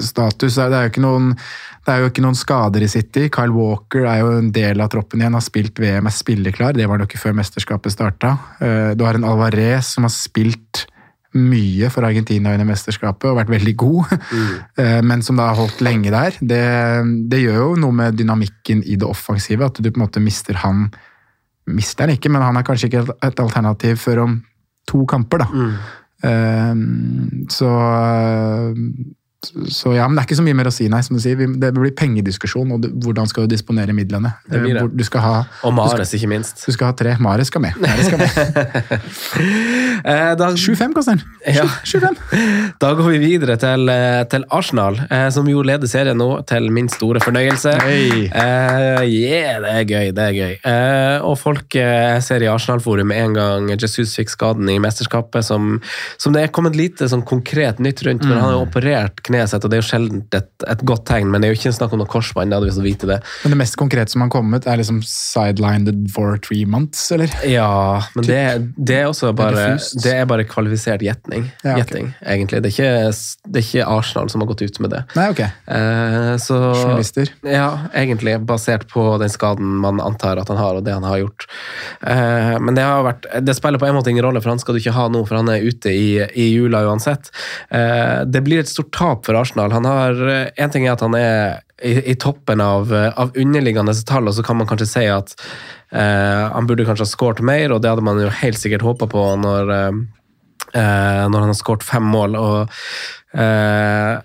status. 0.01 0.59
Det 0.59 0.67
er, 0.67 0.87
jo 0.87 0.93
ikke 0.93 1.05
noen, 1.05 1.33
det 1.87 1.93
er 1.93 2.03
jo 2.03 2.11
ikke 2.11 2.25
noen 2.25 2.39
skader 2.39 2.85
i 2.85 2.91
City. 2.93 3.29
Kyle 3.33 3.55
Walker 3.55 4.05
er 4.05 4.23
jo 4.23 4.33
en 4.37 4.53
del 4.55 4.83
av 4.83 4.91
troppen 4.93 5.23
igjen, 5.23 5.37
har 5.37 5.45
spilt 5.45 5.81
VM, 5.81 6.09
er 6.09 6.17
spilleklar. 6.17 6.77
Det 6.77 6.87
var 6.87 6.99
han 6.99 7.07
jo 7.07 7.11
ikke 7.11 7.23
før 7.25 7.37
mesterskapet 7.41 7.95
starta. 7.95 8.37
Eh, 8.61 8.91
du 8.99 9.05
har 9.07 9.19
en 9.19 9.29
Alvarez 9.29 9.95
som 9.97 10.07
har 10.07 10.15
spilt 10.15 10.87
mye 11.31 11.87
for 11.95 12.03
Argentina 12.03 12.51
under 12.57 12.67
mesterskapet 12.67 13.29
og 13.31 13.37
vært 13.39 13.53
veldig 13.53 13.75
god, 13.79 14.15
mm. 14.19 14.55
men 15.09 15.21
som 15.23 15.39
da 15.39 15.53
har 15.53 15.61
holdt 15.61 15.83
lenge 15.87 16.11
der. 16.11 16.35
Det, 16.41 16.65
det, 17.31 17.45
gjør 17.45 17.61
jo 17.61 17.77
noe 17.85 17.95
med 17.95 18.19
dynamikken 18.19 18.83
i 18.83 18.99
det 18.99 19.07
offensive, 19.07 19.69
at 19.69 19.79
du 19.79 19.87
på 19.87 20.01
en 20.01 20.07
måte 20.09 20.23
mister 20.23 20.59
han 20.65 20.91
Mister 21.71 22.09
han 22.09 22.17
ikke, 22.17 22.31
men 22.33 22.43
han 22.43 22.57
er 22.59 22.65
kanskje 22.67 22.89
ikke 22.89 23.03
et 23.23 23.39
alternativ 23.39 24.01
før 24.03 24.25
om 24.25 24.33
to 24.91 25.05
kamper, 25.07 25.45
da. 25.45 25.47
Mm. 25.55 27.47
så 27.53 27.69
så 29.41 29.95
ja, 29.95 30.05
men 30.05 30.19
Det 30.19 30.23
er 30.23 30.27
ikke 30.29 30.37
så 30.37 30.45
mye 30.45 30.57
mer 30.59 30.69
å 30.69 30.73
si, 30.75 30.87
nei. 30.93 31.01
som 31.05 31.17
du 31.17 31.23
sier. 31.23 31.39
Det 31.41 31.71
blir 31.73 31.95
pengediskusjon, 31.97 32.75
og 32.77 32.85
hvordan 33.05 33.29
skal 33.31 33.47
du 33.47 33.55
disponere 33.55 33.95
midlene. 33.97 34.35
Det 34.45 34.61
blir 34.61 34.77
det. 34.77 34.83
Du 34.93 35.05
skal 35.07 35.25
ha, 35.25 35.37
og 35.65 35.73
Mares, 35.77 36.13
ikke 36.17 36.29
minst. 36.29 36.61
Du 36.67 36.75
skal 36.77 36.91
ha 36.91 36.97
tre. 36.97 37.15
Mares 37.23 37.49
skal 37.49 37.65
med. 37.65 37.79
Mares 37.81 38.11
skal 38.11 38.21
med. 38.21 38.29
da, 40.41 40.51
7-5 40.53 40.93
koster 40.97 41.17
den. 41.17 41.25
Ja. 41.57 41.65
7-5. 41.89 42.19
Da 42.83 42.93
går 42.99 43.09
vi 43.15 43.21
videre 43.23 43.57
til, 43.61 43.89
eh, 43.89 44.21
til 44.31 44.45
Arsenal, 44.53 45.01
eh, 45.09 45.29
som 45.33 45.49
jo 45.49 45.65
leder 45.65 45.89
serien 45.89 46.21
nå, 46.21 46.29
til 46.49 46.69
min 46.73 46.93
store 46.93 47.25
fornøyelse. 47.25 47.75
Hey. 47.81 48.29
Uh, 48.29 49.01
yeah, 49.09 49.57
det 49.65 49.73
er 49.73 49.89
gøy, 49.89 50.13
det 50.17 50.27
er 50.27 50.37
gøy. 50.37 50.55
Uh, 50.67 51.31
og 51.31 51.39
folk 51.41 51.79
uh, 51.81 52.21
ser 52.25 52.45
i 52.45 52.51
Arsenal-forum 52.53 53.09
med 53.09 53.25
en 53.25 53.39
gang 53.41 53.73
Jesus 53.73 54.13
fikk 54.19 54.35
skaden 54.37 54.69
i 54.69 54.77
mesterskapet, 54.83 55.49
som, 55.49 55.79
som 56.21 56.37
det 56.37 56.45
er 56.45 56.55
kommet 56.55 56.77
lite 56.77 57.09
sånn 57.09 57.25
konkret 57.25 57.81
nytt 57.81 58.05
rundt, 58.05 58.29
men 58.29 58.37
han 58.37 58.53
har 58.53 58.61
operert 58.61 59.25
kneet 59.31 59.53
sitt, 59.53 59.65
og 59.65 59.73
det 59.73 59.79
er 59.79 59.83
jo 59.83 59.89
sjelden 59.89 60.23
et, 60.37 60.51
et, 60.67 60.85
godt 60.87 61.07
tegn, 61.09 61.31
men 61.31 61.43
det 61.43 61.49
er 61.49 61.55
jo 61.55 61.61
ikke 61.61 61.75
snakk 61.77 61.95
om 61.95 62.03
noe 62.03 62.11
korsbånd. 62.11 62.55
hvis 62.65 62.79
du 62.79 62.85
vite 62.85 63.09
det. 63.09 63.21
Men 63.45 63.55
det 63.55 63.61
mest 63.63 63.79
konkrete 63.81 64.13
som 64.13 64.25
har 64.25 64.31
kommet, 64.33 64.67
er 64.67 64.81
liksom 64.81 65.01
sidelined 65.07 66.11
for 66.15 66.39
three 66.43 66.67
months, 66.67 67.07
eller? 67.15 67.33
Ja, 67.47 68.03
men 68.17 68.27
det, 68.27 68.41
det 68.77 68.99
er 69.03 69.09
også 69.11 69.33
bare 69.37 69.79
Det 69.79 70.13
er 70.15 70.27
bare 70.29 70.47
kvalifisert 70.49 71.05
gjetning, 71.05 71.49
ja, 71.65 71.79
okay. 71.79 72.11
egentlig. 72.27 72.63
Det 72.65 72.73
er, 72.73 72.75
ikke, 72.75 72.93
det 73.47 73.63
er, 73.63 73.67
ikke, 73.67 73.89
Arsenal 73.91 74.31
som 74.33 74.43
har 74.43 74.51
gått 74.51 74.65
ut 74.67 74.81
med 74.83 74.95
det. 74.95 75.03
Nei, 75.17 75.29
ok. 75.33 75.43
Eh, 75.47 76.33
så, 76.43 76.59
Journalister? 76.75 77.33
Ja, 77.47 77.69
egentlig. 77.97 78.37
Basert 78.47 78.87
på 78.91 79.05
den 79.23 79.33
skaden 79.33 79.79
man 79.85 80.01
antar 80.03 80.41
at 80.41 80.51
han 80.51 80.61
har, 80.61 80.79
og 80.79 80.87
det 80.87 80.95
han 80.97 81.07
har 81.07 81.23
gjort. 81.23 81.47
Eh, 82.03 82.57
men 82.61 82.77
det 82.77 82.85
har 82.87 83.05
vært 83.07 83.27
Det 83.45 83.55
spiller 83.57 83.81
på 83.81 83.89
en 83.89 83.97
måte 83.97 84.13
ingen 84.13 84.25
rolle, 84.25 84.43
for 84.43 84.53
han 84.53 84.61
skal 84.63 84.77
du 84.77 84.83
ikke 84.83 84.97
ha 84.97 85.07
nå, 85.13 85.23
for 85.29 85.41
han 85.41 85.51
er 85.53 85.65
ute 85.65 85.93
i, 85.93 86.21
i 86.21 86.51
jula 86.55 86.83
uansett. 86.89 87.31
Eh, 87.71 88.23
det 88.27 88.43
blir 88.47 88.63
et 88.63 88.71
stort 88.71 88.93
tap 88.97 89.20
for 89.27 89.39
Arsenal. 89.39 89.73
Han 89.73 89.89
har, 89.89 90.21
En 90.21 90.53
eh, 90.55 90.71
ting 90.73 90.87
er 90.87 90.95
at 90.95 91.05
han 91.05 91.17
er 91.19 91.61
i, 91.83 92.13
i 92.13 92.15
toppen 92.21 92.61
av, 92.61 92.95
eh, 92.95 93.13
av, 93.17 93.33
underliggende 93.37 93.95
tall, 94.07 94.29
og 94.29 94.37
så 94.37 94.45
kan 94.47 94.59
man 94.61 94.69
kanskje 94.69 94.89
si 94.89 95.05
at 95.11 95.35
eh, 95.93 96.47
han 96.53 96.69
burde 96.69 96.87
kanskje 96.89 97.07
ha 97.07 97.13
skåret 97.13 97.43
mer, 97.45 97.73
og 97.73 97.83
det 97.83 97.93
hadde 97.93 98.07
man 98.07 98.21
jo 98.21 98.33
helt 98.43 98.61
sikkert 98.61 98.85
håpa 98.87 99.09
på 99.11 99.25
når, 99.43 99.73
eh, 99.77 100.01
eh, 100.75 101.23
når 101.29 101.47
han 101.47 101.53
har 101.53 101.61
skåret 101.61 101.87
fem 101.87 102.11
mål. 102.13 102.37
og 102.37 102.77
eh, 103.35 104.19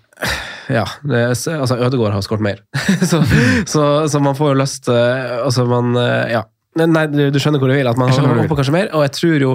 ja, 0.72 0.86
det, 1.04 1.22
altså 1.30 1.78
Ødegaard 1.78 2.16
har 2.16 2.26
skåret 2.26 2.46
mer. 2.46 2.62
så, 3.10 3.22
så, 3.68 3.86
så, 4.10 4.20
man 4.24 4.38
får 4.38 4.54
jo 4.54 4.60
lyst 4.64 4.89
Altså, 4.89 5.66
man 5.70 5.93
Ja. 6.32 6.46
Nei, 6.76 7.06
du, 7.08 7.30
du 7.32 7.38
skjønner 7.39 7.62
hvor 7.62 7.72
du 7.72 7.76
vil. 7.78 7.88
At 7.88 8.00
man 8.00 8.10
håper 8.12 8.58
kanskje 8.58 8.74
mer. 8.76 8.89
Og 8.98 9.06
jeg 9.06 9.14
tror 9.16 9.43
jo 9.43 9.52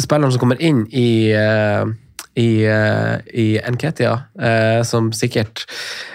spilleren 0.00 0.32
som 0.34 0.40
kommer 0.42 0.62
inn 0.62 0.80
i 0.90 1.28
i, 2.34 2.66
uh, 2.66 3.20
i 3.30 3.60
Nketia, 3.70 4.14
uh, 4.42 4.82
som 4.86 5.12
sikkert 5.14 5.64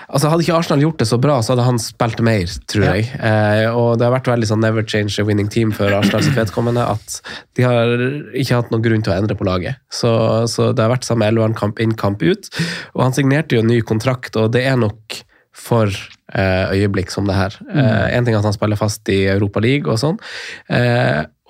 Altså 0.10 0.32
Hadde 0.32 0.42
ikke 0.42 0.56
Arsenal 0.58 0.82
gjort 0.82 1.02
det 1.04 1.06
så 1.06 1.20
bra, 1.22 1.36
så 1.46 1.54
hadde 1.54 1.68
han 1.68 1.78
spilt 1.78 2.22
mer, 2.26 2.50
tror 2.72 2.82
ja. 2.88 2.94
jeg. 2.98 3.12
Eh, 3.14 3.68
og 3.70 4.00
det 4.02 4.08
har 4.08 4.16
vært 4.16 4.32
veldig 4.32 4.48
sånn 4.50 4.64
never 4.64 4.82
change 4.82 5.22
a 5.22 5.26
winning 5.28 5.52
team 5.54 5.70
for 5.70 5.94
Arsenal 5.94 6.24
sitt 6.26 6.34
vedkommende 6.34 6.82
at 6.82 7.20
de 7.54 7.68
har 7.68 7.94
ikke 8.34 8.58
hatt 8.58 8.74
noen 8.74 8.82
grunn 8.88 9.06
til 9.06 9.14
å 9.14 9.20
endre 9.20 9.38
på 9.38 9.46
laget. 9.46 9.78
Så, 9.94 10.10
så 10.50 10.72
det 10.74 10.82
har 10.82 10.90
vært 10.96 11.06
samme 11.06 11.30
elveren 11.30 11.54
kamp 11.54 11.78
inn, 11.78 11.94
kamp 11.94 12.26
ut. 12.26 12.50
Og 12.96 13.06
han 13.06 13.14
signerte 13.14 13.54
jo 13.54 13.62
en 13.62 13.70
ny 13.70 13.84
kontrakt, 13.86 14.34
og 14.34 14.50
det 14.58 14.66
er 14.66 14.82
nok 14.82 15.20
for 15.54 15.94
øyeblikk 16.34 17.14
som 17.14 17.30
det 17.30 17.38
her. 17.38 17.62
Mm. 17.70 17.78
en 17.78 18.26
ting 18.26 18.34
er 18.34 18.42
at 18.42 18.50
han 18.50 18.58
spiller 18.58 18.82
fast 18.82 19.14
i 19.14 19.22
Europa 19.30 19.62
League 19.62 19.94
og 19.94 20.02
sånn, 20.02 20.18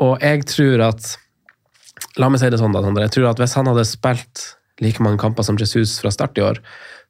og 0.04 0.14
jeg 0.20 0.46
tror 0.52 0.88
at 0.92 1.14
La 2.20 2.30
meg 2.32 2.42
si 2.42 2.50
det 2.52 2.60
sånn, 2.60 2.76
da, 2.76 2.84
Jeg 3.06 3.14
tror 3.16 3.30
at 3.32 3.42
hvis 3.42 3.56
han 3.60 3.70
hadde 3.70 3.86
spilt 3.88 4.46
like 4.84 5.04
mange 5.04 5.20
kamper 5.22 5.46
som 5.46 5.60
Jesus 5.60 5.98
fra 6.02 6.12
start 6.14 6.38
i 6.38 6.46
år, 6.46 6.62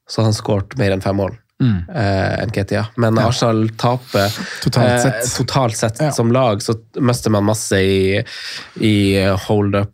så 0.09 0.21
hadde 0.21 0.33
han 0.33 0.39
skåret 0.39 0.77
mer 0.79 0.95
enn 0.95 1.05
fem 1.05 1.17
mål. 1.19 1.37
Mm. 1.59 1.89
Eh, 1.91 2.33
enn 2.43 2.51
Ketia. 2.55 2.85
Men 2.95 3.19
ja. 3.19 3.27
Arsenal 3.27 3.65
taper 3.77 4.31
totalt 4.63 5.01
sett, 5.03 5.23
eh, 5.25 5.31
totalt 5.37 5.77
sett 5.77 6.01
ja. 6.01 6.11
som 6.15 6.31
lag, 6.31 6.63
så 6.63 6.77
mister 6.95 7.35
man 7.35 7.49
masse 7.49 7.81
i, 7.83 8.23
i 8.79 8.95
hold-up 9.47 9.93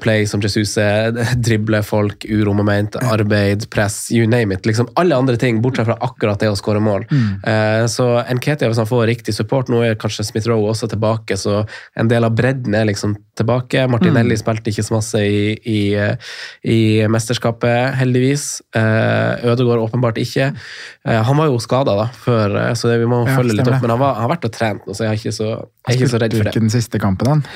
play 0.00 0.26
som 0.26 0.42
Jesus 0.42 0.76
er, 0.80 1.12
drible 1.46 1.82
folk, 1.86 2.24
uromoment, 2.28 2.96
arbeid, 3.02 3.66
press, 3.70 4.10
you 4.12 4.26
name 4.26 4.54
it. 4.54 4.66
Liksom 4.66 4.88
alle 5.00 5.16
andre 5.16 5.36
ting, 5.36 5.60
bortsett 5.62 5.88
fra 5.88 5.98
akkurat 6.00 6.40
det 6.40 6.50
å 6.50 6.58
skåre 6.58 6.82
mål. 6.82 7.06
Mm. 7.10 7.28
Uh, 7.44 7.86
så 7.90 8.08
Nketia, 8.30 8.70
hvis 8.70 8.80
han 8.80 8.88
får 8.88 9.06
riktig 9.10 9.34
support 9.36 9.70
Nå 9.70 9.82
er 9.84 9.98
kanskje 10.00 10.24
Smith-Roe 10.26 10.70
også 10.72 10.88
tilbake, 10.90 11.36
så 11.38 11.62
en 11.98 12.10
del 12.10 12.26
av 12.26 12.34
bredden 12.36 12.74
er 12.76 12.88
liksom 12.88 13.14
tilbake. 13.38 13.86
Martinelli 13.90 14.36
mm. 14.36 14.40
spilte 14.42 14.72
ikke 14.72 14.84
så 14.86 14.96
masse 14.96 15.22
i, 15.24 15.54
i, 15.56 15.80
i 16.66 16.80
mesterskapet, 17.10 17.94
heldigvis. 18.00 18.48
Uh, 18.76 19.38
Ødegaard 19.52 19.86
åpenbart 19.86 20.20
ikke. 20.20 20.50
Uh, 21.06 21.20
han 21.26 21.38
var 21.38 21.50
jo 21.50 21.60
skada 21.62 21.96
da, 21.98 22.08
før, 22.24 22.58
så 22.74 22.90
det, 22.90 23.00
vi 23.04 23.08
må 23.10 23.22
ja, 23.24 23.38
følge 23.38 23.60
litt 23.60 23.68
opp. 23.68 23.80
Men 23.80 23.94
han, 23.94 24.02
var, 24.02 24.18
han, 24.18 24.26
har 24.26 24.34
vært 24.34 24.50
og 24.50 24.56
trent 24.56 24.88
nå, 24.88 24.96
så 24.96 25.06
jeg 25.06 25.14
er 25.14 25.22
ikke 25.22 25.36
så, 25.36 25.50
jeg 25.54 25.94
er 25.94 25.98
ikke 26.00 26.12
så 26.12 26.22
redd 26.24 26.36
for 26.36 26.48
det. 26.48 26.54
Ikke 26.54 26.66
den 26.66 26.74
siste 26.74 27.02
kampen, 27.02 27.30
han? 27.30 27.46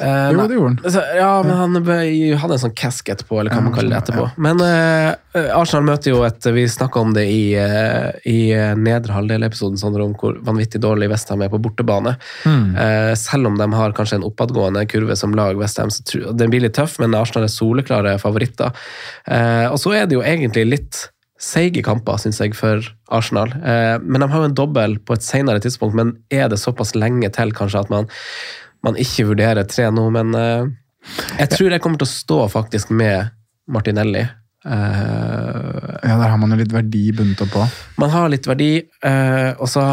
Uh, 0.00 0.32
jo, 0.32 0.46
det 0.48 0.56
gjorde 0.56 0.68
han. 0.68 0.78
Altså, 0.84 1.02
ja, 1.14 1.28
men 1.46 1.54
han 1.58 1.76
hadde 2.40 2.56
en 2.56 2.62
sånn 2.64 2.74
cask 2.74 3.10
etterpå, 3.12 3.38
eller 3.38 3.54
hva 3.54 3.62
man 3.62 3.74
kaller 3.76 3.94
det 3.94 4.00
etterpå. 4.02 4.24
Ja. 4.26 4.42
Men 4.42 4.62
uh, 4.64 5.54
Arsenal 5.54 5.86
møter 5.86 6.10
jo 6.10 6.24
et 6.26 6.48
Vi 6.54 6.64
snakka 6.70 7.02
om 7.02 7.14
det 7.14 7.24
i, 7.30 7.54
uh, 7.54 8.10
i 8.26 8.38
nedre 8.80 9.14
halvdel-episoden, 9.14 9.78
sånn 9.78 9.98
om 10.02 10.16
hvor 10.18 10.40
vanvittig 10.46 10.82
dårlig 10.82 11.12
Westham 11.12 11.44
er 11.46 11.52
på 11.52 11.62
bortebane. 11.62 12.16
Mm. 12.44 12.74
selv 13.18 13.48
om 13.48 13.56
de 13.58 13.66
har 13.72 13.94
kanskje 13.96 14.18
en 14.18 14.26
oppadgående 14.26 14.82
kurve 14.90 15.14
som 15.16 15.34
lag, 15.36 15.56
Westham, 15.58 15.90
så 15.92 16.02
tror, 16.06 16.32
den 16.36 16.50
blir 16.50 16.64
litt 16.64 16.74
tøff, 16.76 16.96
men 17.02 17.14
Arsenal 17.16 17.46
er 17.46 17.52
soleklare 17.52 18.14
favoritter. 18.22 18.74
og 19.70 19.78
så 19.80 19.94
er 19.94 20.08
det 20.08 20.18
jo 20.18 20.24
egentlig 20.24 20.64
litt 20.66 21.00
seige 21.40 21.82
kamper, 21.86 22.18
syns 22.20 22.40
jeg, 22.42 22.56
for 22.58 22.82
Arsenal. 23.14 23.54
men 24.02 24.20
de 24.20 24.28
har 24.30 24.42
jo 24.42 24.50
en 24.50 24.58
dobbel 24.58 24.98
på 24.98 25.16
et 25.16 25.26
senere 25.26 25.62
tidspunkt, 25.62 25.96
men 25.98 26.14
er 26.32 26.48
det 26.52 26.60
såpass 26.62 26.94
lenge 26.98 27.30
til 27.34 27.54
kanskje 27.56 27.84
at 27.84 27.92
man 27.92 28.10
man 28.84 28.98
ikke 29.00 29.28
vurderer 29.30 29.66
tre 29.68 29.88
nå, 29.92 30.06
men 30.14 30.34
uh, 30.36 30.68
jeg 31.38 31.50
tror 31.52 31.74
jeg 31.74 31.84
kommer 31.84 32.00
til 32.00 32.08
å 32.08 32.14
stå 32.14 32.40
faktisk 32.52 32.92
med 32.94 33.32
Martinelli. 33.70 34.24
Uh, 34.64 35.98
ja, 36.00 36.14
der 36.16 36.30
har 36.30 36.38
man 36.40 36.54
jo 36.54 36.60
litt 36.60 36.72
verdi 36.72 37.08
bundet 37.16 37.42
opp 37.44 37.52
på. 37.56 37.64
Man 38.00 38.12
har 38.14 38.30
litt 38.32 38.48
verdi, 38.48 38.76
uh, 39.04 39.52
og 39.58 39.68
så 39.70 39.88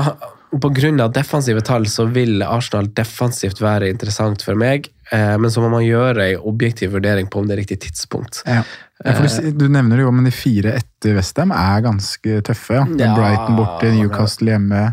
pga. 0.51 1.07
defensive 1.15 1.63
tall 1.63 1.87
så 1.87 2.05
vil 2.11 2.43
Arsenal 2.43 2.89
defensivt 2.95 3.61
være 3.63 3.87
interessant 3.91 4.43
for 4.43 4.59
meg, 4.59 4.89
men 5.11 5.51
så 5.51 5.59
må 5.63 5.67
man 5.71 5.83
gjøre 5.83 6.25
en 6.33 6.43
objektiv 6.47 6.91
vurdering 6.91 7.27
på 7.27 7.39
om 7.39 7.47
det 7.47 7.55
er 7.55 7.59
riktig 7.63 7.77
tidspunkt. 7.83 8.41
Ja. 8.47 8.61
Ja, 9.03 9.15
du, 9.17 9.51
du, 9.51 9.65
nevner 9.71 9.97
det 9.97 10.05
jo, 10.05 10.11
men 10.13 10.27
de 10.27 10.31
fire 10.35 10.75
etter 10.77 11.15
Westham 11.17 11.51
er 11.55 11.81
ganske 11.83 12.41
tøffe. 12.47 12.77
Ja. 12.77 12.85
ja 12.99 13.13
Brighton 13.17 13.57
borte, 13.57 13.89
Newcastle 13.95 14.53
hjemme, 14.53 14.83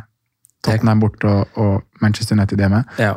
Tottenham 0.64 1.02
borte 1.02 1.28
og, 1.28 1.58
og 1.60 2.02
Manchester 2.02 2.38
United 2.38 2.62
hjemme. 2.62 2.82
Ja. 2.98 3.16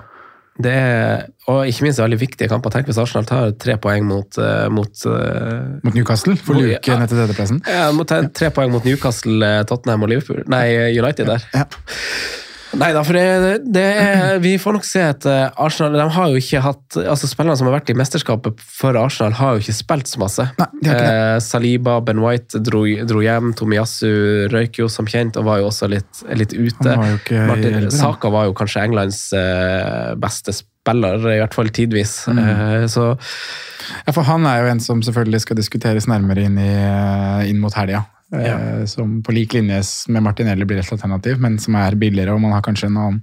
Det 0.60 0.72
er, 0.76 1.30
og 1.48 1.64
ikke 1.70 1.86
minst 1.86 2.02
veldig 2.02 2.18
viktige 2.20 2.50
kamper. 2.52 2.74
Tenk 2.74 2.90
hvis 2.90 3.00
Arsenal 3.00 3.26
tar 3.30 3.54
tre 3.62 3.78
poeng 3.82 4.04
mot 4.06 4.36
uh, 4.42 4.68
Mot, 4.74 4.92
uh, 5.08 5.80
mot 5.86 5.96
Newcastle? 5.96 6.36
For 6.36 6.60
å 6.60 6.66
luke 6.66 6.98
ned 7.00 7.12
til 7.12 7.22
tredjeplassen? 7.22 7.62
Ja, 7.72 7.88
må 7.96 8.04
ta 8.10 8.20
tre 8.28 8.52
poeng 8.54 8.74
mot 8.74 8.86
Newcastle, 8.86 9.40
eh, 9.48 9.64
Tottenham 9.70 10.04
og 10.06 10.12
Liverpool. 10.12 10.44
Nei, 10.52 10.66
United 11.00 11.32
der. 11.32 11.48
Ja. 11.56 11.66
Nei 12.80 12.92
da, 12.96 13.02
for 13.04 13.18
det, 13.18 13.64
det 13.74 13.84
er, 13.84 14.38
vi 14.44 14.54
får 14.62 14.78
nok 14.78 14.86
se 14.88 15.02
at 15.04 15.26
Arsenal 15.28 15.98
de 16.00 16.06
har 16.16 16.32
jo 16.32 16.40
ikke 16.40 16.62
hatt, 16.64 16.98
altså 17.02 17.28
Spillerne 17.28 17.58
som 17.60 17.68
har 17.68 17.76
vært 17.80 17.92
i 17.92 17.96
mesterskapet 17.98 18.62
for 18.64 18.98
Arsenal, 19.00 19.36
har 19.38 19.56
jo 19.56 19.64
ikke 19.64 19.76
spilt 19.76 20.12
så 20.12 20.22
masse. 20.22 20.46
Nei, 20.62 20.94
eh, 20.94 21.38
Saliba, 21.44 21.98
Ben 22.06 22.22
White 22.24 22.62
dro, 22.64 22.84
dro 23.08 23.24
hjem. 23.24 23.52
Tomiyasu 23.60 24.48
røyk 24.54 24.82
jo 24.82 24.90
som 24.92 25.10
kjent 25.10 25.40
og 25.40 25.48
var 25.50 25.62
jo 25.62 25.70
også 25.72 25.90
litt, 25.92 26.24
litt 26.38 26.56
ute. 26.56 26.96
Martin, 26.96 27.90
Saka 27.94 28.32
var 28.34 28.48
jo 28.50 28.56
kanskje 28.58 28.86
Englands 28.88 29.22
eh, 29.38 30.14
beste 30.22 30.56
spiller, 30.56 31.20
i 31.32 31.42
hvert 31.42 31.58
fall 31.58 31.72
tidvis. 31.74 32.22
Mm. 32.32 32.42
Eh, 32.46 32.88
så 32.92 33.12
ja, 34.06 34.14
for 34.14 34.26
Han 34.28 34.48
er 34.48 34.64
jo 34.64 34.72
en 34.72 34.84
som 34.84 35.04
selvfølgelig 35.04 35.44
skal 35.44 35.60
diskuteres 35.60 36.08
nærmere 36.10 36.48
inn, 36.48 36.58
i, 36.62 36.72
inn 37.50 37.62
mot 37.62 37.76
helga. 37.76 38.06
Eh, 38.34 38.86
som 38.86 39.18
på 39.24 39.34
lik 39.36 39.54
linje 39.58 39.82
med 40.14 40.24
Martinelli 40.24 40.66
blir 40.66 40.80
et 40.84 40.92
alternativ, 40.94 41.40
men 41.44 41.58
som 41.60 41.76
er 41.76 41.96
billigere, 42.00 42.34
og 42.36 42.42
man 42.42 42.52
har 42.56 42.62
kanskje 42.66 42.88
en 42.90 42.98
annen 42.98 43.22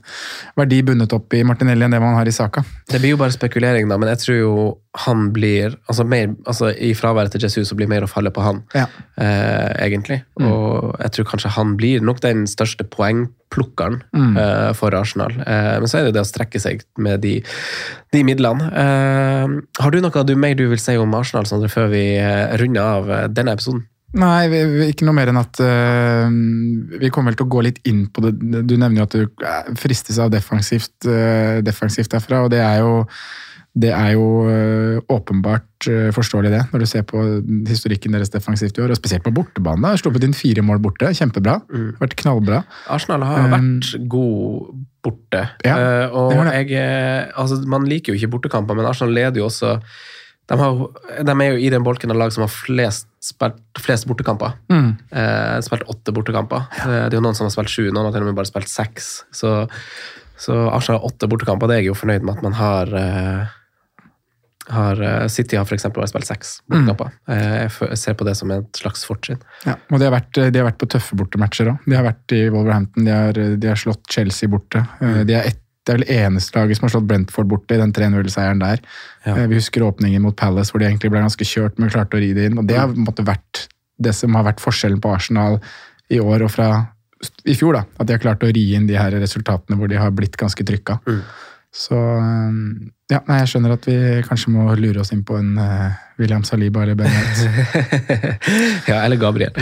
verdi 0.59 0.83
bundet 0.83 1.13
opp 1.17 1.33
i 1.35 1.43
Martinelli 1.49 1.85
enn 1.87 1.95
det 1.97 2.01
man 2.03 2.15
har 2.19 2.29
i 2.29 2.35
Saka. 2.35 2.65
Det 2.89 3.01
blir 3.01 3.15
jo 3.17 3.21
bare 3.21 3.33
spekulering, 3.37 3.89
da, 3.89 3.97
men 3.99 4.09
jeg 4.15 4.19
tror 4.25 4.39
jo 4.39 4.53
han 4.99 5.29
blir 5.33 5.77
altså, 5.87 6.03
mer, 6.09 6.33
altså 6.49 6.73
I 6.75 6.93
fraværet 6.99 7.31
til 7.31 7.45
Jesus 7.45 7.69
så 7.71 7.77
blir 7.79 7.87
mer 7.91 8.03
å 8.03 8.09
falle 8.11 8.33
på 8.35 8.43
han, 8.43 8.63
Ja. 8.75 8.87
eh, 9.21 9.75
egentlig. 9.87 10.23
Mm. 10.41 10.49
Og 10.51 10.97
jeg 11.01 11.13
tror 11.13 11.29
kanskje 11.33 11.53
han 11.55 11.77
blir 11.79 12.01
nok 12.03 12.21
den 12.25 12.47
største 12.51 12.83
poengplukkeren 12.89 14.01
Mm. 14.15 14.37
eh, 14.37 14.73
for 14.75 14.95
Arsenal. 14.95 15.31
Eh, 15.47 15.79
men 15.79 15.87
så 15.87 15.99
er 16.01 16.05
det 16.09 16.15
det 16.15 16.25
å 16.25 16.29
strekke 16.29 16.59
seg 16.61 16.83
med 16.99 17.21
de, 17.23 17.43
de 18.13 18.23
midlene. 18.25 18.73
Eh, 18.75 19.47
har 19.83 19.91
du 19.91 20.01
noe 20.01 20.25
du, 20.25 20.35
mer 20.37 20.55
du 20.59 20.67
vil 20.69 20.79
si 20.83 20.97
om 20.97 21.15
Arsenal, 21.15 21.47
Sondre, 21.47 21.69
før 21.71 21.89
vi 21.93 22.17
eh, 22.19 22.57
runder 22.59 22.83
av 22.83 23.33
denne 23.33 23.53
episoden? 23.55 23.85
Nei, 24.17 24.49
vi, 24.49 24.63
vi, 24.65 24.87
ikke 24.93 25.05
noe 25.05 25.17
mer 25.19 25.29
enn 25.29 25.41
at 25.41 25.61
uh, 25.61 26.29
vi 26.97 27.11
kommer 27.13 27.35
vel 27.35 27.41
til 27.43 27.49
å 27.49 27.53
gå 27.53 27.65
litt 27.67 27.83
inn 27.89 28.07
på 28.09 28.25
det. 28.25 28.33
Du 28.41 28.79
nevner 28.79 29.03
jo 29.03 29.09
at 29.09 29.17
du 29.19 29.27
øh, 29.27 29.69
fristes 29.77 30.17
av 30.23 30.33
defensivt, 30.33 30.97
uh, 31.05 31.61
defensivt 31.65 32.15
derfra, 32.17 32.47
og 32.47 32.55
det 32.55 32.63
er 32.65 32.81
jo 32.81 33.05
det 33.79 33.93
er 33.95 34.15
jo 34.17 34.25
uh, 34.49 34.97
åpenbart 35.13 35.87
forståelig, 36.17 36.51
det, 36.51 36.63
når 36.73 36.83
du 36.83 36.87
ser 36.91 37.05
på 37.07 37.21
historikken 37.69 38.17
deres 38.17 38.33
defensivt 38.33 38.81
i 38.81 38.83
år. 38.83 38.91
Og 38.91 38.99
spesielt 38.99 39.23
på 39.23 39.31
bortebane. 39.37 39.85
da. 39.85 40.01
Sluppet 40.01 40.25
inn 40.27 40.35
fire 40.35 40.65
mål 40.67 40.81
borte. 40.83 41.13
Kjempebra. 41.15 41.61
Vært 42.01 42.17
knallbra. 42.19 42.65
Arsenal 42.91 43.23
har 43.29 43.47
vært 43.53 43.93
god 44.11 44.73
borte. 45.05 45.45
Ja, 45.65 45.77
Eh, 45.79 46.15
og 46.15 46.33
det 46.33 46.45
det. 46.45 46.55
jeg, 46.55 46.71
eh, 46.83 47.33
altså, 47.37 47.63
man 47.67 47.87
liker 47.89 48.13
jo 48.13 48.19
ikke 48.19 48.33
bortekamper, 48.37 48.75
men 48.75 48.87
Arsenal 48.87 49.15
leder 49.15 49.41
jo 49.41 49.47
også 49.47 49.79
de, 50.49 50.57
har, 50.57 50.79
de 51.29 51.35
er 51.35 51.51
jo 51.53 51.61
i 51.61 51.69
den 51.73 51.85
bolken 51.85 52.13
av 52.15 52.21
lag 52.23 52.33
som 52.33 52.47
har 52.47 52.53
flest, 52.53 53.09
spilt, 53.21 53.61
flest 53.85 54.09
bortekamper. 54.09 54.55
Mm. 54.73 54.95
Eh, 55.13 55.59
spilt 55.67 55.85
åtte 55.93 56.15
bortekamper. 56.17 56.65
Ja. 56.81 56.89
det 57.09 57.17
er 57.17 57.21
jo 57.21 57.25
noen 57.27 57.37
som 57.37 57.49
har 57.49 57.53
spilt 57.53 57.73
sju, 57.73 57.91
noen 57.91 58.09
har 58.09 58.17
til 58.17 58.25
og 58.25 58.31
med 58.31 58.39
bare 58.39 58.49
spilt 58.49 58.73
seks. 58.73 59.11
Så, 59.35 59.53
så 60.41 60.57
Arsenal 60.73 61.03
har 61.03 61.11
åtte 61.11 61.29
bortekamper. 61.29 61.69
Det 61.69 61.77
er 61.77 61.85
jeg 61.85 61.93
jo 61.93 61.99
fornøyd 62.01 62.25
med 62.25 62.39
at 62.39 62.49
man 62.49 62.59
har. 62.63 62.97
Eh, 63.03 63.55
har 64.69 65.01
eh, 65.01 65.29
City 65.33 65.57
har 65.57 65.69
f.eks. 65.69 65.87
bare 65.97 66.09
spilt 66.09 66.29
seks 66.29 66.57
bortekamper. 66.69 67.13
Eh, 67.29 67.69
jeg 67.69 68.01
ser 68.01 68.17
på 68.17 68.25
det 68.29 68.37
som 68.41 68.51
et 68.57 68.81
slags 68.81 69.05
fortrinn. 69.09 69.41
Ja, 69.69 69.77
og 69.93 70.01
de 70.01 70.09
har, 70.09 70.17
vært, 70.17 70.33
de 70.33 70.61
har 70.61 70.69
vært 70.71 70.81
på 70.81 70.89
tøffe 70.97 71.17
bortematcher 71.21 71.75
òg. 71.75 71.87
De 71.89 71.97
har 71.97 72.09
vært 72.09 72.37
i 72.37 72.43
Wolverhampton, 72.53 73.09
de 73.09 73.15
har, 73.15 73.41
de 73.61 73.73
har 73.73 73.81
slått 73.81 74.09
Chelsea 74.13 74.49
borte. 74.49 74.85
Mm. 75.01 75.23
De 75.29 75.37
er, 75.37 75.53
et, 75.53 75.63
det 75.89 75.95
er 75.95 76.01
vel 76.03 76.11
eneste 76.19 76.59
laget 76.59 76.79
som 76.79 76.85
har 76.87 76.93
slått 76.93 77.09
Brentford 77.09 77.49
borte 77.51 77.75
i 77.75 77.81
den 77.81 77.95
3-0-seieren 77.97 78.61
der. 78.61 78.83
Ja. 79.25 79.35
Eh, 79.39 79.47
Vi 79.49 79.57
husker 79.59 79.87
åpningen 79.87 80.23
mot 80.23 80.37
Palace, 80.37 80.71
hvor 80.73 80.83
de 80.83 80.89
egentlig 80.91 81.11
ble 81.15 81.25
ganske 81.25 81.49
kjørt, 81.49 81.79
men 81.81 81.91
klarte 81.93 82.19
å 82.19 82.23
ri 82.23 82.35
det 82.37 82.51
inn. 82.51 82.61
Og 82.61 82.69
det 82.69 82.77
har 82.79 82.93
måte 82.93 83.25
vært 83.27 83.65
det 83.99 84.13
som 84.15 84.37
har 84.39 84.45
vært 84.47 84.61
forskjellen 84.63 85.01
på 85.03 85.11
Arsenal 85.11 85.59
i 86.13 86.21
år 86.23 86.45
og 86.47 86.53
fra 86.55 86.69
i 87.49 87.57
fjor. 87.59 87.75
da, 87.75 87.83
At 87.99 88.07
de 88.07 88.15
har 88.15 88.23
klart 88.23 88.45
å 88.47 88.53
ri 88.55 88.67
inn 88.77 88.87
de 88.87 88.95
her 89.01 89.11
resultatene 89.19 89.79
hvor 89.81 89.89
de 89.91 89.99
har 89.99 90.13
blitt 90.15 90.37
ganske 90.39 90.63
trykka. 90.69 91.01
Så 91.75 91.97
eh, 91.99 92.61
ja, 93.09 93.23
nei, 93.29 93.39
jeg 93.43 93.49
skjønner 93.55 93.73
at 93.79 93.87
vi 93.89 93.97
kanskje 94.27 94.53
må 94.53 94.69
lure 94.77 95.01
oss 95.01 95.15
inn 95.15 95.25
på 95.25 95.39
en 95.39 95.55
uh, 95.57 95.97
William 96.19 96.43
Saliba 96.45 96.83
eller 96.83 96.95
Ben 96.99 97.11
ja, 98.91 98.97
eller 99.05 99.17
Gabriel. 99.17 99.53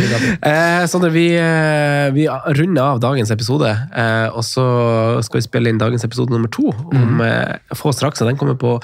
Eh, 0.40 0.86
Sondre, 0.88 1.10
vi, 1.12 1.26
eh, 1.36 2.08
vi 2.16 2.24
runder 2.56 2.82
av 2.82 3.00
dagens 3.04 3.30
episode, 3.34 3.68
eh, 3.92 4.28
og 4.32 4.40
så 4.46 4.64
skal 5.26 5.42
vi 5.42 5.44
spille 5.44 5.72
inn 5.72 5.80
dagens 5.80 6.06
episode 6.08 6.32
nummer 6.32 6.48
to 6.48 6.70
om 6.72 7.20
eh, 7.20 7.58
få 7.76 7.92
straks. 7.92 8.24
Den 8.24 8.40
kommer 8.40 8.56
på 8.56 8.78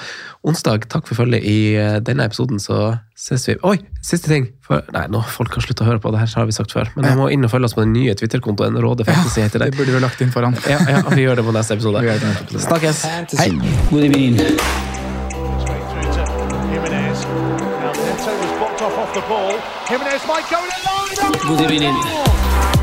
onsdag. 0.45 0.85
Takk 0.93 1.09
for 1.09 1.23
følget 1.23 1.41
i 1.49 1.73
eh, 1.79 1.97
denne 2.05 2.27
episoden, 2.29 2.61
så 2.61 2.99
ses 3.17 3.47
vi. 3.49 3.57
Oi, 3.65 3.79
siste 4.05 4.29
ting! 4.29 4.51
For, 4.63 4.85
nei, 4.93 5.07
nå 5.11 5.23
folk 5.33 5.57
har 5.57 5.65
sluttet 5.65 5.81
å 5.83 5.89
høre 5.89 6.01
på 6.03 6.13
det 6.13 6.21
her, 6.21 6.29
har 6.37 6.45
vi 6.49 6.55
sagt 6.55 6.75
før. 6.77 6.93
Men 6.93 7.09
vi 7.09 7.15
må 7.19 7.31
inn 7.33 7.43
og 7.47 7.51
følge 7.51 7.71
oss 7.71 7.75
på 7.77 7.81
den 7.83 7.95
nye 7.97 8.13
Twitter-kontoen. 8.19 8.77
Råde 8.85 9.07
Fantasy 9.09 9.41
heter 9.47 9.65
Det 9.65 9.71
det. 9.73 9.79
burde 9.81 9.95
vi 9.95 9.97
ha 9.97 10.05
lagt 10.05 10.21
inn 10.21 10.31
foran. 10.33 10.53
Ja, 10.69 10.77
ja, 10.93 11.01
vi 11.09 11.25
gjør 11.25 11.41
det 11.41 11.47
på 11.49 11.57
neste 11.57 11.79
episode. 11.79 11.97
Vi 12.05 12.11
gjør 12.11 12.21
det 12.21 12.27
på 12.27 12.29
neste 12.29 12.45
episode. 12.45 12.65
Snakkes! 12.69 12.99
Hei. 13.41 14.52
Straight 14.57 15.85
through 15.91 16.13
to 16.13 16.25
Jimenez. 16.69 17.25
Now 17.25 17.91
Neto 17.91 18.31
was 18.37 18.51
blocked 18.59 18.81
off 18.81 18.97
off 18.97 19.13
the 19.13 19.21
ball. 19.21 19.57
Jimenez 19.87 20.25
might 20.27 20.49
go 20.49 20.63
in 20.63 20.69
a 20.69 20.79
line. 20.85 21.59
God 21.59 21.71
evening. 21.71 22.82